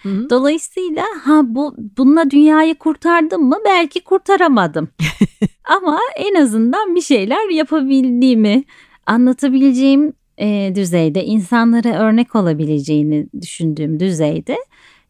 Dolayısıyla 0.06 1.04
ha 1.24 1.42
bu 1.46 1.76
bununla 1.98 2.32
dünyayı 2.32 2.76
kurtardım 2.76 3.44
mı 3.44 3.58
belki 3.66 4.04
kurtaramadım. 4.04 4.90
Ama 5.64 6.00
en 6.18 6.36
azından 6.36 6.96
bir 6.96 7.02
şeyler 7.02 7.50
yapabildiğimi 7.50 8.64
anlatabileceğim 9.06 10.14
e, 10.38 10.72
düzeyde 10.76 11.26
insanlara 11.26 12.00
örnek 12.00 12.36
olabileceğini 12.36 13.28
düşündüğüm 13.42 14.00
düzeyde 14.00 14.58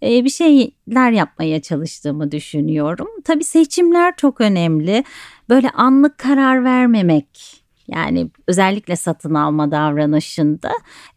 e, 0.03 0.23
bir 0.23 0.29
şeyler 0.29 1.11
yapmaya 1.11 1.61
çalıştığımı 1.61 2.31
düşünüyorum. 2.31 3.07
Tabii 3.23 3.43
seçimler 3.43 4.13
çok 4.17 4.41
önemli. 4.41 5.03
Böyle 5.49 5.69
anlık 5.69 6.17
karar 6.17 6.63
vermemek 6.63 7.63
yani 7.87 8.29
özellikle 8.47 8.95
satın 8.95 9.33
alma 9.33 9.71
davranışında 9.71 10.71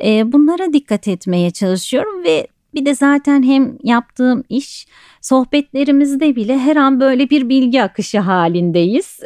e, 0.05 0.33
bunlara 0.33 0.73
dikkat 0.73 1.09
etmeye 1.09 1.51
çalışıyorum 1.51 2.25
ve 2.25 2.47
bir 2.75 2.87
de 2.87 2.95
zaten 2.95 3.43
hem 3.43 3.79
yaptığım 3.83 4.45
iş 4.49 4.87
sohbetlerimizde 5.21 6.37
bile 6.37 6.59
her 6.59 6.77
an 6.77 7.01
böyle 7.01 7.31
bir 7.31 7.49
bilgi 7.49 7.83
akışı 7.83 8.19
halindeyiz. 8.19 9.21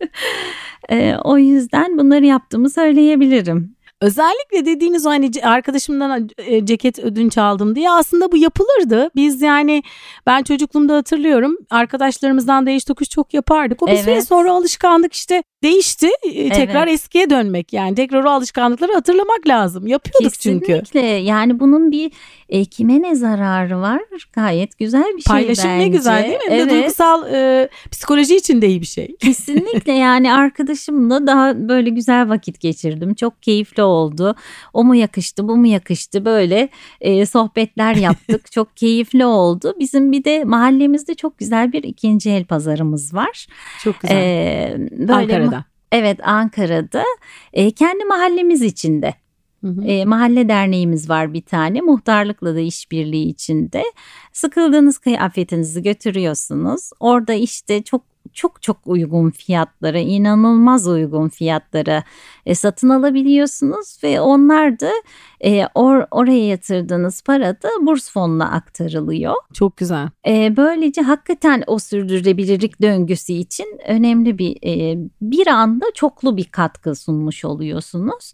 e, 0.88 1.14
o 1.24 1.38
yüzden 1.38 1.98
bunları 1.98 2.26
yaptığımı 2.26 2.70
söyleyebilirim. 2.70 3.76
Özellikle 4.00 4.66
dediğiniz 4.66 5.06
o 5.06 5.10
hani 5.10 5.30
arkadaşımdan 5.42 6.30
e, 6.38 6.66
ceket 6.66 6.98
ödünç 6.98 7.38
aldım 7.38 7.74
diye 7.74 7.90
aslında 7.90 8.32
bu 8.32 8.36
yapılırdı. 8.36 9.10
Biz 9.16 9.42
yani 9.42 9.82
ben 10.26 10.42
çocukluğumda 10.42 10.96
hatırlıyorum 10.96 11.56
arkadaşlarımızdan 11.70 12.66
değiş 12.66 12.84
tokuş 12.84 13.08
çok 13.08 13.34
yapardık. 13.34 13.82
O 13.82 13.86
bir 13.86 13.92
evet. 13.92 14.04
süre 14.04 14.22
sonra 14.22 14.52
alışkanlık 14.52 15.12
işte 15.12 15.42
değişti. 15.62 16.08
E, 16.22 16.48
tekrar 16.48 16.86
evet. 16.86 16.94
eskiye 16.94 17.30
dönmek 17.30 17.72
yani 17.72 17.94
tekrar 17.94 18.24
o 18.24 18.30
alışkanlıkları 18.30 18.92
hatırlamak 18.92 19.48
lazım. 19.48 19.86
Yapıyorduk 19.86 20.32
Kesinlikle. 20.32 20.66
çünkü. 20.66 20.80
Kesinlikle 20.80 21.08
yani 21.08 21.60
bunun 21.60 21.92
bir 21.92 22.12
e, 22.48 22.64
kime 22.64 23.02
ne 23.02 23.14
zararı 23.14 23.80
var? 23.80 24.00
Gayet 24.32 24.78
güzel 24.78 25.16
bir 25.16 25.22
şey 25.22 25.30
Paylaşım 25.30 25.70
bence. 25.70 25.78
ne 25.78 25.88
güzel 25.88 26.22
değil 26.22 26.34
mi? 26.34 26.40
Evet. 26.48 26.70
duygusal 26.70 27.32
e, 27.32 27.68
psikoloji 27.90 28.36
için 28.36 28.62
de 28.62 28.68
iyi 28.68 28.80
bir 28.80 28.86
şey. 28.86 29.16
Kesinlikle 29.16 29.92
yani 29.92 30.32
arkadaşımla 30.32 31.26
daha 31.26 31.68
böyle 31.68 31.90
güzel 31.90 32.28
vakit 32.28 32.60
geçirdim. 32.60 33.14
Çok 33.14 33.42
keyifli 33.42 33.82
oldu. 33.90 34.34
O 34.72 34.84
mu 34.84 34.94
yakıştı 34.94 35.48
bu 35.48 35.56
mu 35.56 35.66
yakıştı 35.66 36.24
böyle 36.24 36.68
e, 37.00 37.26
sohbetler 37.26 37.94
yaptık. 37.94 38.52
çok 38.52 38.76
keyifli 38.76 39.24
oldu. 39.24 39.74
Bizim 39.78 40.12
bir 40.12 40.24
de 40.24 40.44
mahallemizde 40.44 41.14
çok 41.14 41.38
güzel 41.38 41.72
bir 41.72 41.82
ikinci 41.82 42.30
el 42.30 42.44
pazarımız 42.44 43.14
var. 43.14 43.46
Çok 43.82 44.00
güzel. 44.00 44.16
Ee, 44.16 44.76
böyle 44.90 45.14
Ankara'da. 45.14 45.64
Evet 45.92 46.20
Ankara'da. 46.22 47.04
E, 47.52 47.70
kendi 47.70 48.04
mahallemiz 48.04 48.62
içinde. 48.62 49.14
Hı 49.64 49.66
hı. 49.66 49.84
E, 49.84 50.04
mahalle 50.04 50.48
derneğimiz 50.48 51.10
var 51.10 51.32
bir 51.32 51.42
tane 51.42 51.80
muhtarlıkla 51.80 52.54
da 52.54 52.60
işbirliği 52.60 53.28
içinde. 53.28 53.82
Sıkıldığınız 54.32 54.98
kıyafetinizi 54.98 55.82
götürüyorsunuz. 55.82 56.90
Orada 57.00 57.32
işte 57.32 57.82
çok 57.82 58.09
çok 58.32 58.62
çok 58.62 58.76
uygun 58.84 59.30
fiyatlara, 59.30 59.98
inanılmaz 59.98 60.88
uygun 60.88 61.28
fiyatlara 61.28 62.04
e, 62.46 62.54
satın 62.54 62.88
alabiliyorsunuz 62.88 63.98
ve 64.02 64.20
onlar 64.20 64.80
da 64.80 64.90
e, 65.40 65.66
or, 65.74 66.02
oraya 66.10 66.46
yatırdığınız 66.46 67.22
para 67.22 67.62
da 67.62 67.68
burs 67.80 68.12
fonuna 68.12 68.50
aktarılıyor. 68.50 69.34
Çok 69.52 69.76
güzel. 69.76 70.08
E, 70.26 70.56
böylece 70.56 71.02
hakikaten 71.02 71.64
o 71.66 71.78
sürdürülebilirlik 71.78 72.82
döngüsü 72.82 73.32
için 73.32 73.78
önemli 73.86 74.38
bir 74.38 74.56
e, 74.66 74.98
bir 75.22 75.46
anda 75.46 75.86
çoklu 75.94 76.36
bir 76.36 76.44
katkı 76.44 76.94
sunmuş 76.94 77.44
oluyorsunuz. 77.44 78.32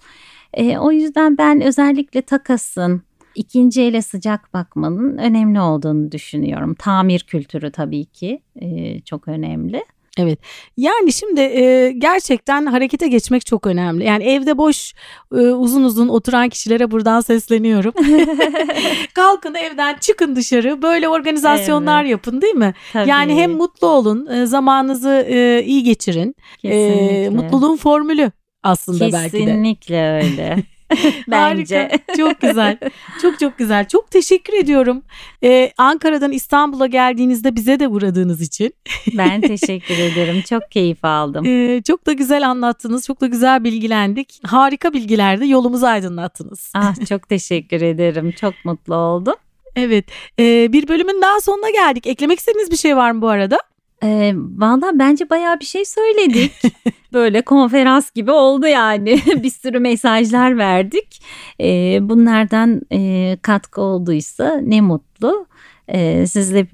E, 0.54 0.78
o 0.78 0.92
yüzden 0.92 1.38
ben 1.38 1.60
özellikle 1.60 2.22
takasın, 2.22 3.02
ikinci 3.36 3.82
ele 3.82 4.02
sıcak 4.02 4.54
bakmanın 4.54 5.18
önemli 5.18 5.60
olduğunu 5.60 6.12
düşünüyorum. 6.12 6.74
Tamir 6.74 7.20
kültürü 7.20 7.70
tabii 7.70 8.04
ki 8.04 8.42
e, 8.60 9.00
çok 9.00 9.28
önemli. 9.28 9.84
Evet 10.18 10.38
yani 10.76 11.12
şimdi 11.12 11.40
e, 11.40 11.92
gerçekten 11.92 12.66
harekete 12.66 13.08
geçmek 13.08 13.46
çok 13.46 13.66
önemli. 13.66 14.04
Yani 14.04 14.24
evde 14.24 14.58
boş 14.58 14.94
e, 15.32 15.36
uzun 15.36 15.84
uzun 15.84 16.08
oturan 16.08 16.48
kişilere 16.48 16.90
buradan 16.90 17.20
sesleniyorum. 17.20 17.92
Kalkın 19.14 19.54
evden 19.54 19.96
çıkın 20.00 20.36
dışarı 20.36 20.82
böyle 20.82 21.08
organizasyonlar 21.08 22.02
evet. 22.02 22.10
yapın 22.10 22.40
değil 22.40 22.54
mi? 22.54 22.74
Tabii. 22.92 23.10
Yani 23.10 23.34
hem 23.34 23.52
mutlu 23.52 23.86
olun 23.86 24.26
e, 24.26 24.46
zamanınızı 24.46 25.26
e, 25.28 25.62
iyi 25.66 25.82
geçirin. 25.82 26.34
E, 26.64 27.28
mutluluğun 27.32 27.76
formülü 27.76 28.32
aslında 28.62 28.98
Kesinlikle 28.98 29.18
belki 29.18 29.32
de. 29.32 29.38
Kesinlikle 29.38 30.12
öyle. 30.12 30.56
Bence. 31.28 31.78
Harika. 31.78 32.14
Çok 32.16 32.40
güzel. 32.40 32.78
Çok 33.22 33.38
çok 33.38 33.58
güzel. 33.58 33.88
Çok 33.88 34.10
teşekkür 34.10 34.52
ediyorum. 34.52 35.02
Ee, 35.44 35.72
Ankara'dan 35.78 36.32
İstanbul'a 36.32 36.86
geldiğinizde 36.86 37.56
bize 37.56 37.80
de 37.80 37.88
uğradığınız 37.88 38.40
için. 38.40 38.74
ben 39.18 39.40
teşekkür 39.40 39.98
ederim. 39.98 40.42
Çok 40.48 40.70
keyif 40.70 41.04
aldım. 41.04 41.46
Ee, 41.46 41.82
çok 41.82 42.06
da 42.06 42.12
güzel 42.12 42.48
anlattınız. 42.48 43.06
Çok 43.06 43.20
da 43.20 43.26
güzel 43.26 43.64
bilgilendik. 43.64 44.40
Harika 44.44 44.92
bilgilerdi. 44.92 45.48
Yolumuzu 45.48 45.86
aydınlattınız. 45.86 46.72
ah 46.74 47.06
çok 47.08 47.28
teşekkür 47.28 47.82
ederim. 47.82 48.32
Çok 48.40 48.54
mutlu 48.64 48.94
oldum. 48.94 49.34
Evet. 49.76 50.04
Ee, 50.38 50.72
bir 50.72 50.88
bölümün 50.88 51.22
daha 51.22 51.40
sonuna 51.40 51.70
geldik. 51.70 52.06
Eklemek 52.06 52.38
istediğiniz 52.38 52.70
bir 52.70 52.76
şey 52.76 52.96
var 52.96 53.10
mı 53.10 53.22
bu 53.22 53.28
arada? 53.28 53.58
E, 54.02 54.32
Valla 54.36 54.98
bence 54.98 55.30
bayağı 55.30 55.60
bir 55.60 55.64
şey 55.64 55.84
söyledik. 55.84 56.52
Böyle 57.12 57.42
konferans 57.42 58.10
gibi 58.10 58.30
oldu 58.30 58.66
yani. 58.66 59.20
bir 59.42 59.50
sürü 59.50 59.78
mesajlar 59.78 60.58
verdik. 60.58 61.22
E, 61.60 61.98
bunlardan 62.02 62.80
e, 62.92 63.38
katkı 63.42 63.80
olduysa 63.80 64.60
ne 64.62 64.80
mutlu. 64.80 65.46
E, 65.88 66.26
sizle 66.26 66.66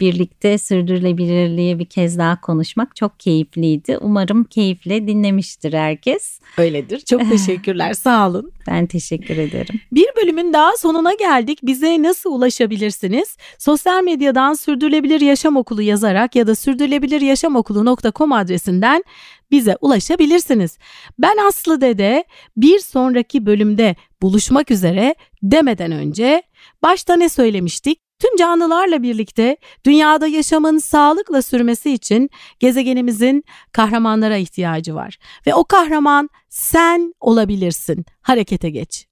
birlikte 0.00 0.58
sürdürülebilirliği 0.58 1.78
bir 1.78 1.84
kez 1.84 2.18
daha 2.18 2.40
konuşmak 2.40 2.96
çok 2.96 3.20
keyifliydi. 3.20 3.98
Umarım 4.00 4.44
keyifle 4.44 5.06
dinlemiştir 5.06 5.72
herkes. 5.72 6.40
Öyledir. 6.58 7.00
Çok 7.00 7.30
teşekkürler. 7.30 7.92
Sağ 7.94 8.28
olun. 8.28 8.52
Ben 8.66 8.86
teşekkür 8.86 9.38
ederim. 9.38 9.80
Bir 9.92 10.06
bölümün 10.16 10.52
daha 10.52 10.76
sonuna 10.76 11.14
geldik. 11.14 11.58
Bize 11.62 12.02
nasıl 12.02 12.32
ulaşabilirsiniz? 12.32 13.36
Sosyal 13.58 14.02
medyadan 14.02 14.54
Sürdürülebilir 14.54 15.20
Yaşam 15.20 15.56
Okulu 15.56 15.82
yazarak 15.82 16.36
ya 16.36 16.46
da 16.46 16.54
sürdürülebiliryaşamokulu.com 16.54 18.32
adresinden 18.32 19.04
bize 19.50 19.76
ulaşabilirsiniz. 19.80 20.78
Ben 21.18 21.36
Aslı 21.48 21.80
Dede 21.80 22.24
bir 22.56 22.78
sonraki 22.78 23.46
bölümde 23.46 23.96
buluşmak 24.22 24.70
üzere 24.70 25.14
demeden 25.42 25.92
önce 25.92 26.42
başta 26.82 27.16
ne 27.16 27.28
söylemiştik? 27.28 28.09
Tüm 28.20 28.36
canlılarla 28.36 29.02
birlikte 29.02 29.56
dünyada 29.86 30.26
yaşamın 30.26 30.78
sağlıkla 30.78 31.42
sürmesi 31.42 31.90
için 31.90 32.30
gezegenimizin 32.58 33.44
kahramanlara 33.72 34.36
ihtiyacı 34.36 34.94
var 34.94 35.18
ve 35.46 35.54
o 35.54 35.64
kahraman 35.64 36.28
sen 36.48 37.14
olabilirsin. 37.20 38.04
Harekete 38.22 38.70
geç. 38.70 39.06